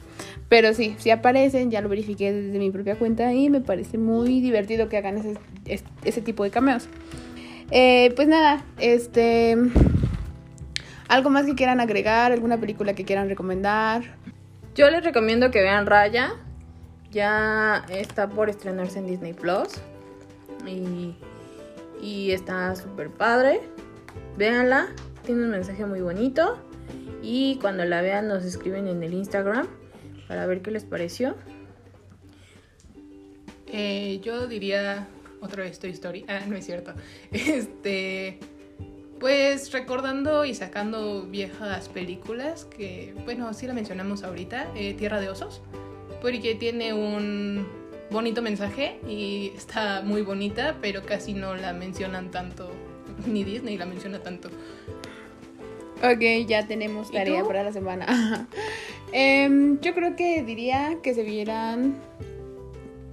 pero 0.51 0.75
sí, 0.75 0.95
sí 0.99 1.11
aparecen, 1.11 1.71
ya 1.71 1.81
lo 1.81 1.89
verifiqué 1.89 2.31
desde 2.31 2.59
mi 2.59 2.71
propia 2.71 2.97
cuenta 2.97 3.33
y 3.33 3.49
me 3.49 3.63
parece 3.63 3.97
muy 3.97 4.41
divertido 4.43 4.89
que 4.91 4.99
hagan 4.99 5.17
ese, 5.17 5.35
es- 5.65 5.85
ese 6.05 6.21
tipo 6.21 6.44
de 6.44 6.44
cameos. 6.51 6.89
Eh, 7.71 8.13
pues 8.17 8.29
nada, 8.29 8.65
este... 8.79 9.57
¿Algo 11.09 11.31
más 11.31 11.45
que 11.47 11.55
quieran 11.55 11.81
agregar? 11.81 12.33
¿Alguna 12.33 12.59
película 12.59 12.95
que 12.95 13.05
quieran 13.05 13.29
recomendar? 13.29 14.17
Yo 14.75 14.91
les 14.91 15.05
recomiendo 15.05 15.51
que 15.51 15.61
vean 15.61 15.87
Raya. 15.87 16.33
Ya 17.11 17.85
está 17.91 18.29
por 18.29 18.49
estrenarse 18.49 18.99
en 18.99 19.07
Disney 19.07 19.35
Plus. 19.35 19.69
Y, 20.67 21.15
y 22.03 22.33
está 22.33 22.75
súper 22.75 23.11
padre. 23.11 23.61
Véanla. 24.37 24.89
Tiene 25.25 25.45
un 25.45 25.51
mensaje 25.51 25.87
muy 25.87 26.01
bonito. 26.01 26.59
Y 27.23 27.59
cuando 27.61 27.85
la 27.85 28.03
vean 28.03 28.29
nos 28.29 28.45
escriben 28.45 28.89
en 28.89 29.03
el 29.03 29.15
Instagram 29.15 29.67
para 30.27 30.47
ver 30.47 30.63
qué 30.63 30.71
les 30.71 30.85
pareció. 30.85 31.35
Eh, 33.67 34.21
yo 34.23 34.47
diría 34.47 35.07
otra 35.45 35.63
vez 35.63 35.79
Toy 35.79 35.91
Story. 35.91 36.25
Ah, 36.29 36.41
no 36.47 36.57
es 36.57 36.65
cierto. 36.65 36.95
Este. 37.33 38.39
Pues 39.21 39.73
recordando 39.73 40.45
y 40.45 40.55
sacando 40.55 41.23
viejas 41.23 41.89
películas 41.89 42.65
que, 42.65 43.15
bueno, 43.25 43.55
sí 43.55 43.67
la 43.67 43.73
mencionamos 43.73 44.23
ahorita, 44.23 44.73
eh, 44.75 44.93
Tierra 44.95 45.21
de 45.21 45.31
Osos, 45.31 45.63
porque 46.21 46.57
tiene 46.57 46.93
un 46.93 47.67
bonito 48.11 48.43
mensaje 48.43 48.99
y 49.09 49.53
está 49.57 50.03
muy 50.03 50.23
bonita, 50.23 50.77
pero 50.83 51.07
casi 51.07 51.33
no 51.33 51.55
la 51.55 51.73
mencionan 51.73 52.31
tanto, 52.31 52.71
ni 53.27 53.45
Disney 53.45 53.79
la 53.79 53.87
menciona 53.87 54.19
tanto. 54.19 54.51
Ok, 56.03 56.47
ya 56.47 56.67
tenemos 56.67 57.09
¿Y 57.11 57.15
tarea 57.15 57.45
para 57.45 57.63
la 57.63 57.73
semana. 57.73 58.49
Em, 59.17 59.79
yo 59.81 59.95
creo 59.95 60.17
que 60.17 60.43
diría 60.43 60.99
que 61.01 61.15
se 61.15 61.23
vieran 61.23 61.95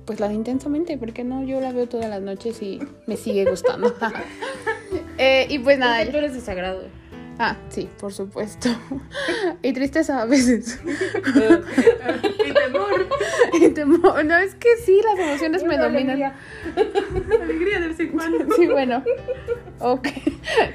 pues 0.06 0.20
la 0.20 0.28
de 0.28 0.34
intensamente, 0.36 0.98
porque 0.98 1.24
no, 1.24 1.44
yo 1.44 1.60
la 1.62 1.72
veo 1.72 1.88
todas 1.88 2.10
las 2.10 2.22
noches 2.22 2.62
y 2.62 2.80
me 3.08 3.18
sigue 3.18 3.46
gustando. 3.46 3.94
Eh, 5.18 5.46
y 5.50 5.60
pues 5.60 5.78
nada, 5.78 6.04
Tú 6.10 6.18
eres 6.18 6.34
desagrado. 6.34 6.84
ah, 7.38 7.56
sí, 7.70 7.88
por 8.00 8.12
supuesto. 8.12 8.70
y 9.62 9.72
tristeza 9.72 10.22
a 10.22 10.26
veces. 10.26 10.80
y 10.86 12.52
temor, 12.54 13.08
y 13.54 13.70
temor. 13.70 14.26
No, 14.26 14.38
es 14.38 14.56
que 14.56 14.76
sí, 14.78 15.00
las 15.04 15.20
emociones 15.20 15.64
me 15.64 15.78
dominan. 15.78 16.22
alegría. 16.22 16.36
alegría 17.42 17.80
de 17.80 17.88
vez 17.90 18.00
en 18.00 18.08
cuando. 18.10 18.56
Sí, 18.56 18.68
bueno. 18.68 19.04
Ok. 19.80 20.08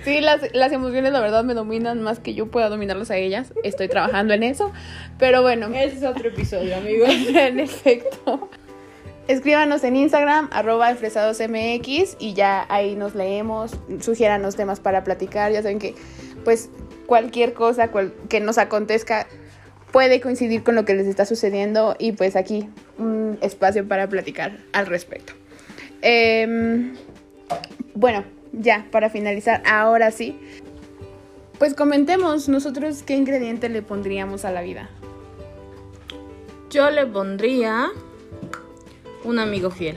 Sí, 0.05 0.21
las, 0.21 0.55
las 0.55 0.73
emociones 0.73 1.13
la 1.13 1.21
verdad 1.21 1.43
me 1.45 1.55
dominan 1.55 2.03
más 2.03 2.21
que 2.21 2.35
yo 2.35 2.47
pueda 2.47 2.69
dominarlas 2.69 3.11
a 3.11 3.17
ellas. 3.17 3.53
Estoy 3.65 3.89
trabajando 3.89 4.33
en 4.33 4.45
eso. 4.45 4.73
Pero 5.19 5.43
bueno. 5.43 5.67
Ese 5.75 5.97
es 5.97 6.05
otro 6.05 6.29
episodio, 6.29 6.77
amigos. 6.77 7.11
en 7.11 7.61
efecto. 7.61 8.49
Escríbanos 9.29 9.83
en 9.83 9.97
Instagram, 9.97 10.49
arroba 10.53 10.95
fresadosmx 10.95 12.17
y 12.21 12.35
ya 12.35 12.65
ahí 12.69 12.95
nos 12.95 13.17
leemos, 13.17 13.73
sugiéranos 14.01 14.55
temas 14.55 14.79
para 14.79 15.03
platicar, 15.03 15.51
ya 15.51 15.63
saben 15.63 15.81
que 15.81 15.97
pues 16.45 16.71
cualquier 17.07 17.53
cosa 17.53 17.91
que 18.29 18.41
nos 18.41 18.59
acontezca 18.59 19.27
puede 19.91 20.21
coincidir 20.21 20.63
con 20.63 20.77
lo 20.77 20.85
que 20.85 20.95
les 20.95 21.09
está 21.09 21.27
sucediendo 21.27 21.97
y 21.99 22.13
pues 22.13 22.37
aquí 22.37 22.69
un 22.99 23.37
espacio 23.41 23.89
para 23.89 24.09
platicar 24.09 24.59
al 24.73 24.87
respecto. 24.87 25.33
Em, 26.03 26.95
bueno, 27.95 28.23
ya 28.53 28.87
para 28.93 29.11
finalizar, 29.11 29.61
ahora 29.67 30.13
sí, 30.13 30.39
pues 31.59 31.75
comentemos 31.75 32.49
nosotros 32.49 33.03
qué 33.03 33.17
ingrediente 33.17 33.69
le 33.69 33.83
pondríamos 33.83 34.45
a 34.45 34.53
la 34.53 34.63
vida. 34.63 34.89
Yo 36.71 36.91
le 36.91 37.07
pondría 37.07 37.89
un 39.25 39.39
amigo 39.39 39.71
fiel. 39.71 39.97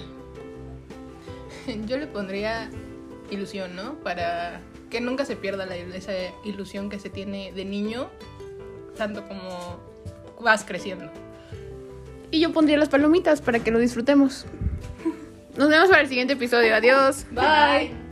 Yo 1.88 1.98
le 1.98 2.08
pondría 2.08 2.70
ilusión, 3.32 3.76
¿no? 3.76 3.96
Para 3.96 4.62
que 4.90 5.02
nunca 5.02 5.26
se 5.26 5.36
pierda 5.36 5.66
la- 5.66 5.76
esa 5.78 6.14
ilusión 6.44 6.90
que 6.90 7.00
se 7.00 7.10
tiene 7.10 7.52
de 7.54 7.64
niño, 7.66 8.10
tanto 8.98 9.28
como 9.28 9.80
vas 10.42 10.64
creciendo. 10.64 11.12
Y 12.32 12.40
yo 12.42 12.52
pondría 12.54 12.78
las 12.78 12.90
palomitas 12.90 13.42
para 13.42 13.60
que 13.60 13.72
lo 13.72 13.80
disfrutemos. 13.80 14.46
Nos 15.58 15.70
vemos 15.70 15.90
para 15.90 16.02
el 16.02 16.08
siguiente 16.08 16.34
episodio. 16.34 16.76
Adiós. 16.76 17.26
Bye. 17.32 18.09